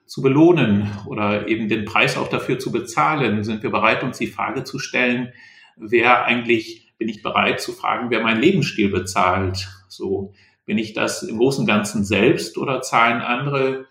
zu 0.07 0.23
belohnen 0.23 0.91
oder 1.07 1.47
eben 1.47 1.69
den 1.69 1.85
Preis 1.85 2.17
auch 2.17 2.29
dafür 2.29 2.59
zu 2.59 2.73
bezahlen? 2.73 3.45
Sind 3.45 3.63
wir 3.63 3.71
bereit, 3.71 4.03
uns 4.03 4.17
die 4.17 4.29
Frage 4.29 4.65
zu 4.65 4.79
stellen, 4.79 5.35
wer 5.77 6.25
eigentlich, 6.25 6.95
bin 6.97 7.11
ich 7.11 7.23
bereit 7.23 7.61
zu 7.61 7.73
fragen, 7.73 8.09
wer 8.09 8.23
meinen 8.23 8.41
Lebensstil 8.41 8.89
bezahlt? 8.89 9.69
So, 9.89 10.33
bin 10.71 10.79
ich 10.79 10.93
das 10.93 11.25
im 11.25 11.39
Großen 11.39 11.63
und 11.63 11.67
Ganzen 11.67 12.05
selbst 12.05 12.57
oder 12.57 12.81
zahlen 12.81 13.23
andere 13.23 13.87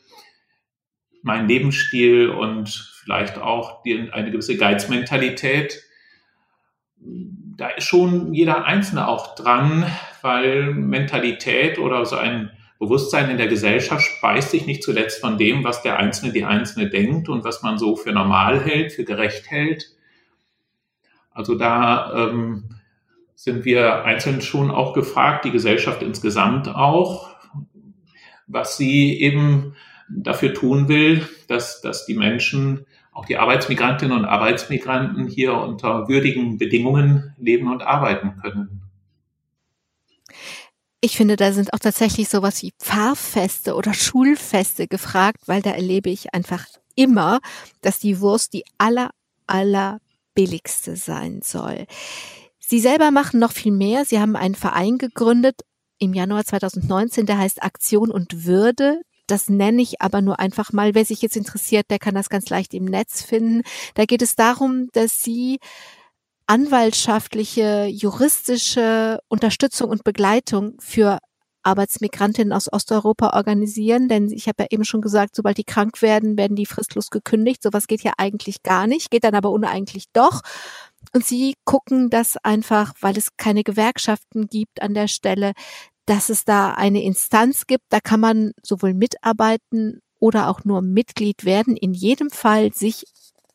meinen 1.23 1.49
Lebensstil 1.49 2.29
und 2.29 2.69
vielleicht 3.03 3.37
auch 3.37 3.83
die, 3.83 4.09
eine 4.13 4.31
gewisse 4.31 4.55
Geizmentalität? 4.55 5.83
Da 7.57 7.67
ist 7.67 7.83
schon 7.83 8.33
jeder 8.33 8.63
Einzelne 8.63 9.09
auch 9.09 9.35
dran, 9.35 9.91
weil 10.21 10.73
Mentalität 10.73 11.79
oder 11.79 12.05
so 12.05 12.15
ein 12.15 12.49
Bewusstsein 12.79 13.29
in 13.29 13.35
der 13.35 13.49
Gesellschaft 13.49 14.05
speist 14.05 14.51
sich 14.51 14.65
nicht 14.65 14.81
zuletzt 14.81 15.19
von 15.19 15.37
dem, 15.37 15.65
was 15.65 15.81
der 15.81 15.99
Einzelne, 15.99 16.31
die 16.31 16.45
Einzelne 16.45 16.89
denkt 16.89 17.27
und 17.27 17.43
was 17.43 17.61
man 17.61 17.77
so 17.77 17.97
für 17.97 18.13
normal 18.13 18.63
hält, 18.63 18.93
für 18.93 19.03
gerecht 19.03 19.51
hält. 19.51 19.97
Also 21.33 21.55
da 21.55 22.29
ähm, 22.29 22.78
sind 23.39 23.63
wir 23.63 24.03
einzeln 24.03 24.41
schon 24.41 24.69
auch 24.69 24.93
gefragt, 24.93 25.45
die 25.45 25.51
Gesellschaft 25.51 26.03
insgesamt 26.03 26.67
auch, 26.67 27.29
was 28.47 28.75
sie 28.75 29.17
eben 29.21 29.77
dafür 30.09 30.53
tun 30.53 30.89
will, 30.89 31.25
dass, 31.47 31.79
dass 31.79 32.05
die 32.05 32.15
Menschen, 32.15 32.85
auch 33.13 33.23
die 33.23 33.37
Arbeitsmigrantinnen 33.37 34.17
und 34.17 34.25
Arbeitsmigranten 34.25 35.25
hier 35.27 35.53
unter 35.53 36.09
würdigen 36.09 36.57
Bedingungen 36.57 37.33
leben 37.37 37.71
und 37.71 37.81
arbeiten 37.81 38.41
können. 38.41 38.81
Ich 40.99 41.15
finde, 41.15 41.37
da 41.37 41.53
sind 41.53 41.73
auch 41.73 41.79
tatsächlich 41.79 42.27
sowas 42.27 42.61
wie 42.61 42.73
Pfarrfeste 42.77 43.75
oder 43.75 43.93
Schulfeste 43.93 44.87
gefragt, 44.87 45.43
weil 45.45 45.61
da 45.61 45.71
erlebe 45.71 46.09
ich 46.09 46.33
einfach 46.33 46.65
immer, 46.95 47.39
dass 47.81 47.99
die 47.99 48.19
Wurst 48.19 48.51
die 48.51 48.65
aller, 48.77 49.11
aller 49.47 50.01
billigste 50.35 50.97
sein 50.97 51.39
soll. 51.41 51.85
Sie 52.69 52.79
selber 52.79 53.09
machen 53.09 53.39
noch 53.39 53.51
viel 53.51 53.71
mehr. 53.71 54.05
Sie 54.05 54.19
haben 54.19 54.35
einen 54.35 54.53
Verein 54.53 54.99
gegründet 54.99 55.61
im 55.97 56.13
Januar 56.13 56.45
2019, 56.45 57.25
der 57.25 57.39
heißt 57.39 57.63
Aktion 57.63 58.11
und 58.11 58.45
Würde. 58.45 59.01
Das 59.25 59.49
nenne 59.49 59.81
ich 59.81 60.01
aber 60.01 60.21
nur 60.21 60.39
einfach 60.39 60.71
mal. 60.71 60.93
Wer 60.93 61.03
sich 61.03 61.23
jetzt 61.23 61.35
interessiert, 61.35 61.87
der 61.89 61.97
kann 61.97 62.13
das 62.13 62.29
ganz 62.29 62.47
leicht 62.47 62.75
im 62.75 62.85
Netz 62.85 63.23
finden. 63.23 63.63
Da 63.95 64.05
geht 64.05 64.21
es 64.21 64.35
darum, 64.35 64.87
dass 64.93 65.23
Sie 65.23 65.57
anwaltschaftliche, 66.45 67.87
juristische 67.87 69.17
Unterstützung 69.29 69.89
und 69.89 70.03
Begleitung 70.03 70.75
für 70.79 71.17
Arbeitsmigrantinnen 71.63 72.53
aus 72.53 72.71
Osteuropa 72.71 73.35
organisieren, 73.35 74.07
denn 74.07 74.31
ich 74.31 74.47
habe 74.47 74.63
ja 74.63 74.67
eben 74.69 74.85
schon 74.85 75.01
gesagt, 75.01 75.35
sobald 75.35 75.57
die 75.57 75.63
krank 75.63 76.01
werden, 76.01 76.37
werden 76.37 76.55
die 76.55 76.65
fristlos 76.65 77.09
gekündigt. 77.09 77.63
Sowas 77.63 77.87
geht 77.87 78.01
ja 78.01 78.13
eigentlich 78.17 78.63
gar 78.63 78.87
nicht, 78.87 79.11
geht 79.11 79.23
dann 79.23 79.35
aber 79.35 79.49
uneigentlich 79.51 80.05
doch. 80.13 80.41
Und 81.13 81.25
sie 81.25 81.55
gucken 81.65 82.09
das 82.09 82.37
einfach, 82.37 82.93
weil 83.01 83.17
es 83.17 83.35
keine 83.37 83.63
Gewerkschaften 83.63 84.47
gibt 84.47 84.81
an 84.81 84.93
der 84.93 85.07
Stelle, 85.07 85.53
dass 86.05 86.29
es 86.29 86.43
da 86.43 86.71
eine 86.71 87.03
Instanz 87.03 87.67
gibt, 87.67 87.85
da 87.89 87.99
kann 87.99 88.19
man 88.19 88.51
sowohl 88.63 88.93
mitarbeiten 88.93 90.01
oder 90.19 90.49
auch 90.49 90.63
nur 90.63 90.81
Mitglied 90.81 91.45
werden. 91.45 91.77
In 91.77 91.93
jedem 91.93 92.29
Fall 92.29 92.73
sich 92.73 93.05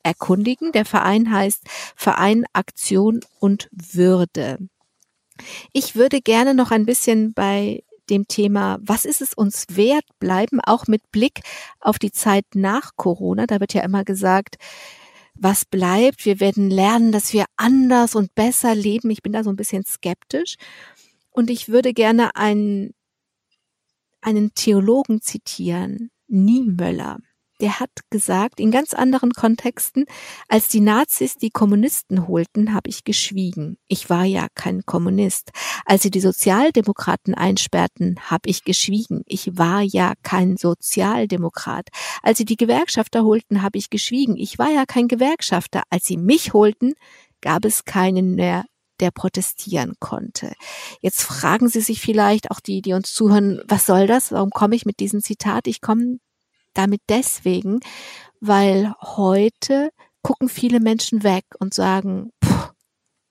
erkundigen. 0.04 0.70
Der 0.70 0.84
Verein 0.84 1.32
heißt 1.32 1.62
Verein 1.96 2.44
Aktion 2.52 3.20
und 3.40 3.68
Würde. 3.72 4.58
Ich 5.72 5.96
würde 5.96 6.20
gerne 6.20 6.54
noch 6.54 6.70
ein 6.70 6.86
bisschen 6.86 7.32
bei 7.32 7.82
dem 8.10 8.28
Thema, 8.28 8.78
was 8.82 9.04
ist 9.04 9.22
es 9.22 9.34
uns 9.34 9.64
wert, 9.70 10.04
bleiben, 10.20 10.60
auch 10.60 10.86
mit 10.86 11.10
Blick 11.10 11.40
auf 11.80 11.98
die 11.98 12.12
Zeit 12.12 12.44
nach 12.54 12.92
Corona. 12.96 13.46
Da 13.46 13.60
wird 13.60 13.74
ja 13.74 13.82
immer 13.82 14.04
gesagt, 14.04 14.56
was 15.34 15.64
bleibt. 15.64 16.24
Wir 16.24 16.40
werden 16.40 16.70
lernen, 16.70 17.12
dass 17.12 17.32
wir 17.32 17.44
anders 17.56 18.14
und 18.14 18.34
besser 18.34 18.74
leben. 18.74 19.10
Ich 19.10 19.22
bin 19.22 19.32
da 19.32 19.44
so 19.44 19.50
ein 19.50 19.56
bisschen 19.56 19.84
skeptisch. 19.84 20.56
Und 21.30 21.50
ich 21.50 21.68
würde 21.68 21.92
gerne 21.92 22.36
einen, 22.36 22.94
einen 24.20 24.54
Theologen 24.54 25.20
zitieren, 25.20 26.10
Niemöller 26.28 27.18
der 27.60 27.80
hat 27.80 27.90
gesagt, 28.10 28.60
in 28.60 28.70
ganz 28.70 28.94
anderen 28.94 29.32
Kontexten, 29.32 30.06
als 30.48 30.68
die 30.68 30.80
Nazis 30.80 31.36
die 31.36 31.50
Kommunisten 31.50 32.26
holten, 32.26 32.74
habe 32.74 32.90
ich 32.90 33.04
geschwiegen. 33.04 33.76
Ich 33.88 34.10
war 34.10 34.24
ja 34.24 34.48
kein 34.54 34.84
Kommunist. 34.84 35.50
Als 35.84 36.02
sie 36.02 36.10
die 36.10 36.20
Sozialdemokraten 36.20 37.34
einsperrten, 37.34 38.18
habe 38.22 38.48
ich 38.48 38.64
geschwiegen. 38.64 39.22
Ich 39.26 39.56
war 39.56 39.82
ja 39.82 40.14
kein 40.22 40.56
Sozialdemokrat. 40.56 41.88
Als 42.22 42.38
sie 42.38 42.44
die 42.44 42.56
Gewerkschafter 42.56 43.24
holten, 43.24 43.62
habe 43.62 43.78
ich 43.78 43.90
geschwiegen. 43.90 44.36
Ich 44.36 44.58
war 44.58 44.70
ja 44.70 44.84
kein 44.86 45.08
Gewerkschafter. 45.08 45.82
Als 45.90 46.06
sie 46.06 46.16
mich 46.16 46.52
holten, 46.52 46.94
gab 47.40 47.64
es 47.64 47.84
keinen 47.84 48.34
mehr, 48.34 48.64
der 49.00 49.10
protestieren 49.10 49.94
konnte. 50.00 50.52
Jetzt 51.00 51.22
fragen 51.22 51.68
Sie 51.68 51.80
sich 51.80 52.00
vielleicht, 52.00 52.50
auch 52.50 52.60
die, 52.60 52.80
die 52.80 52.92
uns 52.92 53.12
zuhören, 53.12 53.60
was 53.66 53.86
soll 53.86 54.06
das? 54.06 54.32
Warum 54.32 54.50
komme 54.50 54.76
ich 54.76 54.86
mit 54.86 55.00
diesem 55.00 55.20
Zitat? 55.20 55.66
Ich 55.66 55.80
komme 55.80 56.18
damit 56.74 57.00
deswegen, 57.08 57.80
weil 58.40 58.92
heute 59.00 59.90
gucken 60.22 60.48
viele 60.48 60.80
Menschen 60.80 61.22
weg 61.22 61.44
und 61.58 61.74
sagen, 61.74 62.30
pff, 62.44 62.72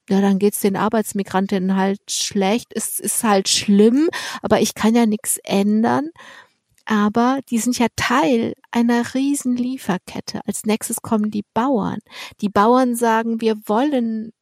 ja, 0.10 0.22
dann 0.22 0.40
geht's 0.40 0.60
den 0.60 0.76
Arbeitsmigrantinnen 0.76 1.76
halt 1.76 2.00
schlecht, 2.12 2.74
es 2.76 3.00
ist 3.00 3.24
halt 3.24 3.48
schlimm, 3.50 4.10
aber 4.42 4.60
ich 4.60 4.76
kann 4.76 4.96
ja 4.96 5.06
nichts 5.06 5.38
ändern. 5.44 6.10
Aber 6.86 7.40
die 7.50 7.60
sind 7.60 7.80
ja 7.80 7.88
Teil 7.96 8.56
einer 8.72 9.14
riesen 9.14 9.56
Lieferkette. 9.56 10.42
Als 10.46 10.66
nächstes 10.66 11.02
kommen 11.02 11.32
die 11.32 11.46
Bauern. 11.54 12.00
Die 12.42 12.50
Bauern 12.50 12.98
sagen, 12.98 13.40
wir 13.40 13.56
wollen 13.68 14.34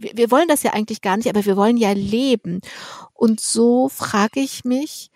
wir 0.00 0.30
wollen 0.30 0.48
das 0.48 0.62
ja 0.62 0.72
eigentlich 0.72 1.00
gar 1.00 1.16
nicht, 1.16 1.28
aber 1.28 1.44
wir 1.44 1.56
wollen 1.56 1.76
ja 1.76 1.92
leben. 1.92 2.60
Und 3.14 3.40
so 3.40 3.88
frage 3.88 4.40
ich 4.40 4.64
mich, 4.64 5.10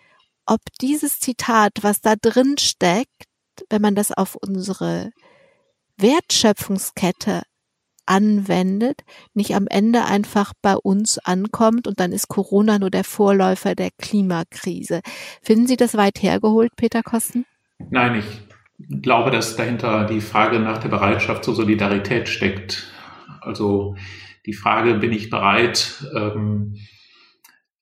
ob 0.45 0.61
dieses 0.81 1.19
Zitat, 1.19 1.71
was 1.81 2.01
da 2.01 2.15
drin 2.15 2.57
steckt, 2.59 3.25
wenn 3.69 3.81
man 3.81 3.95
das 3.95 4.11
auf 4.11 4.35
unsere 4.35 5.11
Wertschöpfungskette 5.97 7.43
anwendet, 8.05 9.01
nicht 9.33 9.55
am 9.55 9.67
Ende 9.67 10.05
einfach 10.05 10.53
bei 10.61 10.75
uns 10.75 11.19
ankommt 11.19 11.87
und 11.87 11.99
dann 11.99 12.11
ist 12.11 12.27
Corona 12.27 12.79
nur 12.79 12.89
der 12.89 13.03
Vorläufer 13.03 13.75
der 13.75 13.89
Klimakrise. 13.97 15.01
Finden 15.41 15.67
Sie 15.67 15.77
das 15.77 15.95
weit 15.95 16.21
hergeholt, 16.21 16.75
Peter 16.75 17.01
Kosten? 17.01 17.45
Nein, 17.89 18.19
ich 18.19 19.01
glaube, 19.01 19.31
dass 19.31 19.55
dahinter 19.55 20.05
die 20.05 20.21
Frage 20.21 20.59
nach 20.59 20.79
der 20.79 20.89
Bereitschaft 20.89 21.43
zur 21.43 21.55
Solidarität 21.55 22.27
steckt. 22.27 22.91
Also 23.41 23.95
die 24.45 24.53
Frage, 24.53 24.95
bin 24.95 25.11
ich 25.11 25.29
bereit, 25.29 26.05
ähm, 26.15 26.77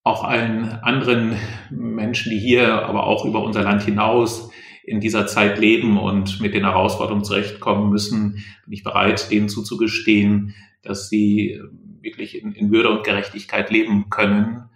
auch 0.04 0.24
allen 0.24 0.70
anderen 0.82 1.36
Menschen, 1.70 2.32
die 2.32 2.40
hier, 2.40 2.86
aber 2.86 3.06
auch 3.06 3.26
über 3.26 3.44
unser 3.44 3.62
Land 3.62 3.84
hinaus 3.84 4.50
in 4.84 5.00
dieser 5.00 5.28
Zeit 5.28 5.60
leben 5.60 6.00
und 6.00 6.42
mit 6.42 6.54
den 6.56 6.64
Herausforderungen 6.64 7.24
zurechtkommen 7.24 7.90
müssen, 7.92 8.44
bin 8.66 8.74
ich 8.74 8.84
bereit, 8.84 9.30
denen 9.30 9.48
zuzugestehen, 9.48 10.56
dass 10.82 11.08
sie 11.08 11.62
wirklich 12.02 12.42
in, 12.42 12.54
in 12.54 12.72
Würde 12.72 12.90
und 12.90 13.04
Gerechtigkeit 13.04 13.70
leben 13.70 14.10
können. 14.10 14.70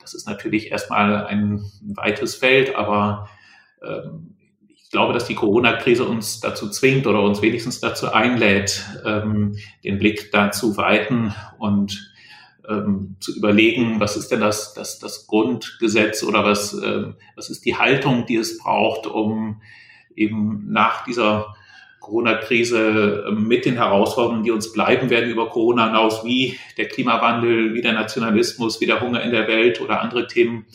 Das 0.00 0.14
ist 0.14 0.26
natürlich 0.26 0.70
erstmal 0.70 1.26
ein 1.26 1.62
weites 1.82 2.34
Feld, 2.34 2.74
aber 2.74 3.28
ähm, 3.82 4.36
ich 4.68 4.90
glaube, 4.90 5.12
dass 5.12 5.26
die 5.26 5.34
Corona-Krise 5.34 6.04
uns 6.04 6.40
dazu 6.40 6.70
zwingt 6.70 7.06
oder 7.06 7.20
uns 7.22 7.42
wenigstens 7.42 7.80
dazu 7.80 8.12
einlädt, 8.12 8.82
ähm, 9.04 9.56
den 9.82 9.98
Blick 9.98 10.30
da 10.32 10.50
zu 10.50 10.78
weiten 10.78 11.34
und 11.58 12.13
ähm, 12.68 13.16
zu 13.20 13.36
überlegen, 13.36 14.00
was 14.00 14.16
ist 14.16 14.30
denn 14.30 14.40
das, 14.40 14.74
das, 14.74 14.98
das 14.98 15.26
Grundgesetz 15.26 16.22
oder 16.22 16.44
was, 16.44 16.74
äh, 16.74 17.12
was 17.36 17.50
ist 17.50 17.64
die 17.64 17.76
Haltung, 17.76 18.26
die 18.26 18.36
es 18.36 18.58
braucht, 18.58 19.06
um 19.06 19.60
eben 20.16 20.66
nach 20.70 21.04
dieser 21.04 21.54
Corona-Krise 22.00 23.24
ähm, 23.28 23.48
mit 23.48 23.64
den 23.64 23.76
Herausforderungen, 23.76 24.44
die 24.44 24.50
uns 24.50 24.72
bleiben 24.72 25.10
werden 25.10 25.30
über 25.30 25.48
Corona 25.48 25.86
hinaus, 25.86 26.24
wie 26.24 26.58
der 26.76 26.88
Klimawandel, 26.88 27.74
wie 27.74 27.80
der 27.82 27.94
Nationalismus, 27.94 28.80
wie 28.80 28.86
der 28.86 29.00
Hunger 29.00 29.22
in 29.22 29.30
der 29.30 29.48
Welt 29.48 29.80
oder 29.80 30.02
andere 30.02 30.26
Themen, 30.26 30.66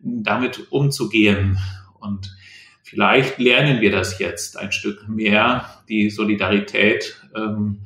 damit 0.00 0.70
umzugehen. 0.70 1.58
Und 2.00 2.36
vielleicht 2.82 3.38
lernen 3.38 3.80
wir 3.80 3.92
das 3.92 4.18
jetzt 4.18 4.58
ein 4.58 4.72
Stück 4.72 5.08
mehr, 5.08 5.82
die 5.88 6.10
Solidarität 6.10 7.20
ähm, 7.36 7.82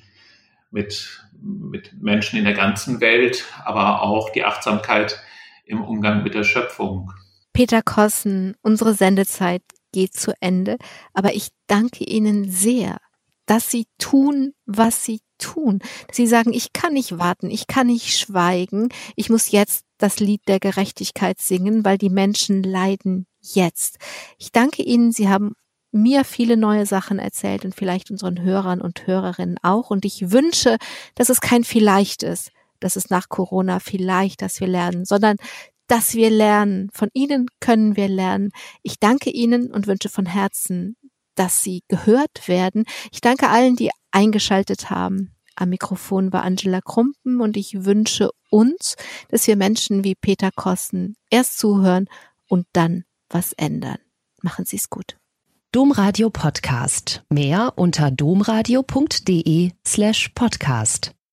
mit 0.71 1.23
mit 1.41 1.93
Menschen 2.01 2.39
in 2.39 2.45
der 2.45 2.55
ganzen 2.55 3.01
Welt, 3.01 3.45
aber 3.64 4.03
auch 4.03 4.30
die 4.30 4.45
Achtsamkeit 4.45 5.20
im 5.64 5.82
Umgang 5.82 6.22
mit 6.22 6.34
der 6.34 6.45
Schöpfung. 6.45 7.12
Peter 7.53 7.82
Kossen, 7.82 8.55
unsere 8.62 8.95
Sendezeit 8.95 9.62
geht 9.93 10.14
zu 10.14 10.32
Ende, 10.41 10.76
aber 11.12 11.34
ich 11.34 11.49
danke 11.66 12.05
Ihnen 12.05 12.51
sehr, 12.51 12.99
dass 13.47 13.70
Sie 13.70 13.86
tun, 13.99 14.53
was 14.66 15.05
Sie 15.05 15.20
tun. 15.39 15.80
Sie 16.12 16.26
sagen, 16.26 16.53
ich 16.53 16.72
kann 16.72 16.93
nicht 16.93 17.18
warten, 17.18 17.51
ich 17.51 17.66
kann 17.66 17.86
nicht 17.86 18.18
schweigen, 18.18 18.89
ich 19.16 19.30
muss 19.30 19.51
jetzt 19.51 19.84
das 19.99 20.20
Lied 20.20 20.43
der 20.47 20.61
Gerechtigkeit 20.61 21.41
singen, 21.41 21.84
weil 21.84 21.99
die 21.99 22.11
Menschen 22.11 22.62
leiden 22.62 23.26
jetzt. 23.41 23.99
Ich 24.39 24.53
danke 24.53 24.82
Ihnen, 24.82 25.12
Sie 25.12 25.28
haben 25.28 25.55
mir 25.91 26.24
viele 26.24 26.57
neue 26.57 26.86
Sachen 26.86 27.18
erzählt 27.18 27.64
und 27.64 27.74
vielleicht 27.74 28.11
unseren 28.11 28.41
Hörern 28.43 28.80
und 28.80 29.07
Hörerinnen 29.07 29.57
auch. 29.62 29.91
Und 29.91 30.05
ich 30.05 30.30
wünsche, 30.30 30.76
dass 31.14 31.28
es 31.28 31.41
kein 31.41 31.64
vielleicht 31.64 32.22
ist, 32.22 32.51
dass 32.80 32.97
es 32.97 33.11
nach 33.11 33.28
Corona 33.28 33.80
vielleicht, 33.80 34.43
dass 34.43 34.61
wir 34.61 34.68
lernen, 34.68 35.05
sondern 35.05 35.36
dass 35.86 36.14
wir 36.14 36.30
lernen. 36.30 36.91
Von 36.93 37.09
Ihnen 37.14 37.47
können 37.61 37.97
wir 37.97 38.09
lernen. 38.09 38.51
Ich 38.82 38.99
danke 39.01 39.30
Ihnen 39.30 39.70
und 39.72 39.86
wünsche 39.86 40.09
von 40.09 40.26
Herzen, 40.26 40.97
dass 41.34 41.62
Sie 41.62 41.82
gehört 41.89 42.47
werden. 42.47 42.84
Ich 43.11 43.20
danke 43.20 43.49
allen, 43.49 43.76
die 43.76 43.91
eingeschaltet 44.11 44.91
haben. 44.91 45.34
Am 45.57 45.70
Mikrofon 45.70 46.32
war 46.32 46.43
Angela 46.43 46.80
Krumpen 46.80 47.41
und 47.41 47.57
ich 47.57 47.84
wünsche 47.84 48.30
uns, 48.51 48.97
dass 49.28 49.47
wir 49.47 49.57
Menschen 49.57 50.05
wie 50.05 50.14
Peter 50.14 50.51
Kosten 50.55 51.16
erst 51.30 51.59
zuhören 51.59 52.09
und 52.47 52.66
dann 52.72 53.05
was 53.28 53.55
ändern. 53.55 53.99
Machen 54.41 54.64
Sie 54.66 54.76
es 54.76 54.89
gut. 54.89 55.16
Domradio 55.71 56.31
Podcast. 56.31 57.23
Mehr 57.29 57.75
unter 57.77 58.11
domradio.de 58.11 59.73
slash 59.87 60.31
podcast. 60.35 61.18